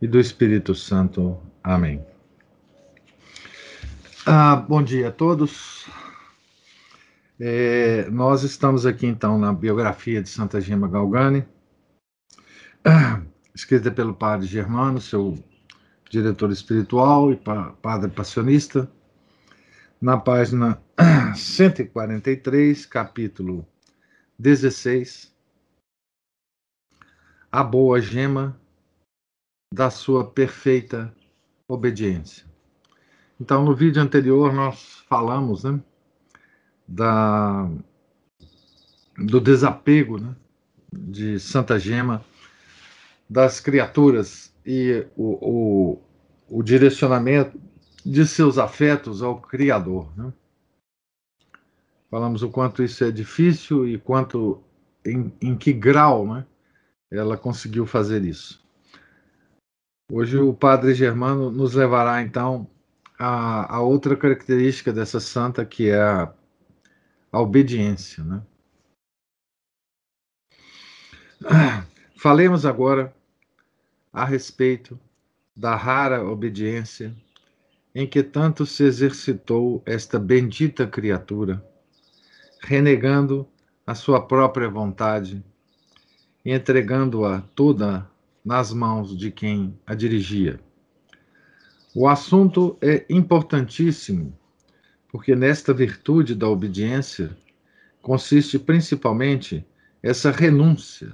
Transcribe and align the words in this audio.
e 0.00 0.06
do 0.06 0.18
Espírito 0.18 0.74
Santo. 0.74 1.40
Amém. 1.62 2.04
Ah, 4.26 4.56
bom 4.56 4.82
dia 4.82 5.08
a 5.08 5.12
todos. 5.12 5.86
É, 7.38 8.08
nós 8.10 8.42
estamos 8.42 8.86
aqui 8.86 9.06
então 9.06 9.38
na 9.38 9.52
biografia 9.52 10.22
de 10.22 10.28
Santa 10.28 10.60
Gema 10.60 10.88
Galgani, 10.88 11.46
escrita 13.54 13.90
pelo 13.90 14.14
padre 14.14 14.46
Germano, 14.46 15.00
seu 15.00 15.38
diretor 16.10 16.50
espiritual 16.50 17.32
e 17.32 17.36
pa, 17.36 17.72
padre 17.82 18.10
passionista, 18.10 18.90
na 20.00 20.16
página 20.16 20.80
143, 21.36 22.86
capítulo 22.86 23.66
16, 24.38 25.34
a 27.52 27.62
boa 27.62 28.00
gema 28.00 28.58
da 29.72 29.90
sua 29.90 30.30
perfeita 30.30 31.14
obediência. 31.68 32.46
Então, 33.40 33.64
no 33.64 33.74
vídeo 33.74 34.00
anterior, 34.00 34.52
nós 34.52 35.04
falamos 35.08 35.64
né, 35.64 35.80
da, 36.86 37.68
do 39.18 39.40
desapego 39.40 40.18
né, 40.18 40.34
de 40.92 41.38
Santa 41.38 41.78
Gema 41.78 42.24
das 43.28 43.60
criaturas 43.60 44.54
e 44.64 45.06
o, 45.16 45.98
o, 46.48 46.58
o 46.58 46.62
direcionamento 46.62 47.60
de 48.04 48.24
seus 48.24 48.56
afetos 48.56 49.22
ao 49.22 49.40
Criador. 49.40 50.10
Né? 50.16 50.32
Falamos 52.10 52.42
o 52.42 52.50
quanto 52.50 52.82
isso 52.82 53.04
é 53.04 53.10
difícil 53.10 53.86
e 53.86 53.98
quanto 53.98 54.62
em, 55.04 55.32
em 55.40 55.56
que 55.56 55.72
grau 55.72 56.26
né, 56.26 56.46
ela 57.10 57.36
conseguiu 57.36 57.84
fazer 57.84 58.24
isso. 58.24 58.65
Hoje 60.08 60.38
o 60.38 60.54
Padre 60.54 60.94
Germano 60.94 61.50
nos 61.50 61.74
levará 61.74 62.22
então 62.22 62.70
a, 63.18 63.74
a 63.76 63.80
outra 63.80 64.16
característica 64.16 64.92
dessa 64.92 65.18
santa 65.18 65.66
que 65.66 65.88
é 65.88 66.00
a, 66.00 66.32
a 67.32 67.40
obediência, 67.40 68.22
né? 68.22 68.40
Falemos 72.16 72.64
agora 72.64 73.12
a 74.12 74.24
respeito 74.24 74.98
da 75.56 75.74
rara 75.74 76.24
obediência 76.24 77.12
em 77.92 78.06
que 78.06 78.22
tanto 78.22 78.64
se 78.64 78.84
exercitou 78.84 79.82
esta 79.84 80.20
bendita 80.20 80.86
criatura, 80.86 81.66
renegando 82.60 83.48
a 83.84 83.94
sua 83.94 84.24
própria 84.24 84.68
vontade 84.68 85.44
e 86.44 86.52
entregando-a 86.52 87.40
toda 87.56 88.08
nas 88.46 88.72
mãos 88.72 89.18
de 89.18 89.32
quem 89.32 89.76
a 89.84 89.92
dirigia. 89.92 90.60
O 91.92 92.06
assunto 92.06 92.78
é 92.80 93.04
importantíssimo, 93.10 94.38
porque 95.08 95.34
nesta 95.34 95.74
virtude 95.74 96.32
da 96.32 96.48
obediência 96.48 97.36
consiste 98.00 98.56
principalmente 98.56 99.66
essa 100.00 100.30
renúncia, 100.30 101.12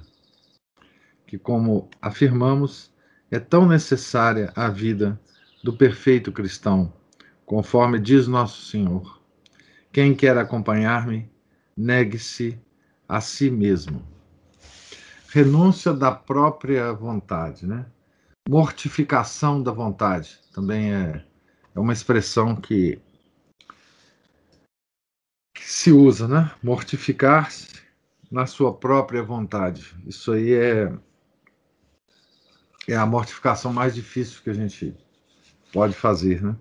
que, 1.25 1.39
como 1.39 1.89
afirmamos, 1.99 2.93
é 3.31 3.39
tão 3.39 3.67
necessária 3.67 4.53
à 4.55 4.69
vida 4.69 5.19
do 5.63 5.73
perfeito 5.75 6.31
cristão, 6.31 6.93
conforme 7.47 7.99
diz 7.99 8.27
nosso 8.27 8.69
Senhor. 8.69 9.19
Quem 9.91 10.13
quer 10.13 10.37
acompanhar-me, 10.37 11.27
negue-se 11.75 12.59
a 13.09 13.19
si 13.19 13.49
mesmo 13.49 14.12
renúncia 15.33 15.91
da 15.91 16.11
própria 16.11 16.93
vontade, 16.93 17.65
né? 17.65 17.87
Mortificação 18.47 19.63
da 19.63 19.71
vontade 19.71 20.39
também 20.53 20.93
é, 20.93 21.25
é 21.73 21.79
uma 21.79 21.91
expressão 21.91 22.55
que, 22.55 23.01
que 25.55 25.63
se 25.63 25.91
usa, 25.91 26.27
né? 26.27 26.51
Mortificar-se 26.61 27.81
na 28.29 28.45
sua 28.45 28.77
própria 28.77 29.23
vontade. 29.23 29.95
Isso 30.05 30.33
aí 30.33 30.53
é, 30.53 30.93
é 32.87 32.95
a 32.95 33.05
mortificação 33.07 33.73
mais 33.73 33.95
difícil 33.95 34.39
que 34.43 34.51
a 34.51 34.53
gente 34.53 34.95
pode 35.71 35.95
fazer, 35.95 36.43
né? 36.43 36.55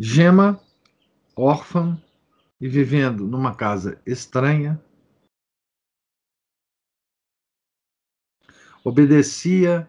Gema, 0.00 0.60
órfã 1.36 1.96
e 2.60 2.68
vivendo 2.68 3.24
numa 3.24 3.54
casa 3.54 4.02
estranha, 4.04 4.82
obedecia 8.88 9.88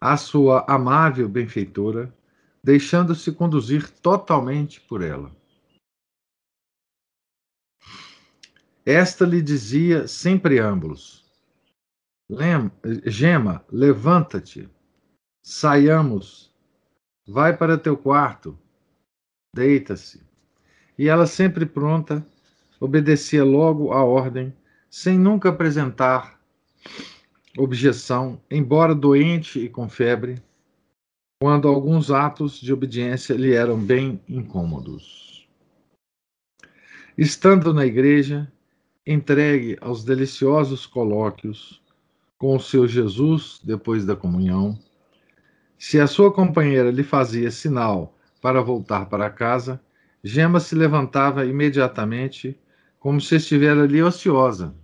à 0.00 0.16
sua 0.16 0.64
amável 0.68 1.28
benfeitora, 1.28 2.12
deixando-se 2.62 3.32
conduzir 3.32 3.88
totalmente 3.88 4.80
por 4.80 5.02
ela. 5.02 5.30
Esta 8.84 9.24
lhe 9.24 9.40
dizia 9.40 10.08
sem 10.08 10.36
preâmbulos: 10.38 11.24
Gema, 13.06 13.64
levanta-te, 13.70 14.68
saiamos, 15.42 16.52
vai 17.26 17.56
para 17.56 17.78
teu 17.78 17.96
quarto, 17.96 18.58
deita-se. 19.54 20.28
E 20.98 21.08
ela, 21.08 21.26
sempre 21.26 21.64
pronta, 21.64 22.26
obedecia 22.80 23.44
logo 23.44 23.92
à 23.92 24.04
ordem, 24.04 24.54
sem 24.90 25.18
nunca 25.18 25.50
apresentar 25.50 26.40
objeção, 27.60 28.40
embora 28.50 28.94
doente 28.94 29.60
e 29.60 29.68
com 29.68 29.88
febre, 29.88 30.42
quando 31.42 31.68
alguns 31.68 32.10
atos 32.10 32.60
de 32.60 32.72
obediência 32.72 33.34
lhe 33.34 33.52
eram 33.52 33.78
bem 33.78 34.20
incômodos. 34.28 35.48
Estando 37.16 37.74
na 37.74 37.84
igreja, 37.84 38.50
entregue 39.06 39.76
aos 39.80 40.04
deliciosos 40.04 40.86
colóquios 40.86 41.82
com 42.38 42.56
o 42.56 42.60
seu 42.60 42.86
Jesus 42.86 43.60
depois 43.62 44.06
da 44.06 44.16
comunhão, 44.16 44.78
se 45.78 46.00
a 46.00 46.06
sua 46.06 46.32
companheira 46.32 46.90
lhe 46.90 47.02
fazia 47.02 47.50
sinal 47.50 48.16
para 48.40 48.62
voltar 48.62 49.06
para 49.06 49.30
casa, 49.30 49.80
Gema 50.22 50.60
se 50.60 50.74
levantava 50.74 51.46
imediatamente, 51.46 52.58
como 52.98 53.20
se 53.20 53.36
estivesse 53.36 53.80
ali 53.80 54.02
ociosa, 54.02 54.74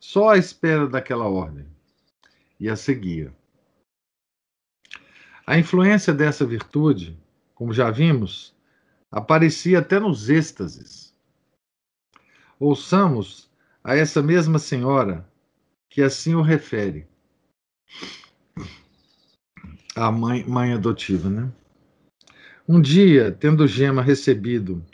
só 0.00 0.30
à 0.30 0.38
espera 0.38 0.86
daquela 0.86 1.26
ordem, 1.26 1.66
e 2.58 2.68
a 2.68 2.76
seguia. 2.76 3.34
A 5.46 5.58
influência 5.58 6.12
dessa 6.12 6.46
virtude, 6.46 7.18
como 7.54 7.72
já 7.72 7.90
vimos, 7.90 8.54
aparecia 9.10 9.78
até 9.78 9.98
nos 9.98 10.28
êxtases. 10.28 11.14
Ouçamos 12.60 13.50
a 13.82 13.96
essa 13.96 14.22
mesma 14.22 14.58
senhora 14.58 15.26
que 15.88 16.02
assim 16.02 16.34
o 16.34 16.42
refere. 16.42 17.06
A 19.94 20.12
mãe, 20.12 20.44
mãe 20.44 20.74
adotiva, 20.74 21.30
né? 21.30 21.50
Um 22.68 22.80
dia, 22.80 23.32
tendo 23.32 23.66
Gema 23.66 24.02
recebido 24.02 24.84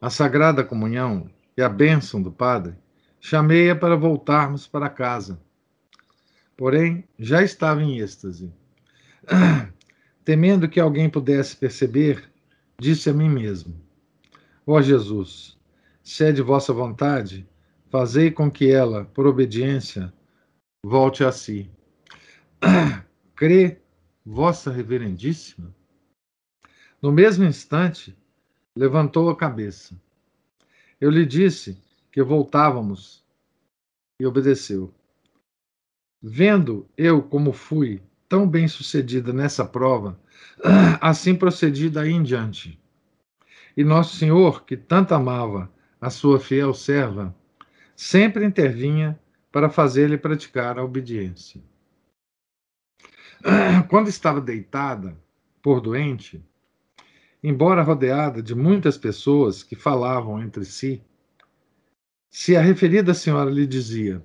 a 0.00 0.08
Sagrada 0.08 0.64
Comunhão 0.64 1.30
e 1.56 1.60
a 1.60 1.68
bênção 1.68 2.22
do 2.22 2.32
Padre, 2.32 2.74
Chamei-a 3.20 3.76
para 3.76 3.96
voltarmos 3.96 4.66
para 4.66 4.88
casa. 4.88 5.38
Porém, 6.56 7.04
já 7.18 7.42
estava 7.42 7.82
em 7.82 7.98
êxtase. 7.98 8.50
Temendo 10.24 10.68
que 10.68 10.80
alguém 10.80 11.08
pudesse 11.08 11.54
perceber, 11.54 12.30
disse 12.78 13.10
a 13.10 13.12
mim 13.12 13.28
mesmo: 13.28 13.78
Ó 14.66 14.80
Jesus, 14.80 15.58
se 16.02 16.24
é 16.24 16.32
de 16.32 16.40
vossa 16.40 16.72
vontade, 16.72 17.46
fazei 17.90 18.30
com 18.30 18.50
que 18.50 18.70
ela, 18.70 19.04
por 19.04 19.26
obediência, 19.26 20.12
volte 20.82 21.22
a 21.22 21.30
si. 21.30 21.70
Crê, 23.36 23.78
vossa 24.24 24.70
reverendíssima? 24.70 25.74
No 27.02 27.12
mesmo 27.12 27.44
instante, 27.44 28.16
levantou 28.74 29.28
a 29.28 29.36
cabeça. 29.36 29.94
Eu 31.00 31.10
lhe 31.10 31.24
disse 31.24 31.78
que 32.10 32.22
voltávamos, 32.22 33.24
e 34.20 34.26
obedeceu. 34.26 34.92
Vendo 36.22 36.86
eu 36.96 37.22
como 37.22 37.52
fui 37.52 38.02
tão 38.28 38.46
bem 38.46 38.68
sucedida 38.68 39.32
nessa 39.32 39.64
prova, 39.64 40.20
assim 41.00 41.34
procedi 41.34 41.88
daí 41.88 42.12
em 42.12 42.22
diante. 42.22 42.78
E 43.76 43.82
Nosso 43.82 44.16
Senhor, 44.16 44.64
que 44.64 44.76
tanto 44.76 45.14
amava 45.14 45.72
a 46.00 46.10
sua 46.10 46.38
fiel 46.38 46.74
serva, 46.74 47.34
sempre 47.96 48.44
intervinha 48.44 49.18
para 49.50 49.70
fazer-lhe 49.70 50.18
praticar 50.18 50.78
a 50.78 50.84
obediência. 50.84 51.62
Quando 53.88 54.08
estava 54.08 54.40
deitada, 54.40 55.16
por 55.62 55.80
doente, 55.80 56.44
embora 57.42 57.82
rodeada 57.82 58.42
de 58.42 58.54
muitas 58.54 58.96
pessoas 58.98 59.62
que 59.62 59.76
falavam 59.76 60.42
entre 60.42 60.64
si, 60.64 61.02
se 62.30 62.56
a 62.56 62.62
referida 62.62 63.12
senhora 63.12 63.50
lhe 63.50 63.66
dizia: 63.66 64.24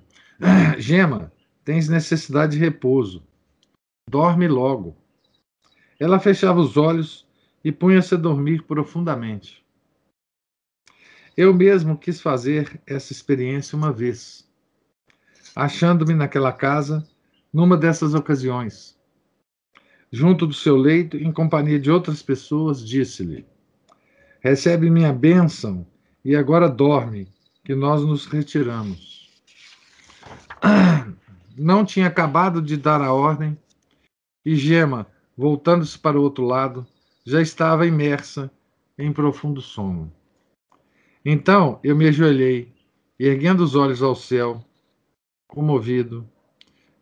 Gema, 0.78 1.32
tens 1.64 1.88
necessidade 1.88 2.52
de 2.52 2.58
repouso, 2.58 3.26
dorme 4.08 4.46
logo. 4.46 4.96
Ela 5.98 6.20
fechava 6.20 6.60
os 6.60 6.76
olhos 6.76 7.26
e 7.64 7.72
punha-se 7.72 8.14
a 8.14 8.18
dormir 8.18 8.62
profundamente. 8.62 9.64
Eu 11.36 11.52
mesmo 11.52 11.98
quis 11.98 12.20
fazer 12.20 12.80
essa 12.86 13.12
experiência 13.12 13.76
uma 13.76 13.92
vez, 13.92 14.48
achando-me 15.54 16.14
naquela 16.14 16.52
casa 16.52 17.06
numa 17.52 17.76
dessas 17.76 18.14
ocasiões. 18.14 18.96
Junto 20.12 20.46
do 20.46 20.54
seu 20.54 20.76
leito, 20.76 21.16
em 21.16 21.32
companhia 21.32 21.80
de 21.80 21.90
outras 21.90 22.22
pessoas, 22.22 22.86
disse-lhe: 22.86 23.44
Recebe 24.40 24.88
minha 24.88 25.12
bênção 25.12 25.84
e 26.24 26.36
agora 26.36 26.68
dorme, 26.68 27.28
que 27.66 27.74
nós 27.74 28.00
nos 28.02 28.26
retiramos. 28.26 29.28
Não 31.58 31.84
tinha 31.84 32.06
acabado 32.06 32.62
de 32.62 32.76
dar 32.76 33.02
a 33.02 33.12
ordem 33.12 33.58
e 34.44 34.54
Gema, 34.54 35.04
voltando-se 35.36 35.98
para 35.98 36.16
o 36.16 36.22
outro 36.22 36.44
lado, 36.44 36.86
já 37.24 37.42
estava 37.42 37.84
imersa 37.84 38.48
em 38.96 39.12
profundo 39.12 39.60
sono. 39.60 40.12
Então 41.24 41.80
eu 41.82 41.96
me 41.96 42.06
ajoelhei 42.06 42.72
erguendo 43.18 43.64
os 43.64 43.74
olhos 43.74 44.00
ao 44.00 44.14
céu, 44.14 44.64
comovido, 45.48 46.24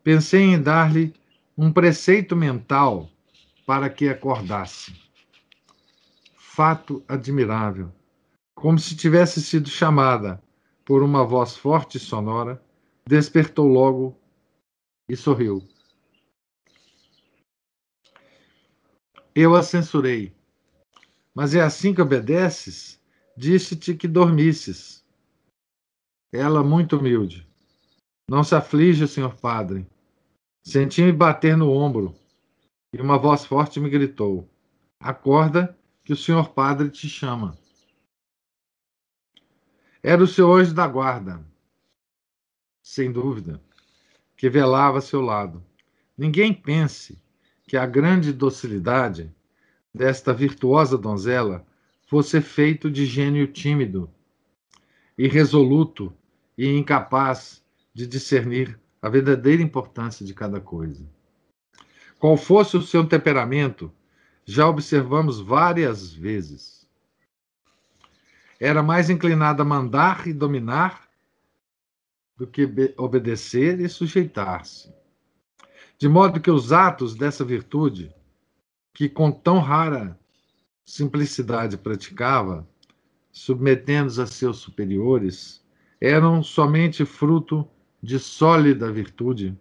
pensei 0.03 0.41
em 0.41 0.59
dar-lhe 0.59 1.13
um 1.55 1.71
preceito 1.71 2.35
mental 2.35 3.07
para 3.67 3.87
que 3.87 4.09
acordasse. 4.09 4.95
Fato 6.35 7.03
admirável, 7.07 7.91
como 8.55 8.79
se 8.79 8.95
tivesse 8.95 9.43
sido 9.43 9.69
chamada 9.69 10.43
por 10.85 11.01
uma 11.01 11.25
voz 11.25 11.57
forte 11.57 11.97
e 11.97 11.99
sonora, 11.99 12.63
despertou 13.07 13.67
logo 13.67 14.17
e 15.09 15.15
sorriu. 15.15 15.67
Eu 19.33 19.55
a 19.55 19.63
censurei. 19.63 20.33
Mas 21.33 21.53
é 21.53 21.61
assim 21.61 21.93
que 21.93 22.01
obedeces? 22.01 23.01
Disse-te 23.35 23.93
que 23.93 24.07
dormisses. 24.07 25.03
Ela, 26.31 26.63
muito 26.63 26.97
humilde. 26.97 27.45
Não 28.29 28.43
se 28.43 28.55
aflige, 28.55 29.07
senhor 29.07 29.35
padre. 29.35 29.85
Senti-me 30.65 31.11
bater 31.11 31.57
no 31.57 31.69
ombro 31.69 32.15
e 32.93 33.01
uma 33.01 33.17
voz 33.17 33.45
forte 33.45 33.79
me 33.79 33.89
gritou: 33.89 34.49
Acorda, 35.01 35.77
que 36.03 36.13
o 36.13 36.17
senhor 36.17 36.49
padre 36.49 36.89
te 36.89 37.09
chama. 37.09 37.57
Era 40.07 40.23
o 40.23 40.27
seu 40.27 40.53
anjo 40.53 40.71
da 40.71 40.87
guarda, 40.87 41.43
sem 42.79 43.11
dúvida, 43.11 43.59
que 44.37 44.47
velava 44.47 44.99
a 44.99 45.01
seu 45.01 45.19
lado. 45.19 45.63
Ninguém 46.15 46.53
pense 46.53 47.19
que 47.67 47.75
a 47.75 47.87
grande 47.87 48.31
docilidade 48.31 49.33
desta 49.91 50.31
virtuosa 50.31 50.95
donzela 50.95 51.65
fosse 52.05 52.39
feito 52.39 52.91
de 52.91 53.03
gênio 53.03 53.47
tímido, 53.47 54.07
irresoluto 55.17 56.13
e 56.55 56.77
incapaz 56.77 57.63
de 57.91 58.05
discernir 58.05 58.79
a 59.01 59.09
verdadeira 59.09 59.63
importância 59.63 60.23
de 60.23 60.35
cada 60.35 60.61
coisa. 60.61 61.03
Qual 62.19 62.37
fosse 62.37 62.77
o 62.77 62.81
seu 62.83 63.07
temperamento, 63.07 63.91
já 64.45 64.67
observamos 64.67 65.39
várias 65.39 66.13
vezes. 66.13 66.74
Era 68.65 68.81
mais 68.81 69.11
inclinado 69.11 69.61
a 69.61 69.65
mandar 69.65 70.25
e 70.25 70.33
dominar 70.33 71.07
do 72.35 72.47
que 72.47 72.67
obedecer 72.97 73.79
e 73.79 73.87
sujeitar-se. 73.87 74.91
De 75.99 76.09
modo 76.09 76.41
que 76.41 76.49
os 76.49 76.73
atos 76.73 77.13
dessa 77.13 77.45
virtude, 77.45 78.11
que 78.91 79.07
com 79.07 79.31
tão 79.31 79.59
rara 79.59 80.19
simplicidade 80.83 81.77
praticava, 81.77 82.67
submetendo-os 83.31 84.17
a 84.17 84.25
seus 84.25 84.57
superiores, 84.57 85.63
eram 86.01 86.41
somente 86.41 87.05
fruto 87.05 87.69
de 88.01 88.17
sólida 88.17 88.91
virtude 88.91 89.55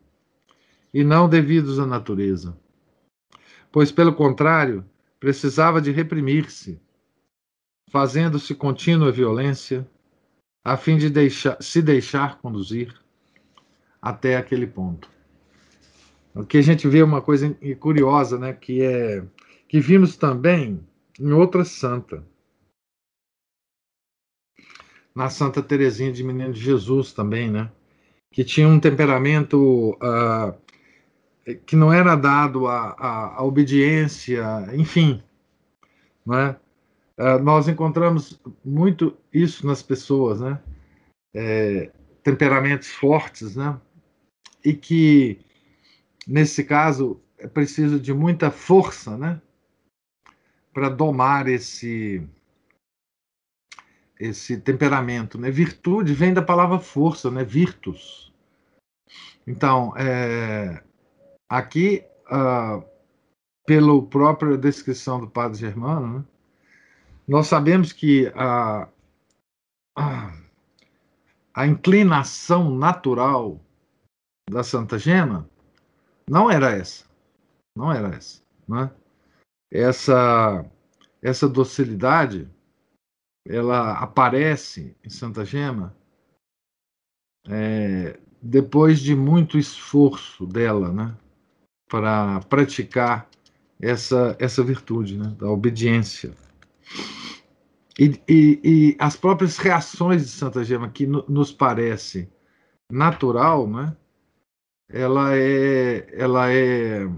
e 0.94 1.04
não 1.04 1.28
devidos 1.28 1.78
à 1.78 1.84
natureza. 1.84 2.58
Pois, 3.70 3.92
pelo 3.92 4.14
contrário, 4.14 4.82
precisava 5.20 5.78
de 5.78 5.90
reprimir-se, 5.90 6.80
fazendo-se 7.90 8.54
contínua 8.54 9.12
violência, 9.12 9.86
a 10.64 10.76
fim 10.76 10.96
de 10.96 11.10
deixar, 11.10 11.62
se 11.62 11.82
deixar 11.82 12.38
conduzir 12.38 12.94
até 14.00 14.36
aquele 14.36 14.66
ponto. 14.66 15.08
Aqui 16.34 16.58
a 16.58 16.62
gente 16.62 16.88
vê 16.88 17.02
uma 17.02 17.22
coisa 17.22 17.56
curiosa, 17.78 18.38
né, 18.38 18.52
que 18.52 18.82
é 18.82 19.24
que 19.68 19.80
vimos 19.80 20.16
também 20.16 20.86
em 21.18 21.32
outra 21.32 21.64
santa. 21.64 22.24
Na 25.14 25.30
Santa 25.30 25.62
Teresinha 25.62 26.12
de 26.12 26.24
Menino 26.24 26.52
de 26.52 26.60
Jesus 26.60 27.12
também, 27.12 27.50
né? 27.50 27.70
Que 28.32 28.44
tinha 28.44 28.68
um 28.68 28.80
temperamento 28.80 29.96
uh, 30.02 30.56
que 31.66 31.76
não 31.76 31.92
era 31.92 32.16
dado 32.16 32.66
à, 32.66 33.42
obediência, 33.42 34.44
enfim. 34.74 35.22
Né? 36.26 36.56
Uh, 37.18 37.38
nós 37.42 37.68
encontramos 37.68 38.40
muito 38.64 39.16
isso 39.32 39.66
nas 39.66 39.82
pessoas, 39.82 40.40
né? 40.40 40.60
É, 41.34 41.92
temperamentos 42.22 42.88
fortes, 42.88 43.54
né? 43.54 43.80
E 44.64 44.72
que 44.72 45.44
nesse 46.26 46.64
caso, 46.64 47.20
é 47.38 47.46
preciso 47.46 48.00
de 48.00 48.12
muita 48.12 48.50
força, 48.50 49.16
né? 49.16 49.40
Para 50.72 50.88
domar 50.88 51.48
esse 51.48 52.26
esse 54.18 54.56
temperamento, 54.56 55.38
né? 55.38 55.50
Virtude 55.50 56.14
vem 56.14 56.32
da 56.32 56.42
palavra 56.42 56.78
força, 56.78 57.30
né? 57.30 57.44
Virtus. 57.44 58.32
Então, 59.46 59.92
é, 59.96 60.82
aqui, 61.48 62.04
uh, 62.26 62.82
pela 63.66 64.02
própria 64.06 64.56
descrição 64.56 65.20
do 65.20 65.28
Padre 65.28 65.58
Germano, 65.58 66.18
né? 66.20 66.24
Nós 67.26 67.46
sabemos 67.46 67.92
que 67.92 68.30
a, 68.34 68.88
a, 69.96 70.36
a 71.54 71.66
inclinação 71.66 72.74
natural 72.74 73.60
da 74.50 74.62
Santa 74.62 74.98
Gema 74.98 75.48
não 76.28 76.50
era 76.50 76.70
essa. 76.70 77.04
Não 77.76 77.92
era 77.92 78.14
essa. 78.14 78.42
Né? 78.68 78.90
Essa, 79.72 80.64
essa 81.22 81.48
docilidade 81.48 82.48
ela 83.46 83.98
aparece 83.98 84.96
em 85.04 85.10
Santa 85.10 85.44
Gema 85.44 85.94
é, 87.46 88.18
depois 88.40 89.00
de 89.00 89.14
muito 89.14 89.58
esforço 89.58 90.46
dela 90.46 90.92
né? 90.92 91.16
para 91.88 92.40
praticar 92.40 93.28
essa, 93.80 94.34
essa 94.38 94.62
virtude 94.62 95.18
né? 95.18 95.34
da 95.38 95.48
obediência. 95.50 96.34
E, 97.98 98.20
e, 98.28 98.60
e, 98.64 98.96
as 98.98 99.16
próprias 99.16 99.56
reações 99.56 100.22
de 100.22 100.28
Santa 100.28 100.64
Gema, 100.64 100.88
que 100.88 101.06
no, 101.06 101.24
nos 101.28 101.52
parece 101.52 102.28
natural, 102.90 103.68
né? 103.68 103.96
ela 104.88 105.36
é, 105.36 106.06
ela 106.12 106.52
é 106.52 107.08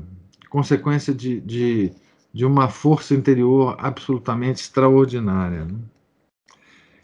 consequência 0.49 1.15
de, 1.15 1.41
de, 1.41 1.93
de 2.33 2.45
uma 2.45 2.69
força 2.69 3.15
interior 3.15 3.77
absolutamente 3.79 4.61
extraordinária. 4.61 5.65
Né? 5.65 5.79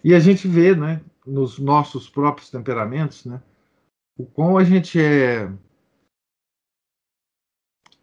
E 0.05 0.15
a 0.15 0.19
gente 0.19 0.47
vê, 0.49 0.75
né, 0.75 1.01
nos 1.27 1.59
nossos 1.59 2.09
próprios 2.09 2.51
temperamentos, 2.51 3.25
né, 3.25 3.41
o 4.17 4.27
quão 4.27 4.59
a 4.59 4.65
gente 4.65 5.01
é, 5.01 5.51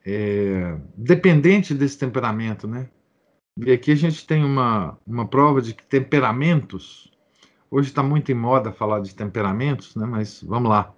é 0.05 0.77
dependente 0.95 1.73
desse 1.73 1.97
temperamento, 1.97 2.67
né? 2.67 2.89
E 3.65 3.71
aqui 3.71 3.91
a 3.91 3.95
gente 3.95 4.25
tem 4.25 4.43
uma, 4.43 4.97
uma 5.05 5.27
prova 5.27 5.61
de 5.61 5.73
que 5.73 5.83
temperamentos, 5.83 7.11
hoje 7.69 7.89
está 7.89 8.01
muito 8.01 8.31
em 8.31 8.35
moda 8.35 8.71
falar 8.71 8.99
de 9.01 9.13
temperamentos, 9.13 9.95
né? 9.95 10.05
Mas 10.05 10.41
vamos 10.43 10.69
lá 10.69 10.93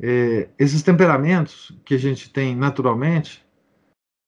é, 0.00 0.50
esses 0.58 0.82
temperamentos 0.82 1.72
que 1.84 1.94
a 1.94 1.98
gente 1.98 2.30
tem 2.30 2.54
naturalmente, 2.54 3.44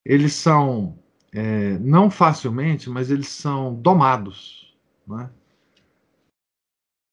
eles 0.05 0.33
são 0.33 0.99
é, 1.33 1.79
não 1.79 2.11
facilmente, 2.11 2.89
mas 2.89 3.11
eles 3.11 3.29
são 3.29 3.75
domados, 3.75 4.77
né? 5.07 5.31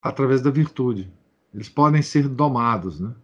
através 0.02 0.40
da 0.40 0.50
virtude. 0.50 1.12
Eles 1.52 1.68
podem 1.68 2.00
ser 2.00 2.28
domados, 2.28 3.00
né? 3.00 3.14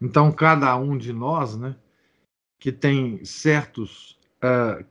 Então 0.00 0.32
cada 0.32 0.76
um 0.76 0.98
de 0.98 1.12
nós, 1.12 1.56
né, 1.56 1.76
que 2.58 2.72
tem 2.72 3.24
certos 3.24 4.18
uh, 4.42 4.84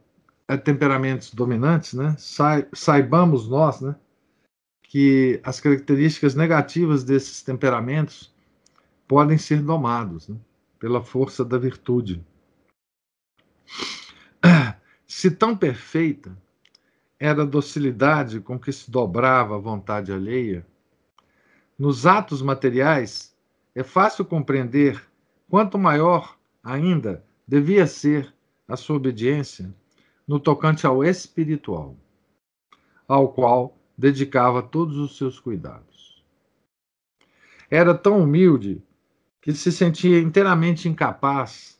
temperamentos 0.58 1.34
dominantes, 1.34 1.93
né, 1.93 2.15
saibamos 2.74 3.48
nós, 3.48 3.81
né, 3.81 3.96
que 4.84 5.39
as 5.43 5.60
características 5.60 6.36
negativas 6.36 7.03
desses 7.03 7.41
temperamentos 7.41 8.34
podem 9.08 9.38
ser 9.38 9.62
domados 9.62 10.27
né, 10.27 10.38
pela 10.77 11.01
força 11.01 11.46
da 11.46 11.58
virtude. 11.58 12.25
Se 15.08 15.31
tão 15.31 15.55
perfeita 15.55 16.36
era 17.20 17.43
a 17.43 17.46
docilidade 17.46 18.39
com 18.39 18.60
que 18.60 18.72
se 18.72 18.89
dobrava 18.89 19.55
a 19.55 19.60
vontade 19.60 20.12
alheia, 20.12 20.65
nos 21.77 22.05
atos 22.05 22.41
materiais 22.41 23.36
é 23.74 23.84
fácil 23.84 24.25
compreender 24.25 25.01
quanto 25.50 25.77
maior 25.77 26.38
ainda 26.63 27.24
devia 27.48 27.88
ser 27.88 28.34
a 28.67 28.75
sua 28.75 28.98
obediência 28.98 29.74
no 30.31 30.39
tocante 30.39 30.88
ao 30.88 31.03
espiritual, 31.03 31.93
ao 33.05 33.33
qual 33.33 33.77
dedicava 33.97 34.63
todos 34.63 34.95
os 34.95 35.17
seus 35.17 35.38
cuidados. 35.38 36.23
Era 37.69 37.93
tão 37.93 38.21
humilde 38.21 38.81
que 39.41 39.51
se 39.51 39.73
sentia 39.73 40.21
inteiramente 40.21 40.88
incapaz 40.88 41.77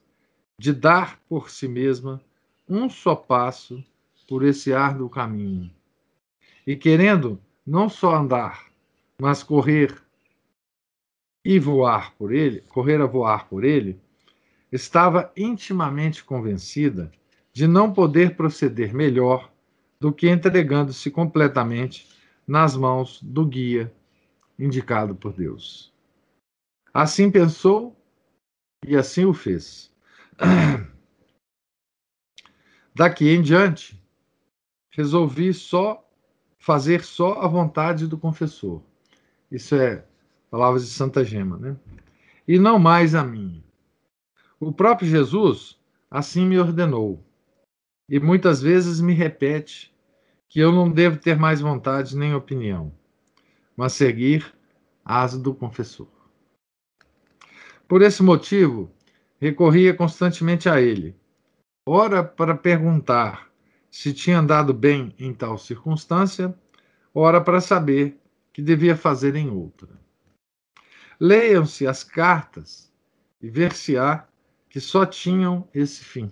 de 0.60 0.74
dar 0.74 1.17
por 1.29 1.50
si 1.50 1.65
mesma 1.65 2.22
um 2.67 2.89
só 2.89 3.15
passo 3.15 3.81
por 4.27 4.43
esse 4.43 4.74
árduo 4.74 5.10
caminho. 5.10 5.72
E 6.67 6.75
querendo 6.75 7.39
não 7.65 7.88
só 7.88 8.17
andar, 8.17 8.70
mas 9.17 9.43
correr 9.43 9.96
e 11.46 11.58
voar 11.58 12.13
por 12.17 12.34
ele, 12.34 12.60
correr 12.67 13.00
a 13.00 13.05
voar 13.05 13.48
por 13.48 13.63
ele, 13.63 13.98
estava 14.70 15.31
intimamente 15.38 16.22
convencida 16.22 17.13
de 17.53 17.67
não 17.67 17.91
poder 17.91 18.36
proceder 18.36 18.93
melhor 18.93 19.51
do 20.00 20.12
que 20.12 20.29
entregando-se 20.29 21.12
completamente 21.12 22.08
nas 22.48 22.75
mãos 22.75 23.22
do 23.22 23.46
guia 23.46 23.93
indicado 24.58 25.15
por 25.15 25.34
Deus. 25.34 25.91
Assim 26.93 27.31
pensou 27.31 27.96
e 28.86 28.96
assim 28.96 29.25
o 29.25 29.34
fez. 29.34 29.91
Daqui 32.93 33.29
em 33.29 33.41
diante, 33.41 34.01
resolvi 34.91 35.53
só 35.53 36.08
fazer 36.60 37.03
só 37.03 37.41
a 37.41 37.48
vontade 37.48 38.08
do 38.08 38.17
confessor. 38.17 38.81
Isso 39.50 39.75
é 39.75 40.05
palavras 40.50 40.86
de 40.86 40.91
Santa 40.91 41.24
Gema, 41.24 41.58
né? 41.58 41.75
E 42.48 42.60
não 42.60 42.77
mais 42.77 43.15
a 43.15 43.24
minha. 43.24 43.63
O 44.60 44.72
próprio 44.72 45.10
Jesus 45.10 45.79
assim 46.10 46.46
me 46.46 46.60
ordenou. 46.60 47.24
E 48.12 48.20
muitas 48.20 48.62
vezes 48.62 49.00
me 49.00 49.13
repete 49.13 49.96
que 50.50 50.60
eu 50.60 50.70
não 50.70 50.91
devo 50.91 51.18
ter 51.18 51.38
mais 51.38 51.62
vontade 51.62 52.18
nem 52.18 52.36
opinião, 52.36 52.94
mas 53.74 53.94
seguir 53.94 54.53
as 55.06 55.38
do 55.38 55.56
confessor. 55.56 56.10
Por 57.88 58.01
esse 58.01 58.22
motivo, 58.22 58.91
recorria 59.39 59.94
constantemente 59.94 60.68
a 60.68 60.82
ele, 60.82 61.15
ora 61.88 62.22
para 62.22 62.53
perguntar 62.53 63.50
se 63.89 64.13
tinha 64.13 64.39
andado 64.39 64.74
bem 64.74 65.15
em 65.18 65.34
tal 65.34 65.58
circunstância, 65.58 66.53
ora 67.15 67.39
para 67.39 67.62
saber 67.62 68.18
que 68.51 68.62
devia 68.62 68.98
fazer 68.98 69.38
em 69.38 69.50
outra. 69.50 69.88
Leiam-se 71.18 71.88
as 71.88 72.03
cartas 72.03 72.91
e 73.41 73.50
ver-se-á 73.50 74.27
que 74.70 74.82
só 74.82 75.06
tinham 75.06 75.65
esse 75.74 76.03
fim. 76.03 76.30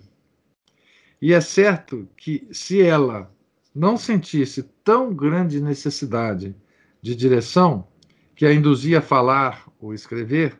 E 1.20 1.34
é 1.34 1.40
certo 1.40 2.08
que, 2.16 2.48
se 2.50 2.80
ela 2.80 3.30
não 3.74 3.96
sentisse 3.96 4.62
tão 4.82 5.14
grande 5.14 5.60
necessidade 5.60 6.56
de 7.02 7.14
direção 7.14 7.86
que 8.34 8.46
a 8.46 8.52
induzia 8.52 8.98
a 8.98 9.02
falar 9.02 9.70
ou 9.78 9.92
escrever, 9.92 10.58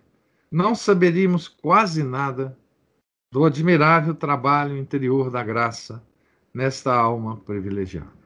não 0.50 0.74
saberíamos 0.74 1.48
quase 1.48 2.02
nada 2.02 2.58
do 3.32 3.44
admirável 3.44 4.14
trabalho 4.14 4.76
interior 4.76 5.30
da 5.30 5.42
graça 5.42 6.04
nesta 6.52 6.92
alma 6.94 7.36
privilegiada. 7.38 8.20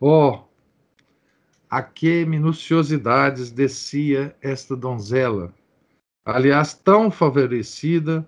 Oh, 0.00 0.44
a 1.68 1.82
que 1.82 2.24
minuciosidades 2.24 3.50
descia 3.50 4.36
esta 4.40 4.76
donzela, 4.76 5.52
aliás, 6.24 6.72
tão 6.72 7.10
favorecida 7.10 8.26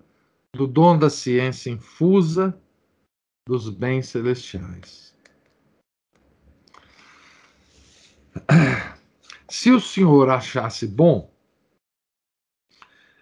do 0.53 0.67
dom 0.67 0.97
da 0.97 1.09
ciência 1.09 1.69
infusa 1.69 2.59
dos 3.47 3.69
bens 3.69 4.09
celestiais. 4.09 5.15
Se 9.49 9.71
o 9.71 9.79
Senhor 9.79 10.29
achasse 10.29 10.85
bom, 10.85 11.33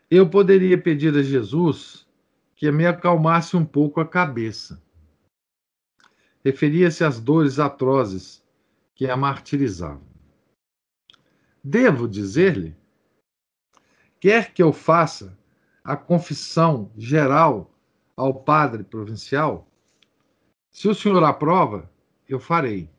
eu 0.10 0.28
poderia 0.28 0.82
pedir 0.82 1.16
a 1.16 1.22
Jesus 1.22 2.08
que 2.56 2.72
me 2.72 2.88
acalmasse 2.88 3.56
um 3.56 3.64
pouco 3.64 4.02
a 4.02 4.08
cabeça. 4.08 4.82
Referia-se 6.44 7.04
às 7.04 7.20
dores 7.20 7.60
atrozes 7.60 8.44
que 8.96 9.08
a 9.08 9.16
martirizavam. 9.16 10.08
Devo 11.64 12.08
dizer-lhe? 12.08 12.76
Quer 14.20 14.54
que 14.54 14.64
eu 14.64 14.74
faça 14.74 15.38
a 15.84 15.96
confissão 15.96 16.92
geral 16.98 17.72
ao 18.18 18.34
padre 18.34 18.84
provincial? 18.84 19.68
Se 20.76 20.90
o 20.90 20.94
senhor 20.94 21.24
aprova, 21.24 21.90
eu 22.28 22.38
farei. 22.38 22.90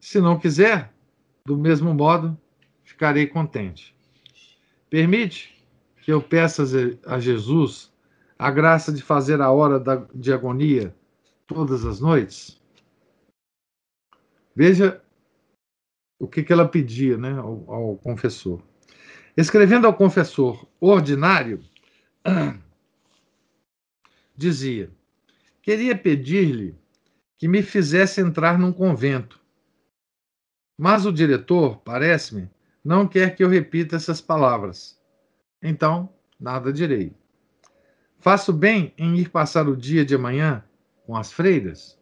Se 0.00 0.20
não 0.20 0.36
quiser, 0.36 0.92
do 1.46 1.56
mesmo 1.56 1.94
modo, 1.94 2.36
ficarei 2.82 3.24
contente. 3.24 3.94
Permite 4.90 5.64
que 5.98 6.12
eu 6.12 6.20
peça 6.20 6.64
a 7.06 7.20
Jesus 7.20 7.92
a 8.36 8.50
graça 8.50 8.92
de 8.92 9.00
fazer 9.00 9.40
a 9.40 9.52
hora 9.52 9.78
da, 9.78 10.04
de 10.12 10.32
agonia 10.32 10.92
todas 11.46 11.86
as 11.86 12.00
noites? 12.00 12.60
Veja 14.52 15.00
o 16.18 16.26
que, 16.26 16.44
ela 16.52 16.66
pedia 16.66 17.16
né, 17.16 17.38
ao 17.38 17.96
confessor. 18.02 18.60
Escrevendo 19.36 19.86
ao 19.86 19.94
confessor 19.94 20.66
ordinário, 20.80 21.62
dizia: 24.36 24.90
Queria 25.62 25.96
pedir-lhe 25.96 26.76
que 27.38 27.46
me 27.46 27.62
fizesse 27.62 28.20
entrar 28.20 28.58
num 28.58 28.72
convento. 28.72 29.40
Mas 30.76 31.06
o 31.06 31.12
diretor, 31.12 31.78
parece-me, 31.78 32.50
não 32.84 33.06
quer 33.06 33.36
que 33.36 33.44
eu 33.44 33.48
repita 33.48 33.94
essas 33.94 34.20
palavras. 34.20 35.00
Então, 35.62 36.12
nada 36.38 36.72
direi. 36.72 37.14
Faço 38.18 38.52
bem 38.52 38.92
em 38.98 39.16
ir 39.16 39.30
passar 39.30 39.68
o 39.68 39.76
dia 39.76 40.04
de 40.04 40.16
amanhã 40.16 40.64
com 41.06 41.16
as 41.16 41.32
freiras? 41.32 41.96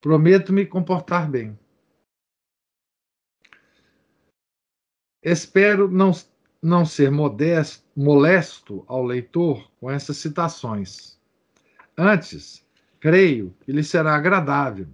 Prometo 0.00 0.52
me 0.52 0.64
comportar 0.64 1.28
bem. 1.28 1.58
Espero 5.20 5.90
não, 5.90 6.12
não 6.62 6.86
ser 6.86 7.10
modesto, 7.10 7.84
molesto 7.96 8.84
ao 8.86 9.02
leitor 9.02 9.68
com 9.80 9.90
essas 9.90 10.16
citações. 10.18 11.15
Antes, 11.98 12.62
creio 13.00 13.54
que 13.60 13.72
lhe 13.72 13.82
será 13.82 14.14
agradável, 14.14 14.86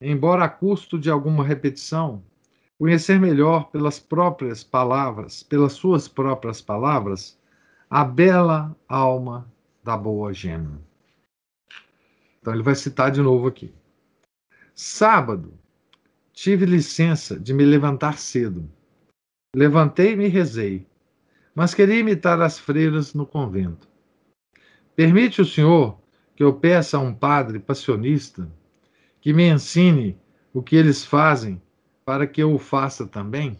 embora 0.00 0.44
a 0.44 0.48
custo 0.48 0.98
de 0.98 1.10
alguma 1.10 1.44
repetição, 1.44 2.22
conhecer 2.78 3.18
melhor 3.18 3.70
pelas 3.70 3.98
próprias 3.98 4.62
palavras, 4.62 5.42
pelas 5.42 5.72
suas 5.72 6.06
próprias 6.06 6.60
palavras, 6.60 7.38
a 7.90 8.04
bela 8.04 8.76
alma 8.88 9.50
da 9.82 9.96
boa 9.96 10.32
gema. 10.32 10.80
Então 12.40 12.52
ele 12.52 12.62
vai 12.62 12.74
citar 12.74 13.10
de 13.10 13.20
novo 13.20 13.48
aqui. 13.48 13.72
Sábado, 14.74 15.52
tive 16.32 16.66
licença 16.66 17.38
de 17.38 17.52
me 17.52 17.64
levantar 17.64 18.18
cedo. 18.18 18.68
Levantei-me 19.54 20.24
e 20.24 20.28
rezei, 20.28 20.86
mas 21.54 21.74
queria 21.74 22.00
imitar 22.00 22.40
as 22.40 22.58
freiras 22.58 23.12
no 23.12 23.26
convento. 23.26 23.88
Permite 24.96 25.40
o 25.40 25.44
senhor 25.44 26.01
que 26.42 26.44
eu 26.44 26.58
peça 26.58 26.96
a 26.96 27.00
um 27.00 27.14
padre 27.14 27.60
passionista 27.60 28.50
que 29.20 29.32
me 29.32 29.48
ensine 29.48 30.18
o 30.52 30.60
que 30.60 30.74
eles 30.74 31.04
fazem 31.04 31.62
para 32.04 32.26
que 32.26 32.42
eu 32.42 32.52
o 32.52 32.58
faça 32.58 33.06
também? 33.06 33.56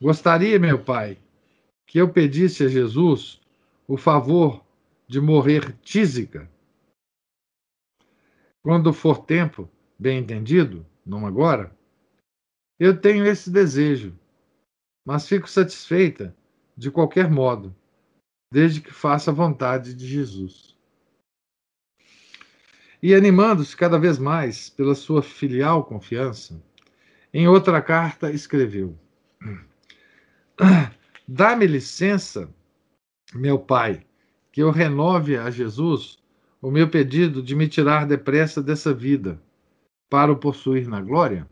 Gostaria, 0.00 0.58
meu 0.58 0.82
pai, 0.82 1.18
que 1.86 1.98
eu 1.98 2.10
pedisse 2.10 2.64
a 2.64 2.68
Jesus 2.68 3.42
o 3.86 3.98
favor 3.98 4.64
de 5.06 5.20
morrer 5.20 5.76
tísica? 5.82 6.50
Quando 8.62 8.90
for 8.94 9.26
tempo, 9.26 9.68
bem 9.98 10.20
entendido, 10.20 10.86
não 11.04 11.26
agora, 11.26 11.76
eu 12.80 12.98
tenho 12.98 13.26
esse 13.26 13.50
desejo, 13.50 14.18
mas 15.04 15.28
fico 15.28 15.46
satisfeita 15.46 16.34
de 16.74 16.90
qualquer 16.90 17.30
modo, 17.30 17.76
desde 18.50 18.80
que 18.80 18.90
faça 18.90 19.30
a 19.30 19.34
vontade 19.34 19.92
de 19.92 20.06
Jesus. 20.06 20.73
E 23.04 23.14
animando-se 23.14 23.76
cada 23.76 23.98
vez 23.98 24.18
mais 24.18 24.70
pela 24.70 24.94
sua 24.94 25.20
filial 25.20 25.84
confiança, 25.84 26.58
em 27.34 27.46
outra 27.46 27.82
carta 27.82 28.32
escreveu: 28.32 28.98
Dá-me 31.28 31.66
licença, 31.66 32.48
meu 33.34 33.58
Pai, 33.58 34.06
que 34.50 34.62
eu 34.62 34.70
renove 34.70 35.36
a 35.36 35.50
Jesus 35.50 36.18
o 36.62 36.70
meu 36.70 36.88
pedido 36.88 37.42
de 37.42 37.54
me 37.54 37.68
tirar 37.68 38.06
depressa 38.06 38.62
dessa 38.62 38.94
vida, 38.94 39.38
para 40.08 40.32
o 40.32 40.36
possuir 40.36 40.88
na 40.88 41.02
glória? 41.02 41.46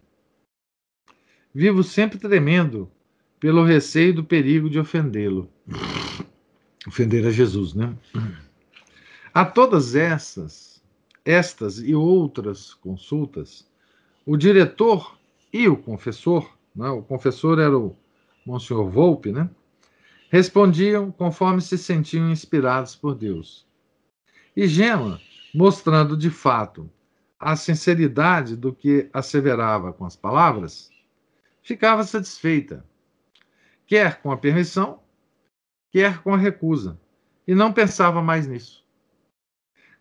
Vivo 1.55 1.85
sempre 1.85 2.19
tremendo 2.19 2.91
pelo 3.39 3.63
receio 3.63 4.15
do 4.15 4.25
perigo 4.25 4.71
de 4.71 4.79
ofendê-lo. 4.79 5.51
Ofender 6.89 7.27
a 7.27 7.31
Jesus, 7.31 7.75
né? 7.75 7.95
A 9.35 9.47
todas 9.47 9.95
essas, 9.95 10.72
estas 11.25 11.79
e 11.79 11.95
outras 11.95 12.75
consultas, 12.75 13.67
o 14.27 14.37
diretor 14.37 15.17
e 15.53 15.69
o 15.69 15.77
confessor, 15.77 16.57
né? 16.75 16.89
o 16.89 17.03
confessor 17.03 17.59
era 17.59 17.77
o 17.77 17.97
Monsenhor 18.47 18.89
Volpe, 18.89 19.31
né? 19.31 19.49
respondiam 20.31 21.11
conforme 21.13 21.61
se 21.61 21.77
sentiam 21.77 22.31
inspirados 22.31 22.97
por 22.97 23.15
Deus. 23.15 23.67
E 24.57 24.67
Gema, 24.67 25.21
mostrando 25.55 26.17
de 26.17 26.31
fato 26.31 26.91
a 27.39 27.57
sinceridade 27.57 28.57
do 28.57 28.73
que 28.73 29.11
asseverava 29.13 29.93
com 29.93 30.05
as 30.05 30.17
palavras, 30.17 30.91
ficava 31.63 32.05
satisfeita, 32.05 32.85
quer 33.87 34.23
com 34.23 34.33
a 34.33 34.37
permissão, 34.37 35.01
quer 35.91 36.23
com 36.23 36.33
a 36.33 36.39
recusa, 36.39 36.99
e 37.47 37.55
não 37.55 37.73
pensava 37.73 38.23
mais 38.23 38.47
nisso. 38.47 38.82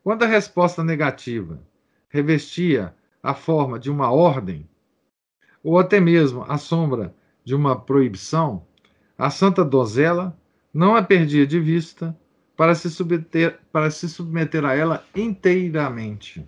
Quando 0.03 0.23
a 0.23 0.27
resposta 0.27 0.83
negativa 0.83 1.61
revestia 2.09 2.95
a 3.21 3.35
forma 3.35 3.77
de 3.77 3.91
uma 3.91 4.11
ordem, 4.11 4.67
ou 5.63 5.77
até 5.77 5.99
mesmo 5.99 6.43
a 6.47 6.57
sombra 6.57 7.13
de 7.43 7.53
uma 7.53 7.79
proibição, 7.79 8.65
a 9.15 9.29
santa 9.29 9.63
donzela 9.63 10.35
não 10.73 10.95
a 10.95 11.03
perdia 11.03 11.45
de 11.45 11.59
vista 11.59 12.17
para 12.57 12.73
se 12.73 12.89
submeter, 12.89 13.59
para 13.71 13.91
se 13.91 14.09
submeter 14.09 14.65
a 14.65 14.73
ela 14.73 15.05
inteiramente. 15.15 16.45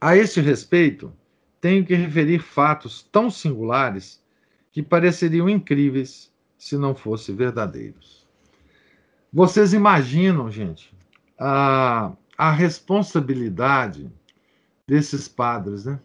A 0.00 0.16
este 0.16 0.40
respeito, 0.40 1.12
tenho 1.60 1.84
que 1.84 1.94
referir 1.94 2.38
fatos 2.40 3.02
tão 3.12 3.30
singulares 3.30 4.22
que 4.72 4.82
pareceriam 4.82 5.48
incríveis 5.48 6.32
se 6.56 6.76
não 6.76 6.94
fossem 6.94 7.36
verdadeiros. 7.36 8.26
Vocês 9.32 9.72
imaginam, 9.72 10.50
gente, 10.50 10.92
a, 11.44 12.12
a 12.38 12.52
responsabilidade 12.52 14.08
desses 14.86 15.26
padres, 15.26 15.84
né? 15.84 15.98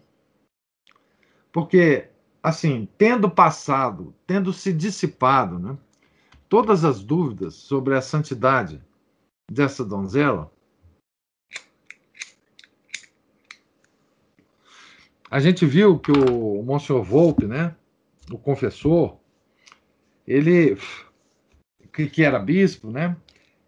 Porque 1.51 2.09
assim, 2.41 2.87
tendo 2.97 3.29
passado, 3.29 4.15
tendo 4.25 4.51
se 4.51 4.73
dissipado, 4.73 5.59
né, 5.59 5.77
todas 6.49 6.83
as 6.83 7.03
dúvidas 7.03 7.55
sobre 7.55 7.95
a 7.95 8.01
santidade 8.01 8.81
dessa 9.51 9.83
donzela, 9.83 10.51
a 15.29 15.39
gente 15.39 15.65
viu 15.65 15.99
que 15.99 16.11
o 16.11 16.63
Monsenhor 16.63 17.03
Volpe, 17.03 17.45
né, 17.45 17.75
o 18.31 18.37
confessor, 18.37 19.17
ele 20.25 20.77
que, 21.91 22.23
era 22.23 22.39
bispo, 22.39 22.89
né, 22.89 23.17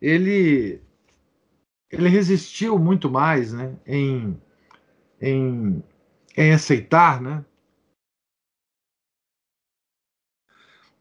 ele 0.02 0.82
ele 1.92 2.10
resistiu 2.10 2.78
muito 2.78 3.10
mais, 3.10 3.54
né, 3.54 3.76
em, 3.86 4.40
em, 5.22 5.84
em 6.38 6.52
aceitar, 6.52 7.22
né, 7.22 7.44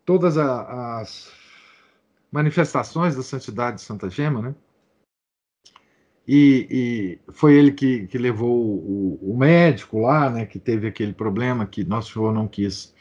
todas 0.08 0.38
a, 0.38 1.00
as 1.00 1.30
manifestações 2.32 3.14
da 3.14 3.22
santidade 3.22 3.76
de 3.76 3.82
Santa 3.82 4.08
Gema, 4.08 4.40
né? 4.40 4.54
E, 6.26 7.18
e 7.28 7.32
foi 7.32 7.54
ele 7.54 7.72
que, 7.72 8.06
que 8.06 8.16
levou 8.16 8.54
o, 8.54 9.18
o, 9.20 9.36
médico 9.36 10.00
lá, 10.00 10.30
né? 10.30 10.46
Que 10.46 10.58
teve 10.58 10.86
aquele 10.86 11.12
problema 11.12 11.66
que 11.66 11.84
Nosso 11.84 12.14
Senhor 12.14 12.32
não 12.32 12.48
quis 12.48 12.94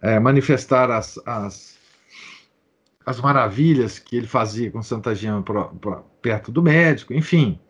é, 0.00 0.18
manifestar 0.18 0.90
as, 0.90 1.16
as, 1.26 1.75
as 3.06 3.20
maravilhas 3.20 4.00
que 4.00 4.16
ele 4.16 4.26
fazia 4.26 4.70
com 4.70 4.82
Santa 4.82 5.14
Gema 5.14 5.40
pra, 5.40 5.66
pra, 5.66 6.02
perto 6.20 6.50
do 6.50 6.60
médico, 6.60 7.14
enfim, 7.14 7.60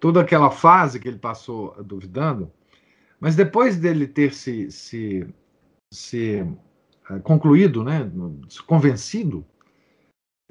toda 0.00 0.22
aquela 0.22 0.50
fase 0.50 0.98
que 0.98 1.06
ele 1.06 1.18
passou 1.18 1.76
duvidando. 1.84 2.50
Mas 3.20 3.36
depois 3.36 3.76
dele 3.76 4.06
ter 4.06 4.32
se, 4.32 4.70
se, 4.70 5.28
se 5.92 6.46
é, 7.10 7.18
concluído, 7.18 7.84
né, 7.84 8.10
convencido, 8.66 9.44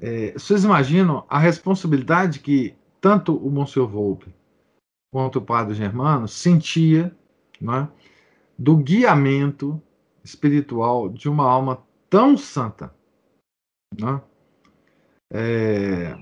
é, 0.00 0.32
vocês 0.34 0.62
imaginam 0.62 1.26
a 1.28 1.38
responsabilidade 1.38 2.38
que 2.38 2.76
tanto 3.00 3.36
o 3.36 3.50
Monsenhor 3.50 3.88
Volpe 3.88 4.32
quanto 5.12 5.40
o 5.40 5.44
Padre 5.44 5.74
Germano 5.74 6.28
sentia 6.28 7.16
né, 7.60 7.88
do 8.56 8.76
guiamento 8.76 9.82
espiritual 10.22 11.08
de 11.08 11.28
uma 11.28 11.44
alma 11.44 11.82
tão 12.08 12.36
santa. 12.36 12.94
Né? 13.98 14.20
É, 15.30 16.16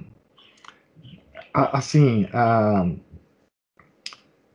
assim, 1.52 2.28
a, 2.32 2.84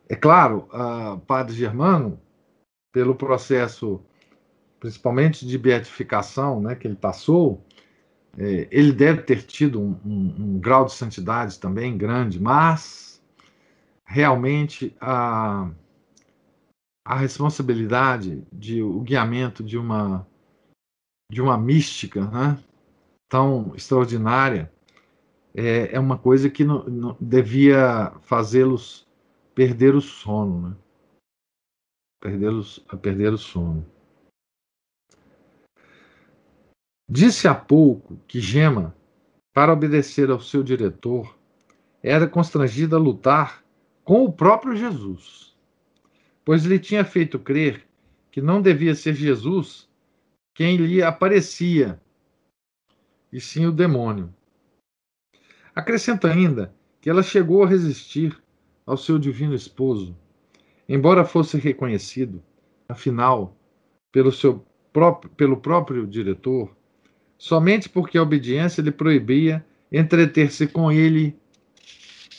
é 0.08 0.14
claro, 0.14 0.68
a 0.70 1.18
Padre 1.26 1.54
Germano, 1.54 2.20
pelo 2.92 3.14
processo 3.14 4.04
principalmente 4.82 5.46
de 5.46 5.56
beatificação, 5.56 6.60
né, 6.60 6.74
que 6.74 6.88
ele 6.88 6.96
passou, 6.96 7.64
é, 8.36 8.66
ele 8.68 8.92
deve 8.92 9.22
ter 9.22 9.42
tido 9.44 9.80
um, 9.80 9.96
um, 10.04 10.34
um, 10.38 10.58
grau 10.58 10.86
de 10.86 10.92
santidade 10.92 11.60
também 11.60 11.96
grande, 11.96 12.40
mas 12.40 13.22
realmente 14.04 14.92
a, 15.00 15.70
a 17.06 17.16
responsabilidade 17.16 18.42
de 18.52 18.82
o 18.82 19.00
guiamento 19.00 19.62
de 19.62 19.78
uma 19.78 20.26
de 21.30 21.40
uma 21.40 21.56
mística, 21.56 22.26
né, 22.26 22.58
tão 23.32 23.72
extraordinária 23.74 24.70
é, 25.54 25.94
é 25.94 25.98
uma 25.98 26.18
coisa 26.18 26.50
que 26.50 26.64
não, 26.64 26.84
não 26.84 27.16
devia 27.18 28.12
fazê-los 28.20 29.08
perder 29.54 29.94
o 29.94 30.02
sono, 30.02 30.68
né? 30.68 30.76
Perdê-los, 32.20 32.78
perder 33.00 33.32
o 33.32 33.38
sono. 33.38 33.86
Disse 37.08 37.48
há 37.48 37.54
pouco 37.54 38.18
que 38.28 38.38
Gema, 38.38 38.94
para 39.54 39.72
obedecer 39.72 40.30
ao 40.30 40.38
seu 40.38 40.62
diretor, 40.62 41.34
era 42.02 42.28
constrangida 42.28 42.96
a 42.96 43.00
lutar 43.00 43.64
com 44.04 44.26
o 44.26 44.32
próprio 44.32 44.76
Jesus, 44.76 45.56
pois 46.44 46.64
lhe 46.64 46.78
tinha 46.78 47.02
feito 47.02 47.38
crer 47.38 47.88
que 48.30 48.42
não 48.42 48.60
devia 48.60 48.94
ser 48.94 49.14
Jesus 49.14 49.88
quem 50.54 50.76
lhe 50.76 51.02
aparecia, 51.02 51.98
e 53.32 53.40
sim 53.40 53.66
o 53.66 53.72
demônio. 53.72 54.32
Acrescenta 55.74 56.30
ainda 56.30 56.74
que 57.00 57.08
ela 57.08 57.22
chegou 57.22 57.64
a 57.64 57.66
resistir 57.66 58.40
ao 58.86 58.96
seu 58.96 59.18
divino 59.18 59.54
esposo, 59.54 60.16
embora 60.88 61.24
fosse 61.24 61.56
reconhecido, 61.56 62.42
afinal, 62.88 63.56
pelo, 64.10 64.30
seu 64.30 64.64
próprio, 64.92 65.30
pelo 65.30 65.56
próprio 65.56 66.06
diretor 66.06 66.70
somente 67.42 67.88
porque 67.88 68.16
a 68.16 68.22
obediência 68.22 68.80
lhe 68.80 68.92
proibia 68.92 69.66
entreter-se 69.90 70.64
com 70.68 70.92
ele 70.92 71.36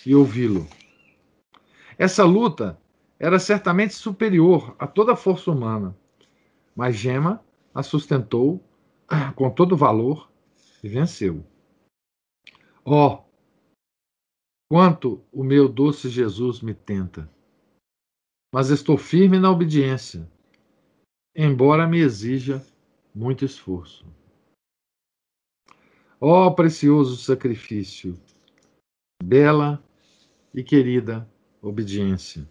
e 0.06 0.16
ouvi-lo. 0.16 0.66
Essa 1.98 2.24
luta 2.24 2.80
era 3.20 3.38
certamente 3.38 3.94
superior 3.96 4.74
a 4.80 4.88
toda 4.88 5.12
a 5.12 5.18
força 5.18 5.52
humana, 5.52 5.94
mas 6.74 6.96
Gema 6.96 7.44
a 7.76 7.84
sustentou 7.84 8.64
com 9.36 9.50
todo 9.50 9.76
valor 9.76 10.32
e 10.84 10.90
venceu. 10.90 11.46
Ó, 12.84 13.16
oh, 13.16 13.24
quanto 14.70 15.26
o 15.32 15.44
meu 15.44 15.70
doce 15.70 16.10
Jesus 16.10 16.62
me 16.62 16.74
tenta! 16.74 17.32
Mas 18.54 18.70
estou 18.70 18.98
firme 18.98 19.40
na 19.40 19.50
obediência, 19.50 20.30
embora 21.36 21.88
me 21.88 22.00
exija 22.00 22.64
muito 23.16 23.46
esforço. 23.46 24.06
Ó 26.20 26.48
oh, 26.48 26.54
precioso 26.54 27.18
sacrifício, 27.18 28.20
bela 29.24 29.84
e 30.54 30.64
querida 30.64 31.28
obediência. 31.62 32.48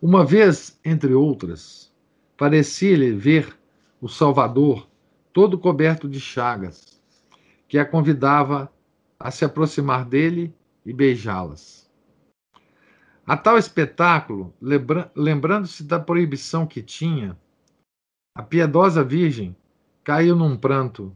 Uma 0.00 0.24
vez, 0.24 0.78
entre 0.84 1.12
outras, 1.12 1.92
parecia-lhe 2.36 3.12
ver 3.12 3.58
o 4.00 4.08
Salvador 4.08 4.88
todo 5.32 5.58
coberto 5.58 6.08
de 6.08 6.20
chagas, 6.20 7.00
que 7.66 7.78
a 7.78 7.84
convidava 7.84 8.72
a 9.18 9.30
se 9.30 9.44
aproximar 9.44 10.04
dele 10.04 10.54
e 10.84 10.92
beijá-las. 10.92 11.88
A 13.26 13.36
tal 13.36 13.58
espetáculo, 13.58 14.54
lembrando-se 15.14 15.84
da 15.84 16.00
proibição 16.00 16.66
que 16.66 16.82
tinha, 16.82 17.38
a 18.34 18.42
piedosa 18.42 19.04
Virgem 19.04 19.56
caiu 20.02 20.34
num 20.34 20.56
pranto, 20.56 21.14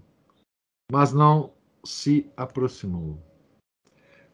mas 0.91 1.13
não 1.13 1.55
se 1.85 2.31
aproximou. 2.37 3.19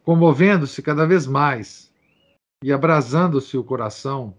Comovendo-se 0.02 0.82
cada 0.82 1.06
vez 1.06 1.26
mais 1.26 1.92
e 2.64 2.72
abrasando-se 2.72 3.56
o 3.56 3.62
coração, 3.62 4.34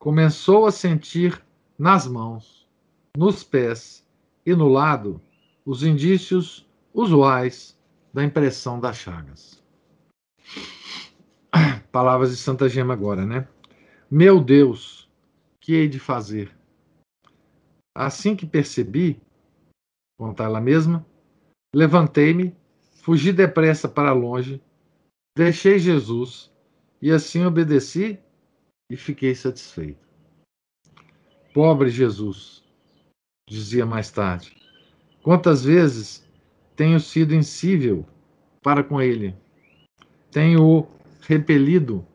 começou 0.00 0.66
a 0.66 0.72
sentir 0.72 1.40
nas 1.78 2.08
mãos, 2.08 2.68
nos 3.16 3.44
pés 3.44 4.05
e 4.46 4.54
no 4.54 4.68
lado 4.68 5.20
os 5.64 5.82
indícios 5.82 6.64
usuais 6.94 7.76
da 8.14 8.24
impressão 8.24 8.78
das 8.78 8.96
chagas. 8.96 9.62
Palavras 11.90 12.30
de 12.30 12.36
Santa 12.36 12.68
Gema 12.68 12.94
agora, 12.94 13.26
né? 13.26 13.48
Meu 14.08 14.42
Deus, 14.42 15.10
que 15.60 15.74
hei 15.74 15.88
de 15.88 15.98
fazer? 15.98 16.56
Assim 17.92 18.36
que 18.36 18.46
percebi, 18.46 19.20
conta 20.16 20.44
ela 20.44 20.60
mesma, 20.60 21.04
levantei-me, 21.74 22.54
fugi 23.02 23.32
depressa 23.32 23.88
para 23.88 24.12
longe, 24.12 24.62
deixei 25.36 25.78
Jesus 25.78 26.52
e 27.02 27.10
assim 27.10 27.44
obedeci 27.44 28.20
e 28.88 28.96
fiquei 28.96 29.34
satisfeito. 29.34 30.06
Pobre 31.52 31.88
Jesus, 31.88 32.62
dizia 33.48 33.86
mais 33.86 34.10
tarde, 34.10 34.56
quantas 35.22 35.64
vezes 35.64 36.28
tenho 36.74 36.98
sido 36.98 37.34
insível 37.34 38.04
para 38.62 38.82
com 38.82 39.00
ele, 39.00 39.34
tenho-o 40.30 40.86
repelido 41.20 42.06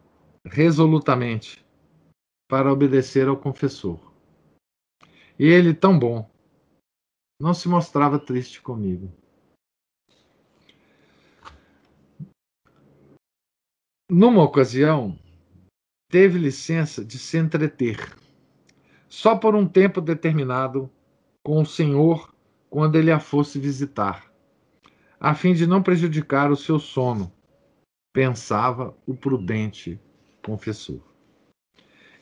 resolutamente 0.45 1.65
para 2.49 2.71
obedecer 2.71 3.27
ao 3.27 3.37
confessor. 3.37 4.11
E 5.39 5.45
ele, 5.45 5.73
tão 5.73 5.97
bom, 5.97 6.29
não 7.39 7.53
se 7.53 7.67
mostrava 7.67 8.19
triste 8.19 8.61
comigo. 8.61 9.11
Numa 14.09 14.43
ocasião, 14.43 15.17
teve 16.09 16.37
licença 16.37 17.03
de 17.03 17.17
se 17.17 17.37
entreter, 17.37 18.15
só 19.07 19.37
por 19.37 19.55
um 19.55 19.65
tempo 19.65 20.01
determinado, 20.01 20.91
com 21.43 21.61
o 21.61 21.65
Senhor 21.65 22.33
quando 22.69 22.95
ele 22.95 23.11
a 23.11 23.19
fosse 23.19 23.59
visitar, 23.59 24.31
a 25.19 25.35
fim 25.35 25.53
de 25.53 25.67
não 25.67 25.83
prejudicar 25.83 26.51
o 26.51 26.55
seu 26.55 26.79
sono, 26.79 27.31
pensava 28.13 28.95
o 29.05 29.13
prudente 29.13 29.99
confessor. 30.43 31.01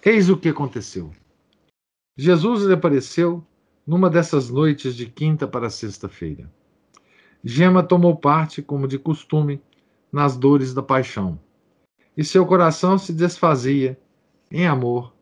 Eis 0.04 0.30
o 0.30 0.38
que 0.38 0.50
aconteceu. 0.50 1.12
Jesus 2.18 2.64
lhe 2.64 2.74
apareceu 2.74 3.46
numa 3.86 4.10
dessas 4.10 4.50
noites 4.50 4.96
de 4.96 5.06
quinta 5.06 5.48
para 5.48 5.70
sexta-feira. 5.70 6.52
Gema 7.44 7.82
tomou 7.82 8.16
parte, 8.16 8.62
como 8.62 8.88
de 8.88 9.00
costume, 9.00 9.62
nas 10.12 10.36
dores 10.36 10.74
da 10.74 10.82
paixão, 10.82 11.40
e 12.18 12.24
seu 12.24 12.46
coração 12.46 12.98
se 12.98 13.14
desfazia, 13.14 14.00
em 14.52 14.68
amor, 14.68 15.14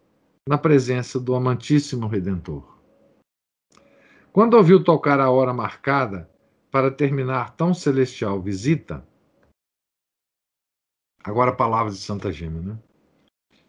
na 0.47 0.57
presença 0.57 1.19
do 1.19 1.35
amantíssimo 1.35 2.07
Redentor. 2.07 2.76
Quando 4.31 4.55
ouviu 4.55 4.83
tocar 4.83 5.19
a 5.19 5.31
hora 5.31 5.53
marcada 5.53 6.29
para 6.69 6.91
terminar 6.91 7.55
tão 7.55 7.73
celestial 7.73 8.41
visita, 8.41 9.05
agora 11.23 11.55
palavras 11.55 11.97
de 11.97 12.03
Santa 12.03 12.31
Gema, 12.31 12.61
né? 12.61 12.79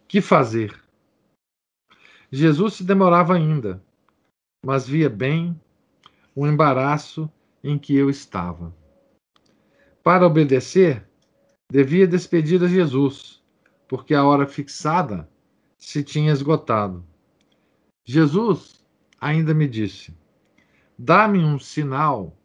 Que 0.07 0.21
fazer? 0.21 0.83
Jesus 2.31 2.75
se 2.75 2.85
demorava 2.85 3.35
ainda, 3.35 3.83
mas 4.65 4.87
via 4.87 5.09
bem 5.09 5.59
o 6.35 6.47
embaraço 6.47 7.31
em 7.63 7.79
que 7.79 7.97
eu 7.97 8.11
estava. 8.11 8.75
Para 10.03 10.27
obedecer, 10.27 11.09
devia 11.71 12.07
despedir 12.07 12.63
a 12.63 12.67
Jesus, 12.67 13.43
porque 13.87 14.15
a 14.15 14.25
hora 14.25 14.47
fixada 14.47 15.29
se 15.79 16.03
tinha 16.03 16.33
esgotado. 16.33 17.05
Jesus 18.05 18.85
ainda 19.21 19.55
me 19.55 19.69
disse: 19.69 20.18
Dá-me 20.99 21.39
um 21.39 21.59
sinal 21.59 22.37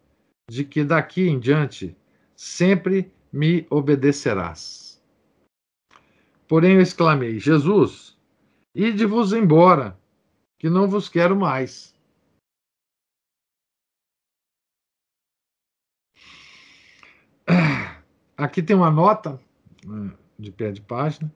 de 0.50 0.64
que 0.64 0.84
daqui 0.84 1.28
em 1.28 1.40
diante 1.40 1.98
sempre 2.36 3.12
me 3.32 3.66
obedecerás. 3.70 5.04
Porém 6.48 6.76
eu 6.76 6.82
exclamei: 6.82 7.40
Jesus, 7.40 8.16
ide-vos 8.76 9.34
embora, 9.34 9.98
que 10.60 10.70
não 10.70 10.88
vos 10.88 11.10
quero 11.10 11.36
mais. 11.36 11.94
Aqui 18.38 18.62
tem 18.62 18.76
uma 18.76 18.92
nota 18.92 19.42
né, 19.86 20.16
de 20.38 20.52
pé 20.52 20.72
de 20.72 20.82
página 20.82 21.34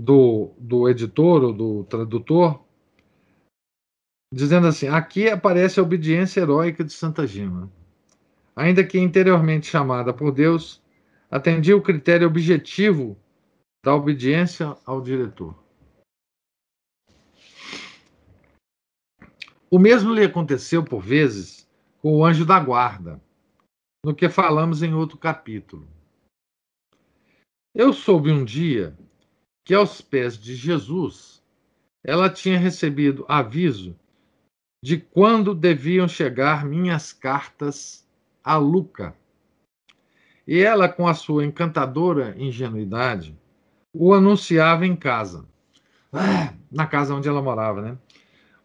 do, 0.00 0.54
do 0.58 0.88
editor 0.88 1.44
ou 1.44 1.52
do 1.52 1.84
tradutor 1.84 2.64
dizendo 4.32 4.66
assim: 4.66 4.88
aqui 4.88 5.28
aparece 5.28 5.80
a 5.80 5.82
obediência 5.82 6.40
heróica 6.40 6.84
de 6.84 6.92
Santa 6.92 7.26
Gema. 7.26 7.70
Ainda 8.54 8.84
que 8.84 8.98
interiormente 8.98 9.66
chamada 9.66 10.12
por 10.12 10.32
Deus, 10.32 10.82
atendia 11.30 11.76
o 11.76 11.82
critério 11.82 12.26
objetivo 12.26 13.16
da 13.84 13.94
obediência 13.94 14.76
ao 14.84 15.00
diretor. 15.00 15.58
O 19.70 19.78
mesmo 19.78 20.12
lhe 20.12 20.24
aconteceu 20.24 20.84
por 20.84 21.00
vezes 21.00 21.68
com 22.02 22.16
o 22.16 22.24
anjo 22.24 22.44
da 22.44 22.58
guarda, 22.58 23.20
no 24.04 24.14
que 24.14 24.28
falamos 24.28 24.82
em 24.82 24.94
outro 24.94 25.16
capítulo. 25.16 25.88
Eu 27.72 27.92
soube 27.92 28.32
um 28.32 28.44
dia 28.44 28.98
que 29.64 29.72
aos 29.72 30.00
pés 30.00 30.36
de 30.36 30.56
Jesus 30.56 31.40
ela 32.02 32.28
tinha 32.28 32.58
recebido 32.58 33.24
aviso 33.28 33.96
de 34.82 34.96
quando 34.98 35.54
deviam 35.54 36.08
chegar 36.08 36.64
minhas 36.64 37.12
cartas 37.12 38.06
a 38.42 38.56
Luca. 38.56 39.14
E 40.46 40.58
ela, 40.60 40.88
com 40.88 41.06
a 41.06 41.14
sua 41.14 41.44
encantadora 41.44 42.34
ingenuidade, 42.38 43.38
o 43.92 44.14
anunciava 44.14 44.86
em 44.86 44.96
casa, 44.96 45.46
na 46.70 46.86
casa 46.86 47.14
onde 47.14 47.28
ela 47.28 47.42
morava, 47.42 47.82
né? 47.82 47.98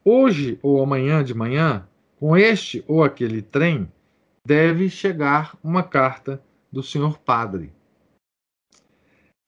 Hoje 0.04 0.60
ou 0.62 0.82
amanhã 0.82 1.24
de 1.24 1.34
manhã, 1.34 1.88
com 2.18 2.38
este 2.38 2.84
ou 2.88 3.04
aquele 3.04 3.42
trem, 3.42 3.92
deve 4.46 4.90
chegar 4.90 5.58
uma 5.64 5.84
carta 5.84 6.42
do 6.72 6.82
senhor 6.84 7.18
padre. 7.18 7.74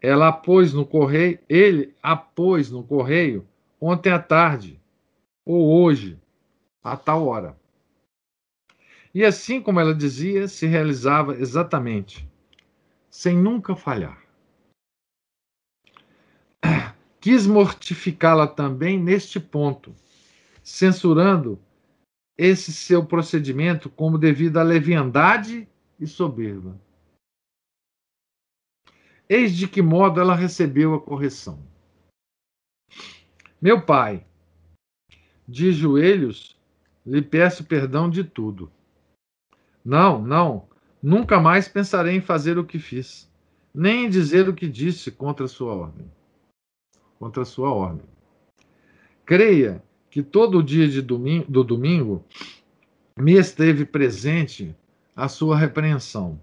Ela 0.01 0.31
pôs 0.31 0.73
no 0.73 0.85
correio, 0.85 1.39
ele 1.47 1.95
a 2.01 2.15
pôs 2.15 2.69
no 2.69 2.83
correio 2.83 3.47
ontem 3.79 4.11
à 4.11 4.19
tarde 4.19 4.79
ou 5.45 5.81
hoje, 5.81 6.19
a 6.91 6.97
tal 6.97 7.25
hora. 7.25 7.57
E 9.13 9.23
assim 9.25 9.61
como 9.61 9.79
ela 9.79 9.95
dizia, 9.95 10.47
se 10.47 10.67
realizava 10.67 11.35
exatamente, 11.37 12.27
sem 13.09 13.37
nunca 13.37 13.75
falhar. 13.75 14.21
Quis 17.19 17.47
mortificá-la 17.47 18.47
também 18.47 18.99
neste 19.01 19.39
ponto, 19.39 19.95
censurando 20.63 21.59
esse 22.37 22.71
seu 22.71 23.05
procedimento 23.05 23.89
como 23.89 24.17
devido 24.17 24.57
à 24.57 24.63
leviandade 24.63 25.67
e 25.99 26.05
soberba. 26.05 26.79
Eis 29.27 29.55
de 29.55 29.67
que 29.67 29.81
modo 29.81 30.21
ela 30.21 30.35
recebeu 30.35 30.93
a 30.93 31.01
correção. 31.01 31.59
Meu 33.59 33.83
pai, 33.83 34.25
de 35.47 35.71
joelhos, 35.71 36.56
lhe 37.07 37.21
peço 37.21 37.63
perdão 37.63 38.09
de 38.09 38.23
tudo. 38.23 38.69
Não, 39.83 40.21
não, 40.21 40.67
nunca 41.01 41.39
mais 41.39 41.67
pensarei 41.67 42.17
em 42.17 42.21
fazer 42.21 42.57
o 42.57 42.65
que 42.65 42.77
fiz, 42.77 43.31
nem 43.73 44.05
em 44.05 44.09
dizer 44.09 44.49
o 44.49 44.53
que 44.53 44.67
disse 44.67 45.09
contra 45.09 45.47
sua 45.47 45.73
ordem. 45.73 46.11
Contra 47.17 47.45
sua 47.45 47.71
ordem. 47.71 48.05
Creia 49.25 49.81
que 50.09 50.21
todo 50.21 50.57
o 50.57 50.63
dia 50.63 51.01
domingo, 51.01 51.49
do 51.49 51.63
domingo 51.63 52.25
me 53.17 53.33
esteve 53.33 53.85
presente 53.85 54.75
a 55.15 55.29
sua 55.29 55.57
repreensão. 55.57 56.39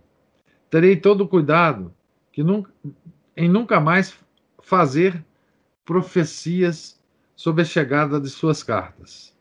Terei 0.70 0.96
todo 0.96 1.22
o 1.22 1.29
cuidado 1.29 1.94
que 2.33 2.42
nunca, 2.42 2.72
em 3.37 3.48
nunca 3.48 3.79
mais 3.79 4.18
fazer 4.62 5.24
profecias 5.85 6.98
sobre 7.37 7.62
a 7.62 7.64
chegada 7.64 8.18
de 8.18 8.31
suas 8.31 8.62
cartas. 8.62 9.34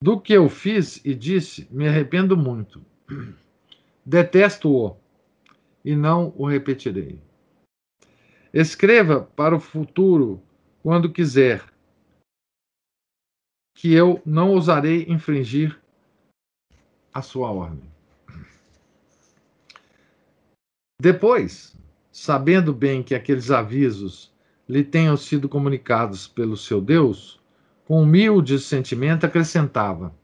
Do 0.00 0.20
que 0.20 0.32
eu 0.32 0.48
fiz 0.48 1.04
e 1.04 1.14
disse, 1.14 1.66
me 1.70 1.88
arrependo 1.88 2.36
muito. 2.36 2.84
Detesto-o 4.04 4.96
e 5.84 5.96
não 5.96 6.32
o 6.36 6.46
repetirei. 6.46 7.20
Escreva 8.52 9.22
para 9.22 9.56
o 9.56 9.60
futuro 9.60 10.40
quando 10.82 11.12
quiser, 11.12 11.64
que 13.76 13.92
eu 13.92 14.22
não 14.24 14.52
ousarei 14.52 15.04
infringir 15.08 15.78
a 17.12 17.20
sua 17.20 17.50
ordem. 17.50 17.88
Depois, 21.00 21.76
sabendo 22.10 22.72
bem 22.72 23.02
que 23.02 23.14
aqueles 23.14 23.50
avisos 23.50 24.32
lhe 24.68 24.82
tenham 24.82 25.16
sido 25.16 25.48
comunicados 25.48 26.26
pelo 26.26 26.56
seu 26.56 26.80
Deus, 26.80 27.40
com 27.88 28.02
humilde 28.02 28.58
sentimento 28.58 29.24
acrescentava: 29.24 30.14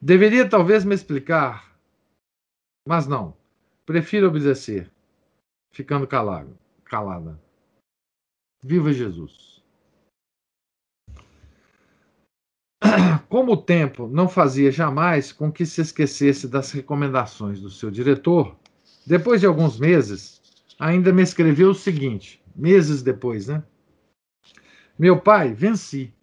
Deveria 0.00 0.48
talvez 0.48 0.82
me 0.82 0.94
explicar, 0.94 1.78
mas 2.88 3.06
não, 3.06 3.36
prefiro 3.84 4.28
obedecer, 4.28 4.90
ficando 5.70 6.06
calado, 6.06 6.58
calada. 6.86 7.38
Viva 8.62 8.94
Jesus! 8.94 9.62
Como 13.28 13.52
o 13.52 13.62
tempo 13.62 14.08
não 14.08 14.26
fazia 14.26 14.72
jamais 14.72 15.30
com 15.30 15.52
que 15.52 15.66
se 15.66 15.82
esquecesse 15.82 16.48
das 16.48 16.72
recomendações 16.72 17.60
do 17.60 17.68
seu 17.68 17.90
diretor, 17.90 18.56
depois 19.06 19.42
de 19.42 19.46
alguns 19.46 19.78
meses, 19.78 20.40
ainda 20.78 21.12
me 21.12 21.20
escreveu 21.20 21.72
o 21.72 21.74
seguinte: 21.74 22.42
meses 22.56 23.02
depois, 23.02 23.48
né? 23.48 23.62
Meu 24.98 25.20
pai, 25.20 25.52
venci. 25.52 26.16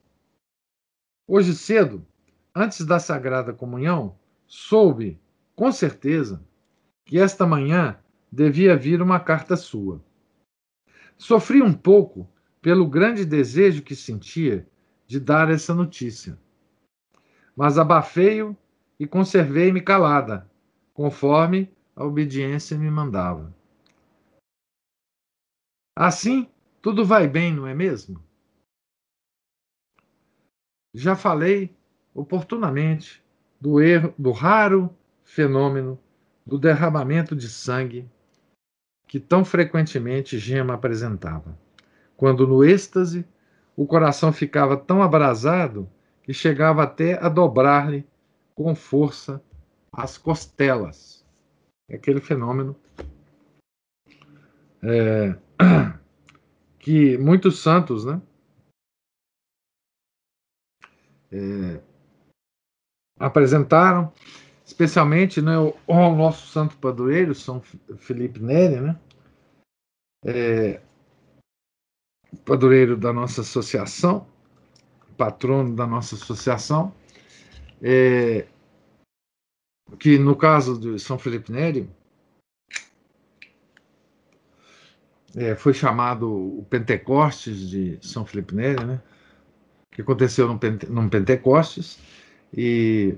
Hoje 1.27 1.55
cedo, 1.55 2.05
antes 2.53 2.85
da 2.85 2.99
Sagrada 2.99 3.53
Comunhão, 3.53 4.17
soube, 4.45 5.19
com 5.55 5.71
certeza, 5.71 6.43
que 7.03 7.19
esta 7.19 7.45
manhã 7.45 7.99
devia 8.31 8.77
vir 8.77 9.01
uma 9.01 9.19
carta 9.19 9.55
sua. 9.55 10.03
Sofri 11.17 11.61
um 11.61 11.73
pouco 11.73 12.29
pelo 12.61 12.87
grande 12.87 13.25
desejo 13.25 13.83
que 13.83 13.95
sentia 13.95 14.67
de 15.07 15.19
dar 15.19 15.49
essa 15.49 15.73
notícia 15.73 16.37
mas 17.55 17.77
abafei-o 17.77 18.55
e 18.99 19.07
conservei-me 19.07 19.79
calada, 19.79 20.49
conforme 20.93 21.71
a 21.95 22.03
obediência 22.03 22.77
me 22.77 22.91
mandava. 22.91 23.55
Assim, 25.95 26.49
tudo 26.81 27.05
vai 27.05 27.27
bem, 27.27 27.53
não 27.53 27.65
é 27.65 27.73
mesmo? 27.73 28.21
Já 30.95 31.13
falei 31.13 31.75
oportunamente 32.13 33.21
do 33.59 33.81
erro, 33.81 34.13
do 34.17 34.31
raro 34.31 34.89
fenômeno 35.25 35.99
do 36.45 36.57
derramamento 36.57 37.35
de 37.35 37.49
sangue 37.49 38.09
que 39.05 39.19
tão 39.19 39.43
frequentemente 39.43 40.39
Gema 40.39 40.73
apresentava, 40.73 41.57
quando 42.15 42.47
no 42.47 42.63
êxtase 42.63 43.25
o 43.75 43.85
coração 43.85 44.31
ficava 44.31 44.77
tão 44.77 45.03
abrasado 45.03 45.89
que 46.23 46.33
chegava 46.33 46.83
até 46.83 47.21
a 47.21 47.27
dobrar-lhe 47.27 48.07
com 48.55 48.73
força 48.73 49.43
as 49.91 50.17
costelas. 50.17 51.25
É 51.89 51.95
aquele 51.95 52.21
fenômeno 52.21 52.73
é, 54.81 55.35
que 56.79 57.17
muitos 57.17 57.59
santos, 57.59 58.05
né? 58.05 58.21
É, 61.31 61.81
apresentaram, 63.19 64.11
especialmente 64.65 65.41
né, 65.41 65.57
o, 65.57 65.75
o, 65.87 66.15
nosso 66.15 66.47
santo 66.47 66.77
padroeiro, 66.77 67.33
São 67.33 67.61
Felipe 67.97 68.39
Neri, 68.39 68.79
né? 68.79 68.99
É, 70.23 70.81
padroeiro 72.43 72.97
da 72.97 73.13
nossa 73.13 73.41
associação, 73.41 74.27
patrono 75.17 75.75
da 75.75 75.85
nossa 75.85 76.15
associação, 76.15 76.93
é, 77.81 78.47
que 79.99 80.17
no 80.17 80.35
caso 80.35 80.79
de 80.79 80.99
São 80.99 81.17
Felipe 81.17 81.51
Neri, 81.51 81.89
é, 85.35 85.53
foi 85.53 85.73
chamado 85.73 86.29
o 86.59 86.65
Pentecostes 86.69 87.69
de 87.69 87.99
São 88.01 88.25
Felipe 88.25 88.55
Neri, 88.55 88.83
né? 88.83 89.01
Que 89.95 90.01
aconteceu 90.01 90.47
num, 90.47 90.57
Pente, 90.57 90.85
Pentecostes, 91.09 91.97
e, 92.53 93.15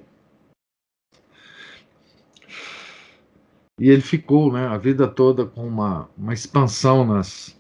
e 3.80 3.90
ele 3.90 4.02
ficou 4.02 4.54
né, 4.54 4.68
a 4.68 4.78
vida 4.78 5.08
toda 5.08 5.46
com 5.46 5.68
uma, 5.68 6.10
uma 6.16 6.34
expansão 6.34 7.04
nas, 7.04 7.60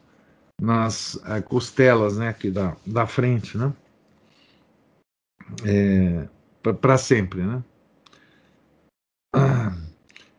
nas 0.61 1.19
é, 1.25 1.41
costelas 1.41 2.17
né, 2.17 2.29
aqui 2.29 2.51
da, 2.51 2.77
da 2.85 3.05
frente, 3.05 3.57
né? 3.57 3.73
é, 5.63 6.27
para 6.73 6.97
sempre, 6.97 7.43
né? 7.43 7.63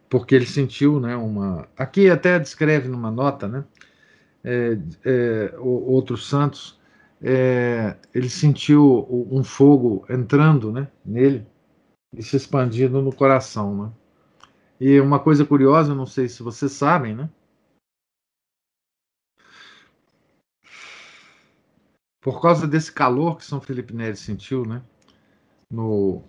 Porque 0.09 0.35
ele 0.35 0.47
sentiu, 0.47 0.99
né, 1.01 1.17
uma. 1.17 1.69
Aqui 1.77 2.09
até 2.09 2.39
descreve 2.39 2.89
numa 2.89 3.11
nota, 3.11 3.47
né? 3.47 3.65
É, 4.43 4.79
é, 5.05 5.55
outros 5.59 6.29
santos, 6.29 6.78
é, 7.23 7.97
ele 8.15 8.29
sentiu 8.29 9.07
um 9.31 9.43
fogo 9.43 10.07
entrando, 10.09 10.73
né, 10.73 10.91
nele 11.05 11.47
e 12.15 12.23
se 12.23 12.37
expandindo 12.37 13.03
no 13.03 13.15
coração, 13.15 13.85
né? 13.85 13.93
E 14.81 15.01
uma 15.01 15.19
coisa 15.19 15.45
curiosa, 15.45 15.95
não 15.95 16.07
sei 16.07 16.29
se 16.29 16.43
vocês 16.43 16.73
sabem, 16.73 17.15
né? 17.15 17.29
Por 22.21 22.41
causa 22.41 22.67
desse 22.67 22.93
calor 22.93 23.37
que 23.37 23.45
São 23.45 23.61
Felipe 23.61 23.95
Neri 23.95 24.17
sentiu, 24.17 24.65
né? 24.65 24.83
no, 25.71 26.23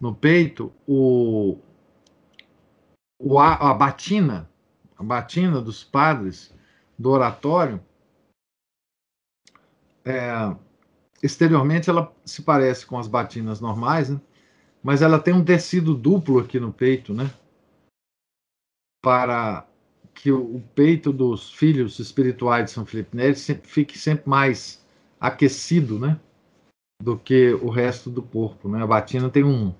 no 0.00 0.14
peito, 0.14 0.72
o, 0.86 1.58
o, 3.18 3.38
a 3.38 3.72
batina, 3.74 4.50
a 4.96 5.02
batina 5.02 5.60
dos 5.60 5.84
padres 5.84 6.54
do 6.98 7.10
oratório, 7.10 7.82
é, 10.04 10.56
exteriormente 11.22 11.88
ela 11.88 12.12
se 12.24 12.42
parece 12.42 12.86
com 12.86 12.98
as 12.98 13.06
batinas 13.06 13.60
normais, 13.60 14.10
né? 14.10 14.20
mas 14.82 15.02
ela 15.02 15.18
tem 15.18 15.32
um 15.32 15.44
tecido 15.44 15.94
duplo 15.94 16.38
aqui 16.38 16.58
no 16.58 16.72
peito, 16.72 17.14
né? 17.14 17.30
Para 19.02 19.66
que 20.14 20.30
o 20.30 20.62
peito 20.74 21.12
dos 21.12 21.52
filhos 21.52 21.98
espirituais 21.98 22.66
de 22.66 22.70
São 22.72 22.84
Felipe 22.84 23.16
Neri 23.16 23.34
fique 23.64 23.98
sempre 23.98 24.28
mais 24.28 24.84
aquecido, 25.20 25.98
né? 25.98 26.18
do 27.02 27.18
que 27.18 27.52
o 27.54 27.68
resto 27.68 28.08
do 28.08 28.22
corpo. 28.22 28.68
Né? 28.68 28.82
A 28.82 28.86
batina 28.86 29.28
tem 29.28 29.42
um, 29.42 29.74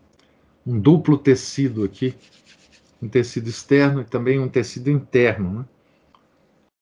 um 0.67 0.79
duplo 0.79 1.17
tecido 1.17 1.85
aqui, 1.85 2.15
um 3.01 3.09
tecido 3.09 3.49
externo 3.49 4.01
e 4.01 4.05
também 4.05 4.41
um 4.41 4.49
tecido 4.49 4.91
interno, 4.91 5.61
né? 5.61 5.65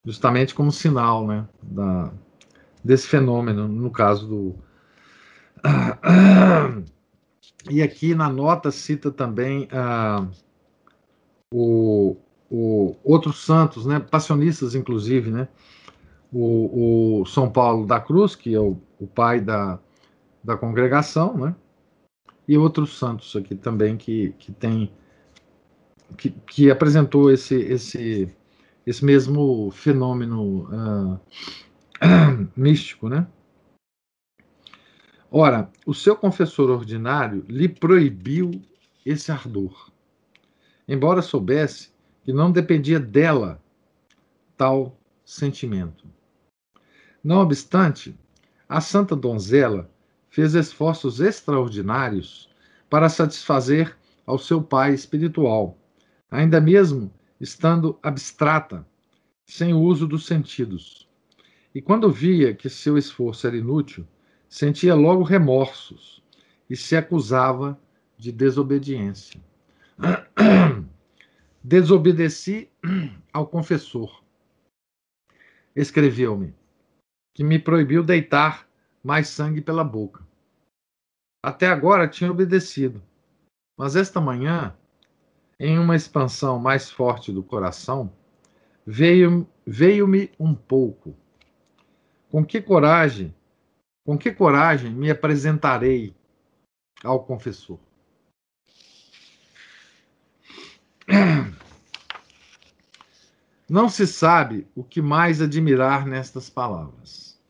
justamente 0.05 0.55
como 0.55 0.73
sinal 0.73 1.27
né? 1.27 1.47
da, 1.63 2.11
desse 2.85 3.07
fenômeno, 3.07 3.69
no 3.69 3.91
caso 3.91 4.27
do. 4.27 4.55
E 7.71 7.83
aqui 7.83 8.15
na 8.15 8.31
nota 8.31 8.71
cita 8.71 9.11
também 9.11 9.69
ah, 9.71 10.27
o, 11.53 12.17
o, 12.51 12.97
outros 13.05 13.45
santos, 13.45 13.85
né, 13.85 14.01
passionistas 14.01 14.75
inclusive, 14.75 15.31
né, 15.31 15.47
o, 16.33 17.21
o 17.21 17.27
São 17.27 17.51
Paulo 17.51 17.87
da 17.87 18.01
Cruz, 18.01 18.35
que 18.35 18.55
é 18.55 18.59
o, 18.59 18.81
o 18.99 19.07
pai 19.07 19.43
da, 19.43 19.79
da 20.43 20.57
congregação, 20.57 21.37
né? 21.37 21.55
E 22.49 22.57
outros 22.57 22.99
santos 22.99 23.37
aqui 23.37 23.55
também 23.55 23.97
que, 23.97 24.35
que 24.39 24.51
tem 24.53 24.91
que, 26.17 26.31
que 26.31 26.71
apresentou 26.71 27.31
esse, 27.31 27.55
esse, 27.55 28.35
esse 28.87 29.05
mesmo 29.05 29.71
fenômeno 29.71 30.65
uh, 30.65 31.21
místico, 32.57 33.09
né? 33.09 33.27
Ora, 35.31 35.71
o 35.87 35.95
seu 35.95 36.17
confessor 36.17 36.71
ordinário 36.71 37.45
lhe 37.49 37.69
proibiu 37.69 38.51
esse 39.07 39.31
ardor, 39.31 39.91
embora 40.89 41.23
soubesse 41.23 41.93
que 42.25 42.33
não 42.33 42.51
dependia 42.51 42.99
dela 42.99 43.63
tal 44.57 44.99
sentimento. 45.25 46.05
Não 47.23 47.39
obstante, 47.39 48.19
a 48.69 48.81
santa 48.81 49.15
donzela 49.15 49.91
fez 50.31 50.55
esforços 50.55 51.21
extraordinários 51.21 52.49
para 52.89 53.09
satisfazer 53.09 53.97
ao 54.27 54.39
seu 54.39 54.63
pai 54.63 54.95
espiritual, 54.95 55.79
ainda 56.31 56.61
mesmo 56.61 57.13
estando 57.41 57.99
abstrata, 58.03 58.87
sem 59.45 59.75
o 59.75 59.81
uso 59.81 60.07
dos 60.07 60.27
sentidos. 60.27 61.10
E 61.75 61.81
quando 61.81 62.11
via 62.11 62.55
que 62.55 62.69
seu 62.69 62.99
esforço 62.99 63.47
era 63.47 63.57
inútil, 63.57 64.07
sentia 64.49 64.95
logo 64.95 65.23
remorsos 65.23 66.23
e 66.69 66.77
se 66.77 66.97
acusava 66.97 67.79
de 68.19 68.33
desobediência. 68.33 69.41
Desobedeci 71.63 72.69
ao 73.33 73.47
confessor. 73.47 74.23
Escreveu-me 75.75 76.55
que 77.35 77.45
me 77.45 77.59
proibiu 77.59 78.03
deitar 78.03 78.69
mais 79.03 79.29
sangue 79.29 79.61
pela 79.61 79.85
boca. 79.85 80.27
Até 81.43 81.69
agora 81.69 82.09
tinha 82.09 82.31
obedecido, 82.31 83.03
mas 83.77 83.97
esta 83.97 84.21
manhã, 84.21 84.77
em 85.59 85.79
uma 85.79 85.97
expansão 85.97 86.59
mais 86.59 86.91
forte 86.91 87.33
do 87.33 87.43
coração, 87.43 88.13
veio-me 88.87 89.47
veio 89.67 90.07
um 90.39 90.55
pouco. 90.55 91.17
Com 92.31 92.45
que 92.45 92.63
coragem, 92.63 93.35
com 94.05 94.17
que 94.17 94.33
coragem 94.33 94.93
me 94.93 95.11
apresentarei 95.11 96.15
ao 97.03 97.25
confessor? 97.25 97.79
Não 103.69 103.89
se 103.89 104.07
sabe 104.07 104.67
o 104.75 104.85
que 104.85 105.03
mais 105.03 105.43
admirar 105.43 106.07
nestas 106.07 106.49
palavras. 106.49 107.41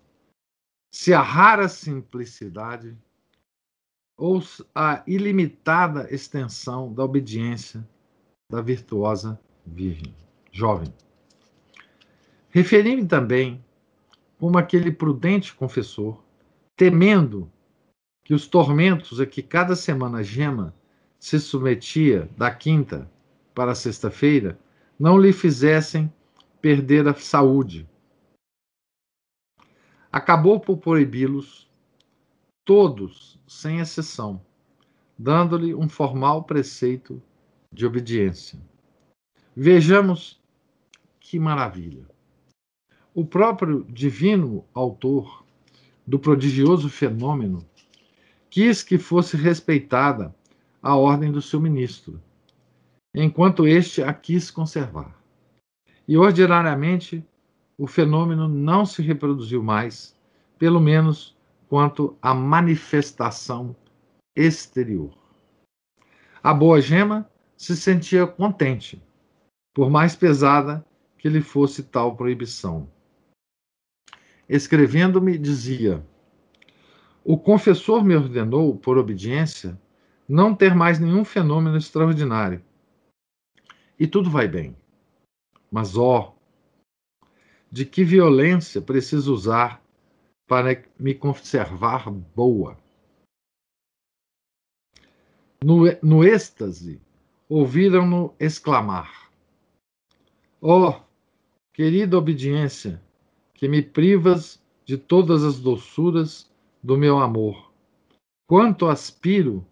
Se 0.92 1.12
a 1.12 1.20
rara 1.20 1.68
simplicidade 1.68 2.96
ou 4.18 4.42
a 4.74 5.02
ilimitada 5.06 6.12
extensão 6.14 6.92
da 6.92 7.04
obediência 7.04 7.86
da 8.50 8.60
virtuosa 8.60 9.40
virgem, 9.64 10.14
jovem. 10.52 10.92
Referi-me 12.50 13.06
também 13.06 13.64
como 14.40 14.56
aquele 14.56 14.90
prudente 14.90 15.54
confessor, 15.54 16.24
temendo 16.74 17.52
que 18.24 18.32
os 18.32 18.48
tormentos 18.48 19.20
a 19.20 19.26
que 19.26 19.42
cada 19.42 19.76
semana 19.76 20.22
Gema 20.24 20.74
se 21.18 21.38
submetia 21.38 22.26
da 22.38 22.50
quinta 22.50 23.10
para 23.54 23.72
a 23.72 23.74
sexta-feira 23.74 24.58
não 24.98 25.18
lhe 25.18 25.30
fizessem 25.30 26.10
perder 26.58 27.06
a 27.06 27.12
saúde. 27.12 27.86
Acabou 30.10 30.58
por 30.58 30.78
proibi-los, 30.78 31.70
todos, 32.64 33.38
sem 33.46 33.78
exceção, 33.78 34.40
dando-lhe 35.18 35.74
um 35.74 35.86
formal 35.86 36.44
preceito 36.44 37.22
de 37.70 37.84
obediência. 37.84 38.58
Vejamos 39.54 40.42
que 41.20 41.38
maravilha. 41.38 42.09
O 43.14 43.24
próprio 43.24 43.84
divino 43.88 44.64
autor 44.72 45.44
do 46.06 46.18
prodigioso 46.18 46.88
fenômeno 46.88 47.64
quis 48.48 48.82
que 48.82 48.98
fosse 48.98 49.36
respeitada 49.36 50.34
a 50.82 50.96
ordem 50.96 51.30
do 51.32 51.42
seu 51.42 51.60
ministro 51.60 52.20
enquanto 53.14 53.66
este 53.66 54.02
a 54.02 54.12
quis 54.12 54.50
conservar. 54.50 55.20
E 56.06 56.16
ordinariamente 56.16 57.24
o 57.76 57.86
fenômeno 57.86 58.48
não 58.48 58.86
se 58.86 59.02
reproduziu 59.02 59.62
mais, 59.62 60.16
pelo 60.58 60.80
menos 60.80 61.36
quanto 61.68 62.16
à 62.20 62.34
manifestação 62.34 63.74
exterior. 64.36 65.12
A 66.42 66.54
boa 66.54 66.80
gema 66.80 67.28
se 67.56 67.76
sentia 67.76 68.26
contente, 68.26 69.02
por 69.74 69.90
mais 69.90 70.16
pesada 70.16 70.84
que 71.18 71.28
lhe 71.28 71.40
fosse 71.40 71.82
tal 71.82 72.16
proibição. 72.16 72.88
Escrevendo-me, 74.50 75.38
dizia: 75.38 76.04
O 77.24 77.38
confessor 77.38 78.04
me 78.04 78.16
ordenou, 78.16 78.76
por 78.76 78.98
obediência, 78.98 79.80
não 80.28 80.56
ter 80.56 80.74
mais 80.74 80.98
nenhum 80.98 81.24
fenômeno 81.24 81.76
extraordinário, 81.76 82.60
e 83.96 84.08
tudo 84.08 84.28
vai 84.28 84.48
bem. 84.48 84.76
Mas, 85.70 85.96
ó, 85.96 86.34
de 87.70 87.86
que 87.86 88.02
violência 88.02 88.82
preciso 88.82 89.32
usar 89.32 89.80
para 90.48 90.82
me 90.98 91.14
conservar 91.14 92.10
boa? 92.10 92.76
No, 95.62 95.84
no 96.02 96.24
êxtase, 96.24 97.00
ouviram-no 97.48 98.34
exclamar: 98.40 99.30
Ó, 100.60 100.88
oh, 100.88 101.02
querida 101.72 102.18
obediência, 102.18 103.00
que 103.60 103.68
me 103.68 103.82
privas 103.82 104.58
de 104.86 104.96
todas 104.96 105.44
as 105.44 105.60
doçuras 105.60 106.50
do 106.82 106.96
meu 106.96 107.18
amor, 107.18 107.70
quanto 108.48 108.88
aspiro 108.88 109.62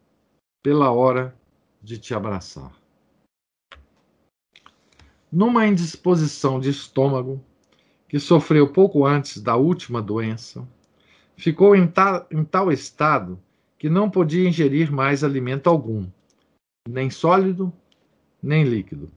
pela 0.63 0.93
hora 0.93 1.35
de 1.83 1.97
te 1.97 2.13
abraçar. 2.13 2.71
Numa 5.33 5.67
indisposição 5.67 6.61
de 6.61 6.69
estômago, 6.69 7.43
que 8.07 8.21
sofreu 8.21 8.71
pouco 8.71 9.07
antes 9.07 9.41
da 9.41 9.57
última 9.57 10.03
doença, 10.03 10.69
ficou 11.35 11.75
em 11.75 11.87
tal, 11.87 12.27
em 12.31 12.45
tal 12.45 12.71
estado 12.71 13.41
que 13.79 13.89
não 13.89 14.11
podia 14.11 14.47
ingerir 14.47 14.93
mais 14.93 15.25
alimento 15.25 15.67
algum, 15.67 16.07
nem 16.87 17.09
sólido, 17.09 17.73
nem 18.43 18.65
líquido. 18.65 19.11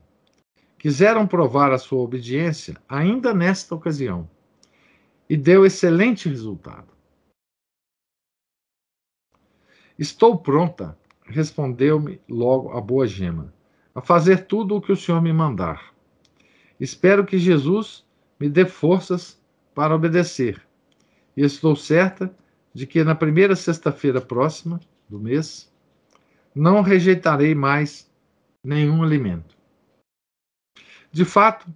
Quiseram 0.78 1.28
provar 1.28 1.74
a 1.74 1.78
sua 1.78 2.00
obediência 2.00 2.78
ainda 2.88 3.34
nesta 3.34 3.76
ocasião, 3.76 4.30
e 5.32 5.38
deu 5.38 5.66
excelente 5.66 6.28
resultado. 6.28 6.90
Estou 9.98 10.38
pronta, 10.38 11.00
respondeu-me 11.24 12.20
logo 12.28 12.78
a 12.78 12.82
boa 12.82 13.08
gema, 13.08 13.54
a 13.96 14.02
fazer 14.02 14.46
tudo 14.46 14.76
o 14.76 14.82
que 14.82 14.92
o 14.92 14.96
senhor 14.98 15.22
me 15.22 15.32
mandar. 15.32 15.96
Espero 16.78 17.26
que 17.26 17.38
Jesus 17.38 18.06
me 18.38 18.50
dê 18.50 18.66
forças 18.66 19.42
para 19.74 19.96
obedecer. 19.96 20.62
E 21.38 21.44
estou 21.44 21.78
certa 21.78 22.36
de 22.74 22.86
que 22.86 23.02
na 23.02 23.16
primeira 23.16 23.56
sexta-feira 23.56 24.20
próxima 24.20 24.82
do 25.08 25.18
mês 25.18 25.74
não 26.54 26.82
rejeitarei 26.82 27.56
mais 27.56 28.12
nenhum 28.62 29.02
alimento. 29.02 29.58
De 31.10 31.24
fato, 31.24 31.74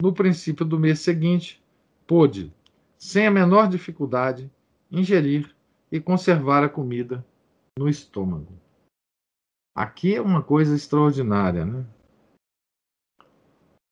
no 0.00 0.12
princípio 0.12 0.64
do 0.64 0.78
mês 0.78 1.00
seguinte, 1.00 1.60
pôde, 2.06 2.54
sem 3.02 3.26
a 3.26 3.32
menor 3.32 3.68
dificuldade, 3.68 4.48
ingerir 4.88 5.52
e 5.90 5.98
conservar 5.98 6.62
a 6.62 6.68
comida 6.68 7.26
no 7.76 7.88
estômago. 7.88 8.56
Aqui 9.74 10.14
é 10.14 10.20
uma 10.20 10.40
coisa 10.40 10.76
extraordinária, 10.76 11.64
né? 11.64 11.84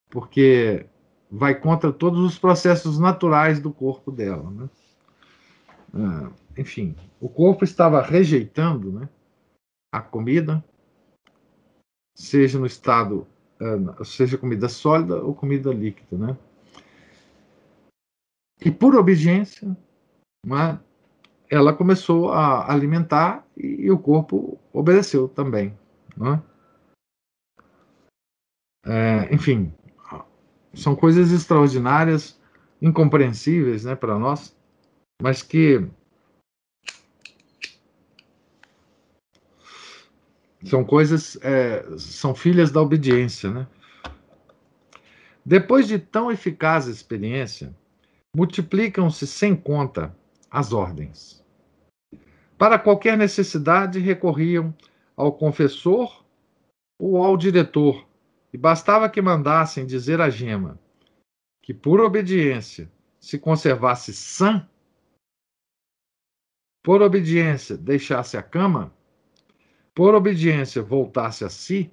porque 0.08 0.86
vai 1.28 1.58
contra 1.58 1.92
todos 1.92 2.20
os 2.20 2.38
processos 2.38 3.00
naturais 3.00 3.58
do 3.60 3.72
corpo 3.72 4.12
dela. 4.12 4.48
Né? 4.48 4.70
Ah, 5.92 6.32
enfim, 6.56 6.94
o 7.20 7.28
corpo 7.28 7.64
estava 7.64 8.00
rejeitando 8.00 8.92
né, 8.92 9.08
a 9.92 10.00
comida, 10.00 10.64
seja 12.16 12.60
no 12.60 12.66
estado, 12.66 13.26
uh, 13.60 14.04
seja 14.04 14.38
comida 14.38 14.68
sólida 14.68 15.20
ou 15.20 15.34
comida 15.34 15.72
líquida. 15.72 16.16
Né? 16.16 16.38
E 18.60 18.70
por 18.70 18.94
obediência, 18.94 19.76
né, 20.46 20.78
ela 21.48 21.72
começou 21.72 22.32
a 22.32 22.70
alimentar 22.70 23.46
e, 23.56 23.86
e 23.86 23.90
o 23.90 23.98
corpo 23.98 24.58
obedeceu 24.72 25.28
também. 25.28 25.76
Né? 26.16 26.42
É, 28.86 29.34
enfim, 29.34 29.72
são 30.74 30.94
coisas 30.94 31.32
extraordinárias, 31.32 32.40
incompreensíveis 32.80 33.84
né, 33.84 33.94
para 33.94 34.18
nós, 34.18 34.56
mas 35.20 35.42
que 35.42 35.86
são 40.64 40.84
coisas, 40.84 41.36
é, 41.42 41.84
são 41.98 42.34
filhas 42.34 42.70
da 42.70 42.80
obediência. 42.80 43.50
Né? 43.50 43.66
Depois 45.44 45.88
de 45.88 45.98
tão 45.98 46.30
eficaz 46.30 46.86
experiência, 46.86 47.74
multiplicam-se 48.34 49.26
sem 49.26 49.56
conta 49.56 50.16
as 50.50 50.72
ordens. 50.72 51.44
Para 52.56 52.78
qualquer 52.78 53.16
necessidade, 53.16 53.98
recorriam 53.98 54.74
ao 55.16 55.32
confessor 55.32 56.24
ou 56.98 57.22
ao 57.22 57.36
diretor 57.36 58.06
e 58.52 58.58
bastava 58.58 59.08
que 59.08 59.22
mandassem 59.22 59.86
dizer 59.86 60.20
a 60.20 60.28
gema 60.28 60.78
que, 61.62 61.72
por 61.72 62.00
obediência, 62.00 62.90
se 63.18 63.38
conservasse 63.38 64.12
sã, 64.12 64.68
por 66.82 67.02
obediência, 67.02 67.76
deixasse 67.76 68.36
a 68.36 68.42
cama, 68.42 68.92
por 69.94 70.14
obediência, 70.14 70.82
voltasse 70.82 71.44
a 71.44 71.50
si, 71.50 71.92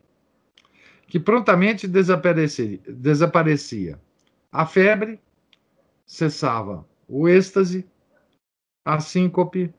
que 1.08 1.20
prontamente 1.20 1.88
desaparecia 1.88 4.02
a 4.52 4.66
febre, 4.66 5.22
cessava 6.08 6.88
o 7.08 7.28
êxtase, 7.28 7.86
a 8.86 9.00
síncope, 9.00 9.74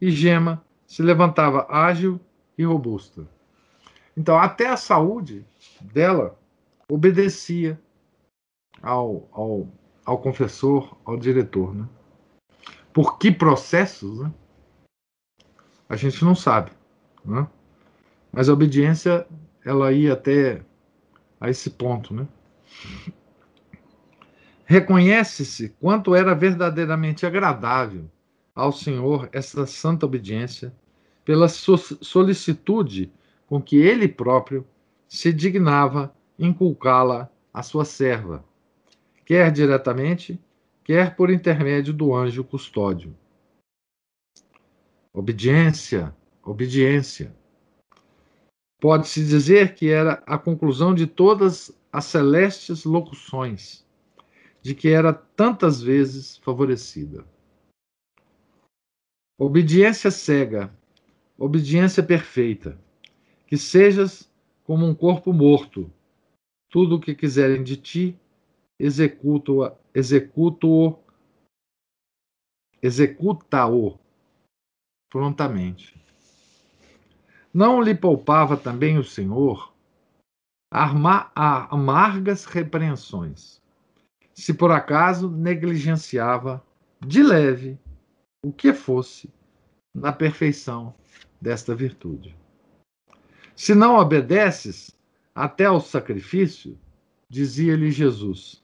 e 0.00 0.10
Gema 0.10 0.64
se 0.86 1.02
levantava 1.02 1.66
ágil 1.68 2.20
e 2.56 2.64
robusta. 2.64 3.28
Então, 4.16 4.36
até 4.36 4.68
a 4.68 4.76
saúde 4.76 5.46
dela 5.80 6.38
obedecia 6.90 7.80
ao, 8.82 9.28
ao, 9.32 9.68
ao 10.04 10.18
confessor, 10.18 10.96
ao 11.04 11.16
diretor. 11.16 11.74
Né? 11.74 11.88
Por 12.92 13.18
que 13.18 13.30
processos? 13.30 14.20
Né? 14.20 14.32
A 15.88 15.94
gente 15.94 16.24
não 16.24 16.34
sabe. 16.34 16.72
Né? 17.24 17.46
Mas 18.32 18.48
a 18.48 18.52
obediência, 18.52 19.26
ela 19.64 19.92
ia 19.92 20.14
até 20.14 20.62
a 21.40 21.48
esse 21.50 21.70
ponto. 21.70 22.14
Né? 22.14 22.26
Reconhece-se 24.70 25.70
quanto 25.80 26.14
era 26.14 26.34
verdadeiramente 26.34 27.24
agradável 27.24 28.04
ao 28.54 28.70
Senhor 28.70 29.26
essa 29.32 29.64
santa 29.64 30.04
obediência, 30.04 30.74
pela 31.24 31.48
solicitude 31.48 33.10
com 33.46 33.62
que 33.62 33.78
ele 33.78 34.06
próprio 34.06 34.66
se 35.08 35.32
dignava 35.32 36.14
inculcá-la 36.38 37.30
à 37.52 37.62
sua 37.62 37.86
serva, 37.86 38.44
quer 39.24 39.50
diretamente, 39.50 40.38
quer 40.84 41.16
por 41.16 41.30
intermédio 41.30 41.94
do 41.94 42.14
anjo 42.14 42.44
custódio. 42.44 43.16
Obediência, 45.14 46.14
obediência. 46.44 47.34
Pode-se 48.78 49.24
dizer 49.24 49.74
que 49.74 49.88
era 49.88 50.22
a 50.26 50.36
conclusão 50.36 50.94
de 50.94 51.06
todas 51.06 51.72
as 51.90 52.04
celestes 52.04 52.84
locuções, 52.84 53.87
de 54.68 54.74
que 54.74 54.88
era 54.90 55.14
tantas 55.14 55.80
vezes 55.80 56.36
favorecida. 56.36 57.24
Obediência 59.38 60.10
cega, 60.10 60.70
obediência 61.38 62.02
perfeita, 62.02 62.78
que 63.46 63.56
sejas 63.56 64.30
como 64.64 64.84
um 64.84 64.94
corpo 64.94 65.32
morto, 65.32 65.90
tudo 66.68 66.96
o 66.96 67.00
que 67.00 67.14
quiserem 67.14 67.64
de 67.64 67.78
ti, 67.78 68.20
executa-o, 68.78 69.74
executa-o, 69.94 70.98
executa-o 72.82 73.98
prontamente. 75.08 75.98
Não 77.54 77.80
lhe 77.80 77.94
poupava 77.94 78.54
também 78.54 78.98
o 78.98 79.04
Senhor 79.04 79.72
amargas 80.70 82.44
repreensões, 82.44 83.62
se 84.38 84.54
por 84.54 84.70
acaso 84.70 85.28
negligenciava 85.28 86.64
de 87.04 87.24
leve 87.24 87.76
o 88.40 88.52
que 88.52 88.72
fosse 88.72 89.28
na 89.92 90.12
perfeição 90.12 90.94
desta 91.40 91.74
virtude. 91.74 92.36
Se 93.56 93.74
não 93.74 93.96
obedeces, 93.96 94.96
até 95.34 95.64
ao 95.64 95.80
sacrifício, 95.80 96.78
dizia-lhe 97.28 97.90
Jesus: 97.90 98.62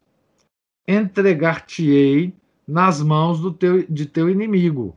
entregar-te-ei 0.87 2.33
nas 2.68 3.03
mãos 3.03 3.41
do 3.41 3.53
teu, 3.53 3.85
de 3.85 4.07
teu 4.07 4.31
inimigo. 4.31 4.97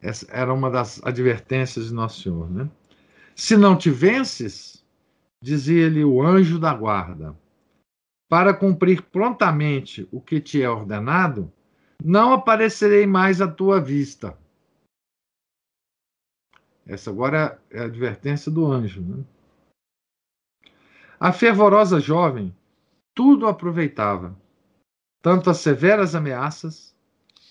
Essa 0.00 0.26
era 0.30 0.52
uma 0.52 0.70
das 0.70 1.04
advertências 1.04 1.88
de 1.88 1.94
Nosso 1.94 2.22
Senhor. 2.22 2.50
Né? 2.50 2.70
Se 3.36 3.58
não 3.58 3.76
te 3.76 3.90
vences, 3.90 4.82
dizia-lhe 5.42 6.02
o 6.02 6.22
anjo 6.22 6.58
da 6.58 6.72
guarda, 6.72 7.36
para 8.34 8.52
cumprir 8.52 9.00
prontamente 9.00 10.08
o 10.10 10.20
que 10.20 10.40
te 10.40 10.60
é 10.60 10.68
ordenado, 10.68 11.52
não 12.02 12.32
aparecerei 12.32 13.06
mais 13.06 13.40
à 13.40 13.46
tua 13.46 13.80
vista. 13.80 14.36
Essa 16.84 17.10
agora 17.10 17.62
é 17.70 17.78
a 17.78 17.84
advertência 17.84 18.50
do 18.50 18.66
anjo. 18.66 19.00
Né? 19.02 19.24
A 21.20 21.32
fervorosa 21.32 22.00
jovem 22.00 22.52
tudo 23.14 23.46
aproveitava, 23.46 24.36
tanto 25.22 25.48
as 25.48 25.58
severas 25.58 26.16
ameaças 26.16 26.92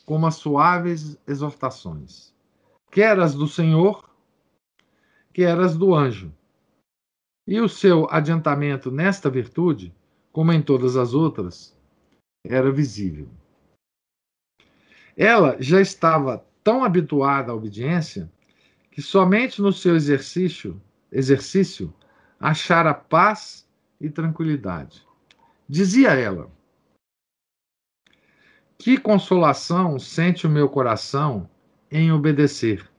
como 0.05 0.27
as 0.27 0.35
suaves 0.35 1.17
exortações, 1.25 2.35
quer 2.91 3.17
as 3.21 3.33
do 3.33 3.47
Senhor, 3.47 4.03
quer 5.31 5.57
as 5.57 5.77
do 5.77 5.95
anjo. 5.95 6.29
E 7.47 7.61
o 7.61 7.69
seu 7.69 8.05
adiantamento 8.11 8.91
nesta 8.91 9.29
virtude, 9.29 9.95
como 10.33 10.51
em 10.51 10.61
todas 10.61 10.97
as 10.97 11.13
outras, 11.13 11.77
era 12.43 12.71
visível. 12.71 13.29
Ela 15.15 15.55
já 15.61 15.79
estava 15.79 16.43
tão 16.63 16.83
habituada 16.83 17.51
à 17.51 17.55
obediência 17.55 18.29
que 18.91 19.01
somente 19.01 19.61
no 19.61 19.71
seu 19.71 19.95
exercício, 19.95 20.81
exercício 21.11 21.93
achara 22.39 22.93
paz 22.93 23.67
e 24.01 24.09
tranquilidade. 24.09 25.05
Dizia 25.69 26.13
ela: 26.13 26.51
Que 28.77 28.97
consolação 28.97 29.99
sente 29.99 30.47
o 30.47 30.49
meu 30.49 30.67
coração 30.67 31.47
em 31.91 32.11
obedecer. 32.11 32.89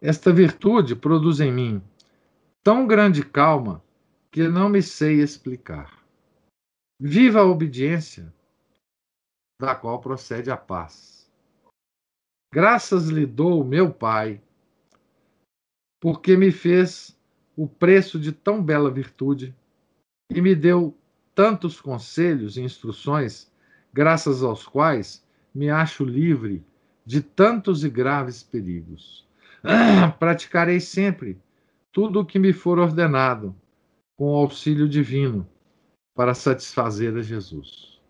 Esta 0.00 0.32
virtude 0.32 0.94
produz 0.94 1.40
em 1.40 1.52
mim 1.52 1.82
tão 2.62 2.86
grande 2.86 3.24
calma 3.24 3.82
que 4.30 4.46
não 4.46 4.68
me 4.68 4.82
sei 4.82 5.20
explicar. 5.20 6.03
Viva 7.06 7.40
a 7.40 7.44
obediência, 7.44 8.32
da 9.60 9.74
qual 9.74 10.00
procede 10.00 10.50
a 10.50 10.56
paz. 10.56 11.30
Graças 12.50 13.10
lhe 13.10 13.26
dou 13.26 13.62
meu 13.62 13.92
Pai, 13.92 14.40
porque 16.00 16.34
me 16.34 16.50
fez 16.50 17.14
o 17.54 17.68
preço 17.68 18.18
de 18.18 18.32
tão 18.32 18.62
bela 18.62 18.90
virtude 18.90 19.54
e 20.30 20.40
me 20.40 20.54
deu 20.54 20.96
tantos 21.34 21.78
conselhos 21.78 22.56
e 22.56 22.62
instruções, 22.62 23.52
graças 23.92 24.42
aos 24.42 24.66
quais 24.66 25.22
me 25.54 25.68
acho 25.68 26.06
livre 26.06 26.64
de 27.04 27.20
tantos 27.20 27.84
e 27.84 27.90
graves 27.90 28.42
perigos. 28.42 29.28
praticarei 30.18 30.80
sempre 30.80 31.38
tudo 31.92 32.20
o 32.20 32.24
que 32.24 32.38
me 32.38 32.54
for 32.54 32.78
ordenado, 32.78 33.54
com 34.16 34.32
o 34.32 34.36
auxílio 34.36 34.88
divino, 34.88 35.46
para 36.14 36.32
satisfazer 36.32 37.16
a 37.16 37.22
Jesus. 37.22 38.00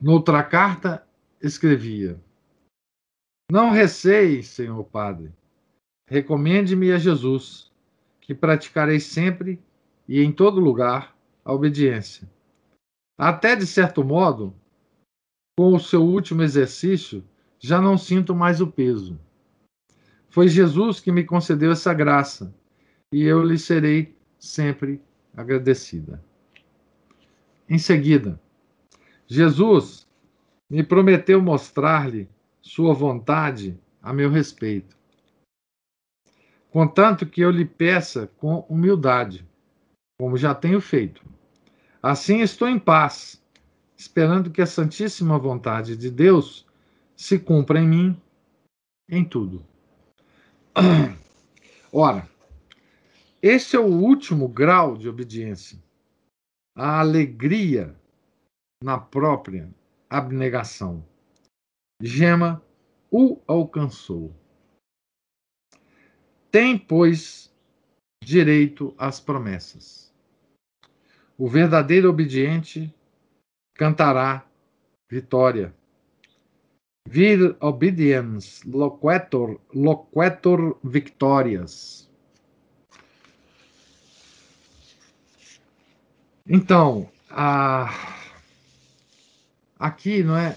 Noutra 0.00 0.42
carta, 0.44 1.06
escrevia: 1.40 2.20
Não 3.50 3.70
receie, 3.70 4.42
Senhor 4.42 4.84
Padre, 4.84 5.32
recomende-me 6.06 6.92
a 6.92 6.98
Jesus, 6.98 7.72
que 8.20 8.34
praticarei 8.34 9.00
sempre 9.00 9.60
e 10.06 10.22
em 10.22 10.30
todo 10.30 10.60
lugar 10.60 11.16
a 11.44 11.52
obediência. 11.52 12.30
Até 13.18 13.56
de 13.56 13.66
certo 13.66 14.04
modo, 14.04 14.54
com 15.58 15.74
o 15.74 15.80
seu 15.80 16.02
último 16.02 16.42
exercício, 16.42 17.24
já 17.58 17.80
não 17.80 17.96
sinto 17.96 18.34
mais 18.34 18.60
o 18.60 18.66
peso. 18.66 19.18
Foi 20.28 20.48
Jesus 20.48 21.00
que 21.00 21.10
me 21.10 21.24
concedeu 21.24 21.72
essa 21.72 21.94
graça 21.94 22.54
e 23.10 23.22
eu 23.22 23.42
lhe 23.42 23.58
serei 23.58 24.14
sempre 24.38 25.00
agradecida. 25.36 26.22
Em 27.68 27.78
seguida, 27.78 28.40
Jesus 29.26 30.08
me 30.68 30.82
prometeu 30.82 31.42
mostrar-lhe 31.42 32.28
sua 32.62 32.94
vontade 32.94 33.78
a 34.02 34.12
meu 34.12 34.30
respeito, 34.30 34.96
contanto 36.70 37.26
que 37.26 37.40
eu 37.40 37.50
lhe 37.50 37.64
peça 37.64 38.30
com 38.38 38.60
humildade 38.68 39.46
como 40.18 40.36
já 40.36 40.54
tenho 40.54 40.80
feito. 40.80 41.22
Assim 42.02 42.40
estou 42.40 42.68
em 42.68 42.78
paz, 42.78 43.42
esperando 43.96 44.50
que 44.50 44.62
a 44.62 44.66
santíssima 44.66 45.38
vontade 45.38 45.96
de 45.96 46.10
Deus 46.10 46.66
se 47.14 47.38
cumpra 47.38 47.80
em 47.80 47.88
mim 47.88 48.22
em 49.08 49.24
tudo. 49.24 49.64
Ora, 51.92 52.28
esse 53.42 53.76
é 53.76 53.78
o 53.78 53.86
último 53.86 54.48
grau 54.48 54.96
de 54.96 55.08
obediência, 55.08 55.78
a 56.74 57.00
alegria 57.00 57.94
na 58.82 58.98
própria 58.98 59.72
abnegação. 60.08 61.04
Gema 62.00 62.62
o 63.10 63.40
alcançou. 63.46 64.34
Tem, 66.50 66.78
pois, 66.78 67.52
direito 68.22 68.94
às 68.98 69.20
promessas. 69.20 70.12
O 71.38 71.48
verdadeiro 71.48 72.08
obediente 72.08 72.92
cantará 73.74 74.46
vitória. 75.10 75.74
Vir 77.08 77.56
obediens 77.60 78.62
loquetur, 78.64 79.60
loquetur 79.72 80.78
victorias. 80.82 82.05
Então, 86.48 87.10
a... 87.28 87.88
aqui 89.78 90.22
não 90.22 90.36
é 90.36 90.56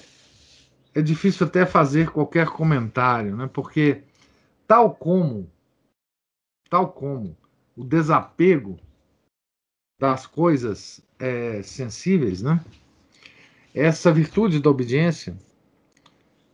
é 0.93 1.01
difícil 1.01 1.45
até 1.47 1.65
fazer 1.65 2.11
qualquer 2.11 2.47
comentário, 2.47 3.35
né? 3.35 3.47
Porque 3.51 4.03
tal 4.67 4.93
como 4.93 5.49
tal 6.69 6.91
como 6.91 7.35
o 7.75 7.83
desapego 7.83 8.79
das 9.99 10.27
coisas 10.27 11.01
é, 11.17 11.61
sensíveis, 11.63 12.41
né? 12.41 12.63
Essa 13.73 14.11
virtude 14.11 14.61
da 14.61 14.69
obediência 14.69 15.37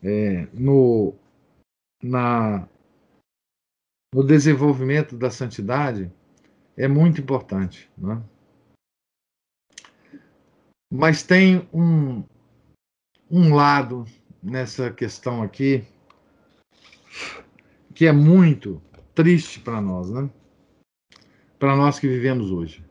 é, 0.03 0.47
no, 0.53 1.13
na, 2.01 2.67
no 4.13 4.23
desenvolvimento 4.23 5.17
da 5.17 5.29
santidade 5.29 6.11
é 6.77 6.87
muito 6.87 7.21
importante, 7.21 7.89
né? 7.97 8.21
Mas 10.97 11.23
tem 11.23 11.67
um, 11.73 12.23
um 13.29 13.53
lado 13.53 14.05
nessa 14.41 14.89
questão 14.89 15.43
aqui 15.43 15.85
que 17.93 18.05
é 18.05 18.13
muito 18.13 18.81
triste 19.13 19.59
para 19.59 19.81
nós, 19.81 20.09
né? 20.09 20.29
Para 21.59 21.75
nós 21.75 21.99
que 21.99 22.07
vivemos 22.07 22.49
hoje. 22.49 22.81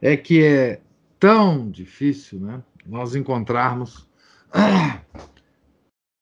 É 0.00 0.16
que 0.16 0.42
é 0.42 0.80
tão 1.20 1.70
difícil, 1.70 2.40
né? 2.40 2.64
Nós 2.86 3.14
encontrarmos 3.14 4.08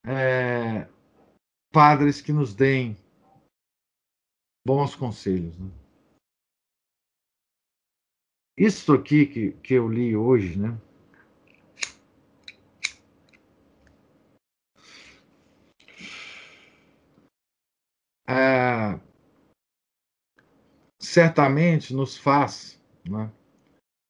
é, 0.04 0.88
padres 1.72 2.20
que 2.20 2.32
nos 2.32 2.52
deem 2.52 2.96
bons 4.66 4.96
conselhos. 4.96 5.56
Né? 5.56 5.70
Isso 8.60 8.92
aqui 8.92 9.24
que, 9.24 9.52
que 9.62 9.72
eu 9.72 9.88
li 9.88 10.14
hoje, 10.14 10.58
né? 10.58 10.78
É, 18.28 19.00
certamente 21.00 21.94
nos 21.94 22.18
faz 22.18 22.78
né, 23.08 23.32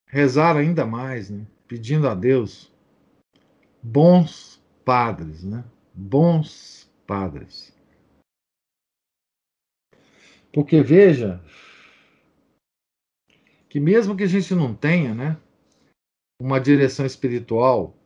rezar 0.08 0.56
ainda 0.56 0.84
mais, 0.84 1.30
né, 1.30 1.46
pedindo 1.68 2.08
a 2.08 2.14
Deus 2.16 2.74
bons 3.80 4.60
padres, 4.84 5.44
né, 5.44 5.64
bons 5.94 6.90
padres. 7.06 7.72
Porque 10.52 10.82
veja 10.82 11.40
que 13.70 13.78
mesmo 13.78 14.16
que 14.16 14.24
a 14.24 14.26
gente 14.26 14.52
não 14.52 14.74
tenha, 14.74 15.14
né, 15.14 15.36
uma 16.42 16.60
direção 16.60 17.06
espiritual 17.06 17.96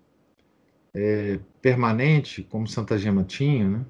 é, 0.94 1.40
permanente, 1.62 2.42
como 2.44 2.68
Santa 2.68 2.98
Gema 2.98 3.24
tinha, 3.24 3.68
né, 3.68 3.86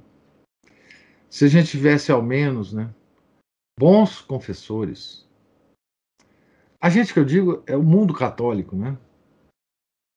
se 1.29 1.45
a 1.45 1.49
gente 1.49 1.73
tivesse 1.73 2.13
ao 2.13 2.23
menos, 2.23 2.73
né, 2.73 2.95
bons 3.79 4.21
confessores. 4.21 5.29
A 6.81 6.89
gente 6.89 7.13
que 7.13 7.19
eu 7.19 7.25
digo 7.25 7.65
é 7.67 7.77
o 7.77 7.83
mundo 7.83 8.15
católico, 8.15 8.77
né? 8.77 8.97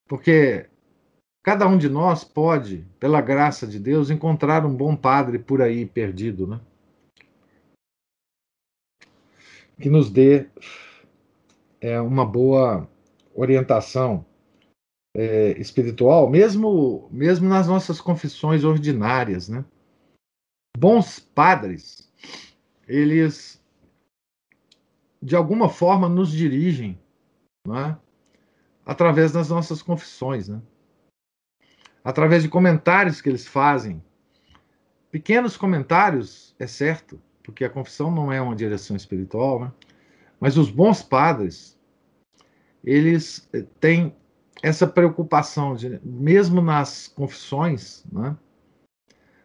Porque 0.07 0.69
cada 1.41 1.65
um 1.65 1.77
de 1.77 1.89
nós 1.89 2.23
pode, 2.23 2.85
pela 2.99 3.21
graça 3.21 3.65
de 3.65 3.79
Deus, 3.79 4.09
encontrar 4.09 4.65
um 4.65 4.75
bom 4.75 4.95
padre 4.95 5.39
por 5.39 5.61
aí 5.61 5.85
perdido, 5.85 6.45
né? 6.45 6.61
Que 9.81 9.89
nos 9.89 10.09
dê 10.11 10.49
é, 11.87 12.01
uma 12.01 12.25
boa 12.25 12.89
orientação 13.33 14.25
é, 15.15 15.51
espiritual, 15.59 16.29
mesmo, 16.29 17.07
mesmo 17.11 17.47
nas 17.47 17.67
nossas 17.67 18.01
confissões 18.01 18.63
ordinárias, 18.63 19.47
né? 19.47 19.63
bons 20.77 21.19
padres, 21.19 22.11
eles 22.87 23.63
de 25.21 25.35
alguma 25.35 25.69
forma 25.69 26.07
nos 26.07 26.31
dirigem, 26.31 26.99
é? 27.67 27.95
através 28.85 29.31
das 29.31 29.49
nossas 29.49 29.81
confissões, 29.81 30.49
né? 30.49 30.61
através 32.03 32.43
de 32.43 32.49
comentários 32.49 33.21
que 33.21 33.29
eles 33.29 33.47
fazem. 33.47 34.03
Pequenos 35.09 35.55
comentários, 35.55 36.53
é 36.59 36.67
certo, 36.67 37.19
porque 37.41 37.63
a 37.63 37.69
confissão 37.69 38.11
não 38.11 38.31
é 38.31 38.41
uma 38.41 38.55
direção 38.55 38.95
espiritual, 38.95 39.59
né? 39.61 39.71
mas 40.39 40.57
os 40.57 40.69
bons 40.69 41.01
padres, 41.01 41.76
eles 42.87 43.49
eh, 43.51 43.65
têm 43.81 44.15
essa 44.63 44.87
preocupação 44.87 45.75
de, 45.75 45.99
mesmo 46.03 46.61
nas 46.61 47.09
confissões, 47.09 48.05
né? 48.09 48.35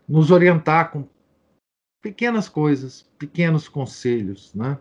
nos 0.09 0.31
orientar 0.31 0.93
com 0.93 1.09
pequenas 2.01 2.49
coisas, 2.49 3.03
pequenos 3.19 3.69
conselhos, 3.69 4.55
né? 4.55 4.79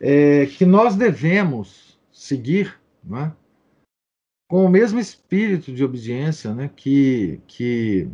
É, 0.00 0.46
que 0.46 0.66
nós 0.66 0.96
devemos 0.96 1.98
seguir, 2.12 2.78
né? 3.02 3.34
Com 4.50 4.64
o 4.66 4.68
mesmo 4.68 4.98
espírito 4.98 5.72
de 5.72 5.84
obediência, 5.84 6.54
né? 6.54 6.70
Que, 6.74 7.40
que, 7.46 8.10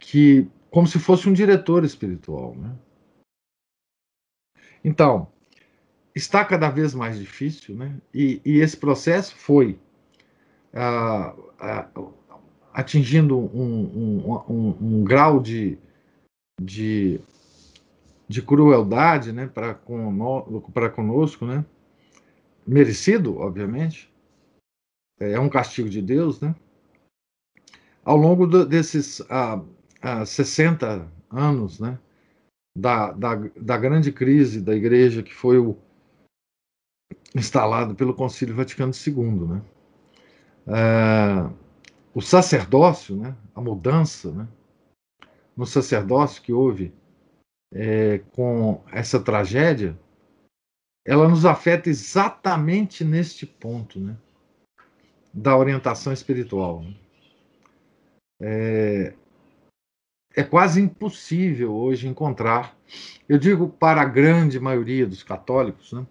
que 0.00 0.48
como 0.70 0.86
se 0.86 0.98
fosse 0.98 1.28
um 1.28 1.32
diretor 1.32 1.84
espiritual, 1.84 2.54
né? 2.54 2.76
Então, 4.84 5.32
está 6.18 6.44
cada 6.44 6.68
vez 6.68 6.94
mais 6.94 7.18
difícil, 7.18 7.74
né? 7.74 7.96
E, 8.12 8.40
e 8.44 8.60
esse 8.60 8.76
processo 8.76 9.34
foi 9.36 9.78
ah, 10.72 11.34
ah, 11.58 11.88
atingindo 12.72 13.38
um, 13.38 14.20
um, 14.26 14.32
um, 14.48 14.76
um 14.80 15.04
grau 15.04 15.40
de, 15.40 15.78
de, 16.60 17.20
de 18.28 18.42
crueldade 18.42 19.32
né, 19.32 19.46
para 19.46 19.74
conosco, 20.90 21.46
né? 21.46 21.64
merecido, 22.66 23.38
obviamente, 23.38 24.12
é 25.18 25.40
um 25.40 25.48
castigo 25.48 25.88
de 25.88 26.02
Deus, 26.02 26.40
né? 26.40 26.54
ao 28.04 28.16
longo 28.16 28.46
do, 28.46 28.64
desses 28.64 29.20
ah, 29.28 29.60
ah, 30.00 30.24
60 30.24 31.06
anos 31.30 31.80
né, 31.80 31.98
da, 32.76 33.12
da, 33.12 33.34
da 33.56 33.76
grande 33.76 34.12
crise 34.12 34.60
da 34.60 34.74
igreja 34.74 35.22
que 35.22 35.34
foi 35.34 35.58
o, 35.58 35.76
instalado 37.38 37.94
pelo 37.94 38.14
Concílio 38.14 38.54
Vaticano 38.54 38.92
II. 38.92 39.46
Né? 39.46 39.62
Ah, 40.66 41.50
o 42.14 42.20
sacerdócio, 42.20 43.16
né, 43.16 43.36
a 43.54 43.60
mudança, 43.60 44.32
né, 44.32 44.48
no 45.56 45.66
sacerdócio 45.66 46.42
que 46.42 46.52
houve 46.52 46.92
é, 47.72 48.18
com 48.32 48.82
essa 48.92 49.20
tragédia, 49.20 49.98
ela 51.04 51.28
nos 51.28 51.44
afeta 51.44 51.88
exatamente 51.88 53.04
neste 53.04 53.46
ponto, 53.46 53.98
né? 53.98 54.16
Da 55.32 55.56
orientação 55.56 56.12
espiritual. 56.12 56.82
Né? 56.82 56.94
É, 58.40 59.14
é 60.36 60.42
quase 60.44 60.80
impossível 60.80 61.74
hoje 61.74 62.06
encontrar, 62.06 62.76
eu 63.28 63.38
digo 63.38 63.68
para 63.68 64.02
a 64.02 64.04
grande 64.04 64.60
maioria 64.60 65.06
dos 65.06 65.22
católicos, 65.22 65.92
né? 65.92 66.06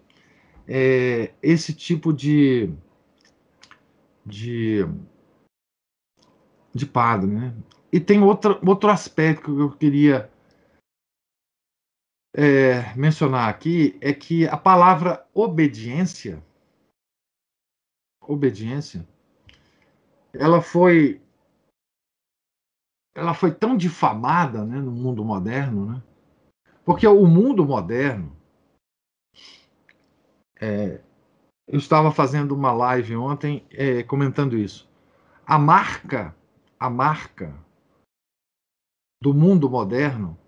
É, 0.68 1.32
esse 1.42 1.72
tipo 1.74 2.12
de, 2.12 2.70
de, 4.24 4.80
de 6.74 6.84
padre, 6.84 7.30
né? 7.30 7.54
E 7.90 7.98
tem 7.98 8.22
outro, 8.22 8.60
outro 8.66 8.90
aspecto 8.90 9.54
que 9.54 9.60
eu 9.60 9.70
queria 9.70 10.30
é, 12.36 12.94
mencionar 12.94 13.48
aqui, 13.48 13.96
é 14.00 14.12
que 14.12 14.46
a 14.46 14.56
palavra 14.56 15.26
obediência, 15.32 16.44
obediência, 18.20 19.08
ela 20.34 20.60
foi 20.60 21.20
ela 23.14 23.34
foi 23.34 23.52
tão 23.52 23.76
difamada 23.76 24.64
né, 24.64 24.78
no 24.78 24.92
mundo 24.92 25.24
moderno, 25.24 25.92
né? 25.92 26.02
porque 26.84 27.06
o 27.06 27.26
mundo 27.26 27.66
moderno. 27.66 28.37
É, 30.60 31.00
eu 31.66 31.78
estava 31.78 32.10
fazendo 32.10 32.52
uma 32.52 32.72
live 32.72 33.16
ontem 33.16 33.64
é, 33.70 34.02
comentando 34.02 34.56
isso. 34.56 34.88
A 35.46 35.58
marca, 35.58 36.34
a 36.78 36.88
marca 36.88 37.54
do 39.22 39.34
mundo 39.34 39.68
moderno, 39.68 40.38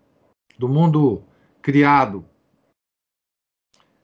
do 0.58 0.68
mundo 0.68 1.22
criado 1.60 2.24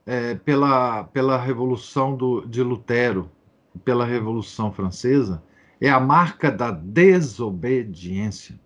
é, 0.04 0.34
pela, 0.36 1.04
pela 1.04 1.36
Revolução 1.36 2.16
do, 2.16 2.46
de 2.46 2.62
Lutero, 2.62 3.30
pela 3.84 4.04
Revolução 4.04 4.72
Francesa, 4.72 5.42
é 5.80 5.90
a 5.90 6.00
marca 6.00 6.50
da 6.50 6.70
desobediência. 6.70 8.58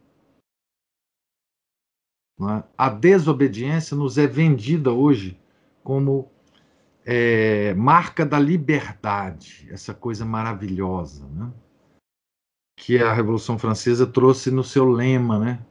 É? 2.41 2.63
A 2.77 2.89
desobediência 2.89 3.97
nos 3.97 4.17
é 4.17 4.27
vendida 4.27 4.93
hoje 4.93 5.39
como 5.83 6.31
é, 7.05 7.75
marca 7.75 8.25
da 8.25 8.39
liberdade, 8.39 9.69
essa 9.71 9.95
coisa 9.95 10.25
maravilhosa, 10.25 11.27
né? 11.29 11.53
que 12.77 12.99
a 13.03 13.13
Revolução 13.13 13.59
Francesa 13.59 14.07
trouxe 14.07 14.51
no 14.51 14.65
seu 14.65 14.87
lema, 14.87 15.39
né? 15.39 15.67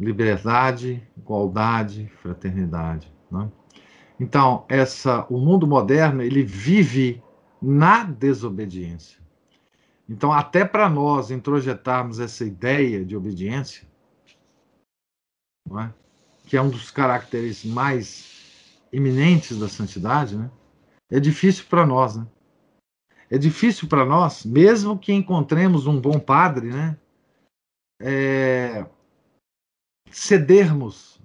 Liberdade, 0.00 1.06
igualdade, 1.16 2.10
fraternidade. 2.22 3.12
Né? 3.30 3.50
Então, 4.18 4.64
essa, 4.68 5.26
o 5.28 5.38
mundo 5.38 5.66
moderno 5.66 6.22
ele 6.22 6.42
vive 6.42 7.22
na 7.60 8.02
desobediência. 8.02 9.22
Então, 10.08 10.32
até 10.32 10.64
para 10.64 10.88
nós 10.88 11.30
introjetarmos 11.30 12.18
essa 12.18 12.44
ideia 12.44 13.04
de 13.04 13.16
obediência, 13.16 13.86
é? 15.78 15.90
que 16.46 16.56
é 16.56 16.62
um 16.62 16.68
dos 16.68 16.90
caracteres 16.90 17.64
mais 17.64 18.33
iminentes 18.94 19.58
da 19.58 19.68
santidade, 19.68 20.36
né? 20.36 20.50
é 21.10 21.18
difícil 21.18 21.64
para 21.66 21.84
nós. 21.84 22.16
Né? 22.16 22.26
É 23.28 23.36
difícil 23.36 23.88
para 23.88 24.04
nós, 24.04 24.44
mesmo 24.44 24.98
que 24.98 25.12
encontremos 25.12 25.86
um 25.86 26.00
bom 26.00 26.20
padre, 26.20 26.70
né? 26.70 26.98
É, 28.00 28.86
cedermos 30.10 31.20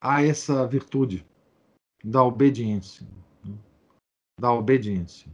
a 0.00 0.22
essa 0.22 0.66
virtude 0.66 1.26
da 2.02 2.22
obediência. 2.22 3.06
Né? 3.44 3.54
Da 4.40 4.52
obediência. 4.52 5.30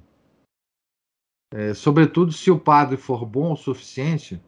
É, 1.52 1.74
sobretudo 1.74 2.32
se 2.32 2.50
o 2.50 2.58
padre 2.58 2.96
for 2.96 3.26
bom 3.26 3.52
o 3.52 3.56
suficiente 3.56 4.40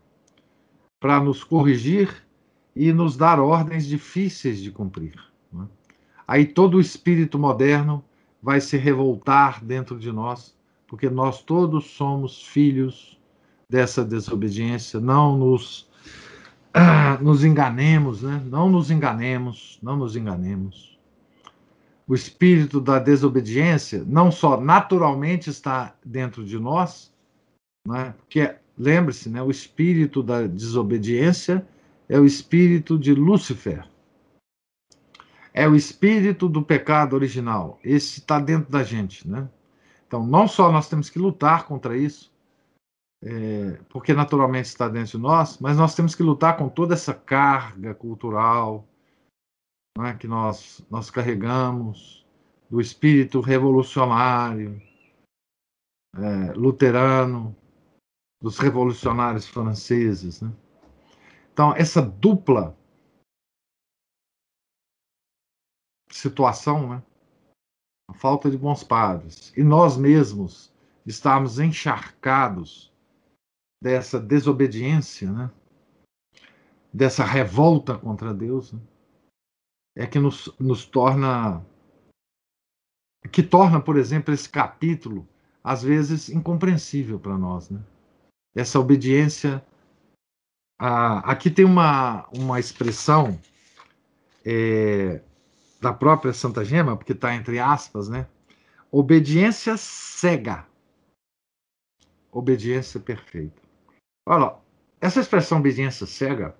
para 1.00 1.20
nos 1.20 1.42
corrigir 1.42 2.26
e 2.74 2.92
nos 2.92 3.16
dar 3.16 3.40
ordens 3.40 3.86
difíceis 3.86 4.60
de 4.60 4.70
cumprir. 4.70 5.31
Aí 6.26 6.44
todo 6.46 6.76
o 6.76 6.80
espírito 6.80 7.38
moderno 7.38 8.04
vai 8.42 8.60
se 8.60 8.76
revoltar 8.76 9.64
dentro 9.64 9.98
de 9.98 10.10
nós, 10.10 10.56
porque 10.86 11.08
nós 11.08 11.42
todos 11.42 11.90
somos 11.90 12.42
filhos 12.42 13.18
dessa 13.68 14.04
desobediência. 14.04 15.00
Não 15.00 15.36
nos, 15.38 15.88
ah, 16.74 17.18
nos 17.20 17.44
enganemos, 17.44 18.22
né? 18.22 18.42
não 18.46 18.68
nos 18.68 18.90
enganemos, 18.90 19.78
não 19.82 19.96
nos 19.96 20.16
enganemos. 20.16 20.98
O 22.06 22.14
espírito 22.14 22.80
da 22.80 22.98
desobediência 22.98 24.04
não 24.06 24.30
só 24.30 24.60
naturalmente 24.60 25.48
está 25.48 25.94
dentro 26.04 26.44
de 26.44 26.58
nós, 26.58 27.12
né? 27.86 28.14
porque 28.18 28.54
lembre-se, 28.76 29.30
né? 29.30 29.40
o 29.42 29.50
espírito 29.50 30.22
da 30.22 30.46
desobediência 30.46 31.66
é 32.08 32.18
o 32.18 32.26
espírito 32.26 32.98
de 32.98 33.14
Lúcifer. 33.14 33.84
É 35.54 35.68
o 35.68 35.74
espírito 35.74 36.48
do 36.48 36.62
pecado 36.62 37.14
original. 37.14 37.78
Esse 37.84 38.20
está 38.20 38.40
dentro 38.40 38.70
da 38.70 38.82
gente, 38.82 39.28
né? 39.28 39.48
Então, 40.06 40.26
não 40.26 40.46
só 40.46 40.70
nós 40.70 40.88
temos 40.88 41.08
que 41.08 41.18
lutar 41.18 41.64
contra 41.66 41.96
isso, 41.96 42.32
é, 43.22 43.78
porque 43.88 44.12
naturalmente 44.12 44.66
está 44.66 44.88
dentro 44.88 45.12
de 45.12 45.18
nós, 45.18 45.58
mas 45.58 45.76
nós 45.76 45.94
temos 45.94 46.14
que 46.14 46.22
lutar 46.22 46.56
com 46.56 46.68
toda 46.68 46.94
essa 46.94 47.14
carga 47.14 47.94
cultural 47.94 48.86
é, 50.00 50.12
que 50.14 50.26
nós, 50.26 50.84
nós 50.90 51.10
carregamos, 51.10 52.26
do 52.68 52.80
espírito 52.80 53.40
revolucionário, 53.40 54.80
é, 56.16 56.52
luterano, 56.52 57.54
dos 58.42 58.58
revolucionários 58.58 59.46
franceses. 59.46 60.40
Né? 60.40 60.50
Então, 61.52 61.74
essa 61.76 62.02
dupla 62.02 62.76
situação, 66.16 66.88
né? 66.88 67.02
a 68.08 68.14
falta 68.14 68.50
de 68.50 68.58
bons 68.58 68.84
padres, 68.84 69.52
e 69.56 69.62
nós 69.62 69.96
mesmos 69.96 70.72
estarmos 71.06 71.58
encharcados 71.58 72.92
dessa 73.82 74.20
desobediência, 74.20 75.30
né? 75.30 75.50
dessa 76.92 77.24
revolta 77.24 77.96
contra 77.96 78.34
Deus, 78.34 78.72
né? 78.72 78.80
é 79.96 80.06
que 80.06 80.18
nos, 80.18 80.52
nos 80.58 80.84
torna. 80.84 81.64
que 83.30 83.42
torna, 83.42 83.80
por 83.80 83.96
exemplo, 83.96 84.32
esse 84.32 84.48
capítulo, 84.48 85.26
às 85.62 85.82
vezes, 85.82 86.28
incompreensível 86.28 87.18
para 87.18 87.36
nós. 87.36 87.70
Né? 87.70 87.80
Essa 88.54 88.78
obediência 88.78 89.64
ah, 90.84 91.18
aqui 91.30 91.50
tem 91.50 91.64
uma, 91.64 92.28
uma 92.36 92.58
expressão 92.58 93.38
é, 94.44 95.22
da 95.82 95.92
própria 95.92 96.32
Santa 96.32 96.64
Gema, 96.64 96.96
porque 96.96 97.12
está 97.12 97.34
entre 97.34 97.58
aspas, 97.58 98.08
né? 98.08 98.28
Obediência 98.88 99.76
cega. 99.76 100.64
Obediência 102.30 103.00
perfeita. 103.00 103.60
Olha, 104.24 104.56
essa 105.00 105.18
expressão 105.18 105.58
obediência 105.58 106.06
cega, 106.06 106.56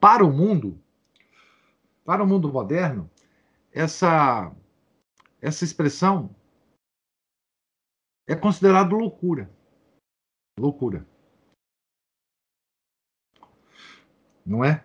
para 0.00 0.24
o 0.24 0.32
mundo, 0.32 0.82
para 2.04 2.24
o 2.24 2.26
mundo 2.26 2.52
moderno, 2.52 3.08
essa, 3.70 4.52
essa 5.40 5.64
expressão 5.64 6.34
é 8.26 8.34
considerada 8.34 8.92
loucura. 8.92 9.48
Loucura. 10.58 11.06
Não 14.44 14.64
é? 14.64 14.84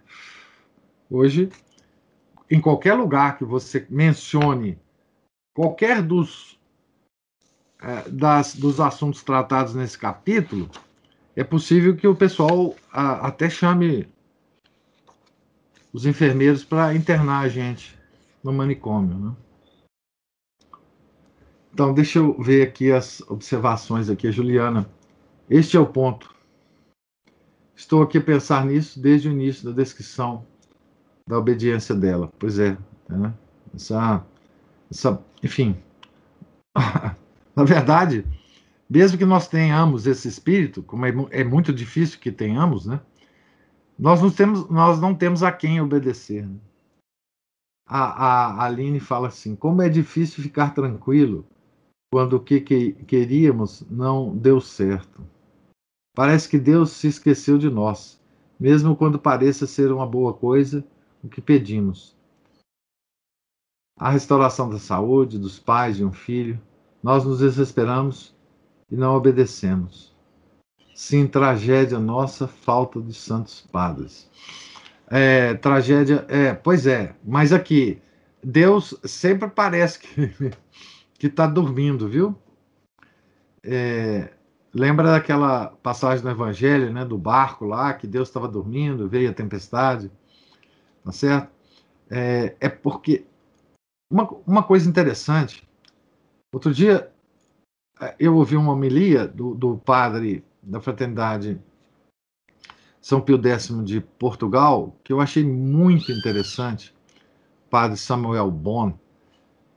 Hoje, 1.10 1.49
em 2.51 2.62
qualquer 2.62 2.93
lugar 2.93 3.38
que 3.38 3.43
você 3.43 3.86
mencione 3.89 4.78
qualquer 5.55 6.03
dos, 6.03 6.60
é, 7.82 8.07
das, 8.10 8.55
dos 8.55 8.80
assuntos 8.80 9.24
tratados 9.24 9.74
nesse 9.74 9.97
capítulo, 9.97 10.70
é 11.36 11.43
possível 11.43 11.95
que 11.95 12.07
o 12.07 12.16
pessoal 12.16 12.76
a, 12.91 13.28
até 13.28 13.49
chame 13.49 14.07
os 15.91 16.05
enfermeiros 16.05 16.64
para 16.64 16.93
internar 16.93 17.43
a 17.43 17.49
gente 17.49 17.97
no 18.43 18.53
manicômio. 18.53 19.18
Né? 19.18 19.36
Então, 21.74 21.91
deixa 21.91 22.20
eu 22.20 22.39
ver 22.39 22.68
aqui 22.68 22.91
as 22.91 23.22
observações 23.22 24.10
aqui, 24.10 24.32
Juliana. 24.32 24.88
Este 25.49 25.76
é 25.76 25.80
o 25.80 25.88
ponto. 25.88 26.36
Estou 27.76 28.03
aqui 28.03 28.20
a 28.20 28.22
pensar 28.22 28.64
nisso 28.64 28.99
desde 28.99 29.28
o 29.28 29.32
início 29.32 29.66
da 29.66 29.72
descrição 29.76 30.45
da 31.30 31.38
obediência 31.38 31.94
dela. 31.94 32.34
Pois 32.40 32.58
é, 32.58 32.76
né? 33.08 33.32
essa, 33.76 34.26
essa, 34.90 35.24
enfim, 35.44 35.78
na 37.56 37.64
verdade, 37.64 38.26
mesmo 38.90 39.16
que 39.16 39.26
nós 39.26 39.48
tenhamos 39.48 40.08
esse 40.08 40.28
espírito, 40.28 40.82
como 40.82 41.06
é, 41.06 41.14
é, 41.30 41.44
muito 41.44 41.72
difícil 41.72 42.20
que 42.20 42.32
tenhamos, 42.32 42.88
né? 42.88 43.00
Nós 43.98 44.24
não 44.24 44.32
temos, 44.32 44.68
nós 44.70 45.00
não 45.00 45.14
temos 45.14 45.44
a 45.44 45.52
quem 45.52 45.80
obedecer. 45.80 46.48
Né? 46.48 46.58
A, 47.86 48.26
a, 48.26 48.66
Aline 48.66 49.00
fala 49.00 49.28
assim: 49.28 49.56
como 49.56 49.84
é 49.84 49.90
difícil 49.90 50.42
ficar 50.42 50.74
tranquilo 50.74 51.46
quando 52.12 52.38
o 52.38 52.40
que, 52.40 52.60
que 52.60 52.94
queríamos 53.06 53.86
não 53.88 54.36
deu 54.36 54.60
certo. 54.60 55.22
Parece 56.16 56.50
que 56.50 56.58
Deus 56.58 56.92
se 56.92 57.08
esqueceu 57.08 57.60
de 57.60 57.70
nós, 57.70 58.20
mesmo 58.60 58.96
quando 58.96 59.20
pareça 59.20 59.68
ser 59.68 59.92
uma 59.92 60.08
boa 60.08 60.34
coisa 60.34 60.84
o 61.24 61.30
que 61.30 61.42
pedimos. 61.42 62.16
A 63.98 64.10
restauração 64.10 64.70
da 64.70 64.80
saúde 64.80 65.38
dos 65.38 65.60
pais 65.60 65.98
de 65.98 66.06
um 66.06 66.12
filho, 66.12 66.60
nós 67.04 67.26
nos 67.26 67.40
desesperamos 67.40 68.36
e 68.90 68.96
não 68.96 69.16
obedecemos. 69.16 70.16
Sim, 70.96 71.28
tragédia 71.28 72.00
nossa, 72.00 72.48
falta 72.48 73.02
de 73.02 73.14
santos 73.14 73.62
padres. 73.72 74.30
É, 75.08 75.54
tragédia, 75.56 76.26
é, 76.30 76.54
pois 76.54 76.88
é, 76.88 77.16
mas 77.24 77.52
aqui, 77.52 78.02
Deus 78.44 78.96
sempre 79.04 79.50
parece 79.50 80.00
que 81.20 81.28
está 81.28 81.48
dormindo, 81.48 82.08
viu? 82.08 82.36
É, 83.64 84.32
Lembra 84.74 85.12
daquela 85.12 85.68
passagem 85.82 86.24
do 86.24 86.30
Evangelho, 86.30 86.94
né, 86.94 87.04
do 87.04 87.18
barco 87.18 87.66
lá, 87.66 87.94
que 87.94 88.06
Deus 88.06 88.28
estava 88.28 88.48
dormindo, 88.48 89.10
veio 89.10 89.30
a 89.30 89.34
tempestade, 89.34 90.12
tá 91.10 91.14
certo? 91.14 91.51
É, 92.10 92.55
é 92.60 92.70
porque 92.70 93.26
uma, 94.12 94.30
uma 94.45 94.64
coisa 94.64 94.88
interessante. 94.88 95.68
Outro 96.53 96.74
dia 96.74 97.12
é, 97.99 98.16
eu 98.20 98.36
ouvi 98.36 98.55
uma 98.55 98.74
homilia 98.74 99.28
do, 99.28 99.55
do 99.55 99.78
padre 99.78 100.43
da 100.62 100.80
Fraternidade 100.80 101.60
São 103.01 103.22
Pio 103.22 103.41
X 103.43 103.70
de 103.84 104.01
Portugal, 104.01 104.95
que 105.03 105.12
eu 105.12 105.20
achei 105.20 105.43
muito 105.43 106.12
interessante, 106.12 106.93
padre 107.70 107.97
Samuel 107.97 108.51
Bon. 108.51 108.93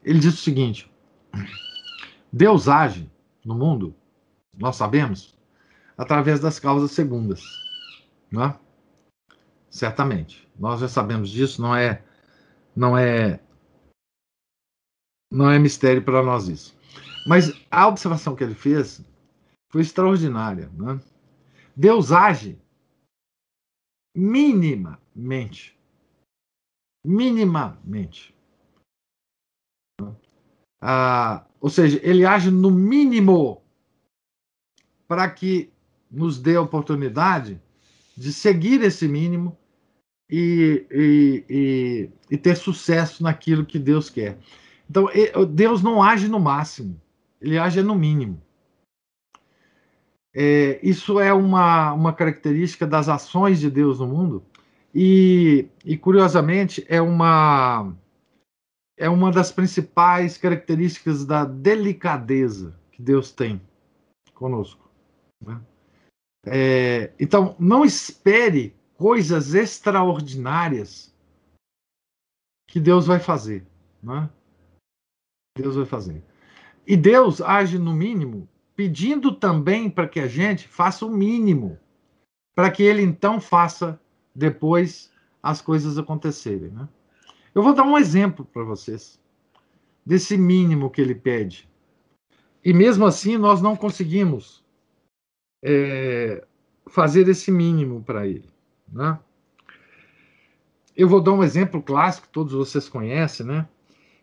Ele 0.03 0.19
disse 0.19 0.37
o 0.37 0.41
seguinte: 0.41 0.91
Deus 2.31 2.67
age 2.67 3.09
no 3.43 3.55
mundo, 3.55 3.95
nós 4.55 4.75
sabemos, 4.75 5.35
através 5.97 6.39
das 6.39 6.59
causas 6.59 6.91
segundas. 6.91 7.43
Né? 8.31 8.55
Certamente. 9.69 10.42
Nós 10.57 10.79
já 10.79 10.87
sabemos 10.87 11.29
disso, 11.29 11.61
não 11.61 11.75
é 11.75 12.03
não 12.75 12.97
é 12.97 13.39
não 15.31 15.49
é 15.49 15.57
mistério 15.57 16.03
para 16.03 16.23
nós 16.23 16.47
isso. 16.47 16.77
Mas 17.27 17.51
a 17.71 17.87
observação 17.87 18.35
que 18.35 18.43
ele 18.43 18.53
fez 18.53 19.03
foi 19.71 19.81
extraordinária. 19.81 20.69
Né? 20.69 21.01
Deus 21.75 22.11
age 22.11 22.59
minimamente. 24.15 25.77
Minimamente. 27.05 28.35
Ah, 30.81 31.47
ou 31.59 31.69
seja, 31.69 31.99
ele 32.03 32.25
age 32.25 32.51
no 32.51 32.69
mínimo 32.69 33.63
para 35.07 35.29
que 35.29 35.71
nos 36.11 36.39
dê 36.39 36.55
a 36.55 36.61
oportunidade 36.61 37.61
de 38.15 38.31
seguir 38.31 38.81
esse 38.83 39.07
mínimo 39.07 39.57
e, 40.35 40.87
e, 40.89 41.45
e, 41.47 42.09
e 42.31 42.37
ter 42.39 42.57
sucesso 42.57 43.21
naquilo 43.21 43.63
que 43.63 43.77
Deus 43.77 44.09
quer. 44.09 44.39
Então, 44.89 45.07
Deus 45.47 45.83
não 45.83 46.01
age 46.01 46.27
no 46.27 46.39
máximo, 46.39 46.99
ele 47.39 47.59
age 47.59 47.83
no 47.83 47.93
mínimo. 47.93 48.41
É, 50.35 50.79
isso 50.81 51.19
é 51.19 51.31
uma, 51.31 51.93
uma 51.93 52.11
característica 52.11 52.87
das 52.87 53.07
ações 53.07 53.59
de 53.59 53.69
Deus 53.69 53.99
no 53.99 54.07
mundo 54.07 54.43
e, 54.93 55.67
e, 55.85 55.95
curiosamente, 55.95 56.83
é 56.89 56.99
uma, 56.99 57.95
é 58.97 59.07
uma 59.07 59.31
das 59.31 59.51
principais 59.51 60.35
características 60.35 61.25
da 61.25 61.45
delicadeza 61.45 62.75
que 62.91 63.03
Deus 63.03 63.31
tem 63.31 63.61
conosco. 64.33 64.89
Né? 65.45 65.61
É, 66.47 67.11
então, 67.19 67.55
não 67.59 67.85
espere 67.85 68.75
coisas 69.03 69.53
extraordinárias 69.53 71.13
que 72.69 72.79
Deus 72.79 73.05
vai 73.05 73.19
fazer. 73.19 73.67
Né? 74.01 74.29
Deus 75.57 75.75
vai 75.75 75.85
fazer. 75.85 76.23
E 76.87 76.95
Deus 76.95 77.41
age 77.41 77.77
no 77.77 77.93
mínimo, 77.93 78.47
pedindo 78.77 79.35
também 79.35 79.89
para 79.89 80.07
que 80.07 80.21
a 80.21 80.27
gente 80.27 80.69
faça 80.69 81.05
o 81.05 81.11
mínimo, 81.11 81.77
para 82.55 82.71
que 82.71 82.81
Ele 82.81 83.01
então 83.01 83.41
faça 83.41 83.99
depois 84.33 85.11
as 85.41 85.61
coisas 85.61 85.97
acontecerem. 85.97 86.69
Né? 86.69 86.87
Eu 87.53 87.61
vou 87.61 87.75
dar 87.75 87.83
um 87.83 87.97
exemplo 87.97 88.45
para 88.45 88.63
vocês 88.63 89.19
desse 90.05 90.37
mínimo 90.37 90.89
que 90.89 91.01
Ele 91.01 91.13
pede. 91.13 91.69
E 92.63 92.73
mesmo 92.73 93.05
assim 93.05 93.37
nós 93.37 93.61
não 93.61 93.75
conseguimos 93.75 94.63
é, 95.61 96.47
fazer 96.87 97.27
esse 97.27 97.51
mínimo 97.51 98.01
para 98.01 98.25
Ele. 98.25 98.52
Né? 98.93 99.19
Eu 100.95 101.09
vou 101.09 101.21
dar 101.21 101.31
um 101.31 101.43
exemplo 101.43 101.81
clássico, 101.81 102.29
todos 102.29 102.53
vocês 102.53 102.87
conhecem, 102.87 103.45
né? 103.45 103.67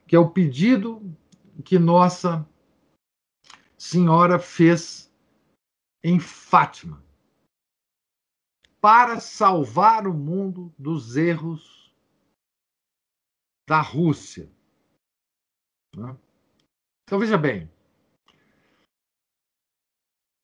que 0.06 0.14
é 0.14 0.18
o 0.18 0.30
pedido 0.30 1.02
que 1.64 1.78
Nossa 1.78 2.48
Senhora 3.76 4.38
fez 4.38 5.12
em 6.02 6.20
Fátima 6.20 7.02
para 8.80 9.20
salvar 9.20 10.06
o 10.06 10.14
mundo 10.14 10.72
dos 10.78 11.16
erros 11.16 11.94
da 13.68 13.80
Rússia. 13.80 14.50
Né? 15.94 16.16
Então 17.02 17.18
veja 17.18 17.36
bem, 17.36 17.70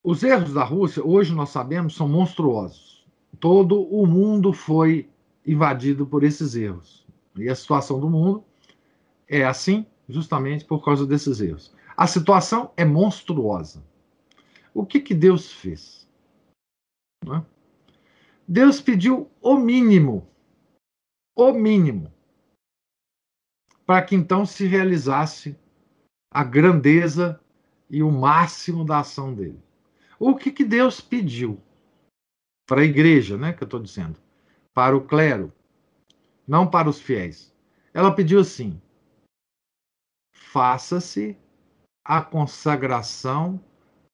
os 0.04 0.22
erros 0.22 0.52
da 0.52 0.64
Rússia, 0.64 1.04
hoje 1.04 1.34
nós 1.34 1.50
sabemos, 1.50 1.96
são 1.96 2.08
monstruosos. 2.08 2.95
Todo 3.40 3.82
o 3.82 4.06
mundo 4.06 4.52
foi 4.52 5.08
invadido 5.46 6.06
por 6.06 6.24
esses 6.24 6.54
erros. 6.54 7.06
E 7.36 7.48
a 7.48 7.54
situação 7.54 8.00
do 8.00 8.08
mundo 8.08 8.44
é 9.28 9.44
assim 9.44 9.86
justamente 10.08 10.64
por 10.64 10.84
causa 10.84 11.06
desses 11.06 11.40
erros. 11.40 11.74
A 11.96 12.06
situação 12.06 12.72
é 12.76 12.84
monstruosa. 12.84 13.82
O 14.72 14.84
que, 14.84 15.00
que 15.00 15.14
Deus 15.14 15.50
fez? 15.52 16.06
É? 17.26 17.42
Deus 18.46 18.80
pediu 18.80 19.28
o 19.40 19.56
mínimo, 19.56 20.28
o 21.34 21.52
mínimo, 21.52 22.12
para 23.84 24.02
que 24.02 24.14
então 24.14 24.46
se 24.46 24.66
realizasse 24.66 25.56
a 26.30 26.44
grandeza 26.44 27.40
e 27.88 28.02
o 28.02 28.10
máximo 28.10 28.84
da 28.84 29.00
ação 29.00 29.34
dele. 29.34 29.60
O 30.18 30.36
que, 30.36 30.52
que 30.52 30.64
Deus 30.64 31.00
pediu 31.00 31.60
para 32.66 32.80
a 32.80 32.84
igreja, 32.84 33.38
né, 33.38 33.52
que 33.52 33.62
eu 33.62 33.66
estou 33.66 33.80
dizendo, 33.80 34.18
para 34.74 34.96
o 34.96 35.06
clero, 35.06 35.52
não 36.46 36.68
para 36.68 36.88
os 36.88 37.00
fiéis? 37.00 37.54
Ela 37.94 38.14
pediu 38.14 38.40
assim: 38.40 38.80
faça-se 40.34 41.38
a 42.04 42.20
consagração 42.20 43.62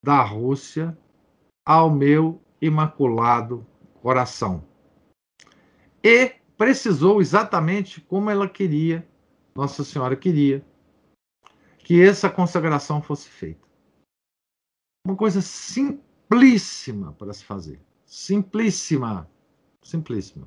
da 0.04 0.22
Rússia 0.22 0.96
ao 1.64 1.90
meu 1.90 2.40
imaculado 2.60 3.66
coração. 4.00 4.64
E 6.02 6.34
precisou 6.56 7.20
exatamente 7.20 8.00
como 8.00 8.30
ela 8.30 8.48
queria, 8.48 9.06
Nossa 9.54 9.84
Senhora 9.84 10.16
queria, 10.16 10.64
que 11.78 12.02
essa 12.02 12.30
consagração 12.30 13.02
fosse 13.02 13.28
feita. 13.28 13.68
Uma 15.06 15.16
coisa 15.16 15.40
simplíssima 15.40 17.12
para 17.12 17.32
se 17.32 17.44
fazer. 17.44 17.80
Simplíssima. 18.12 19.26
Simplíssima. 19.82 20.46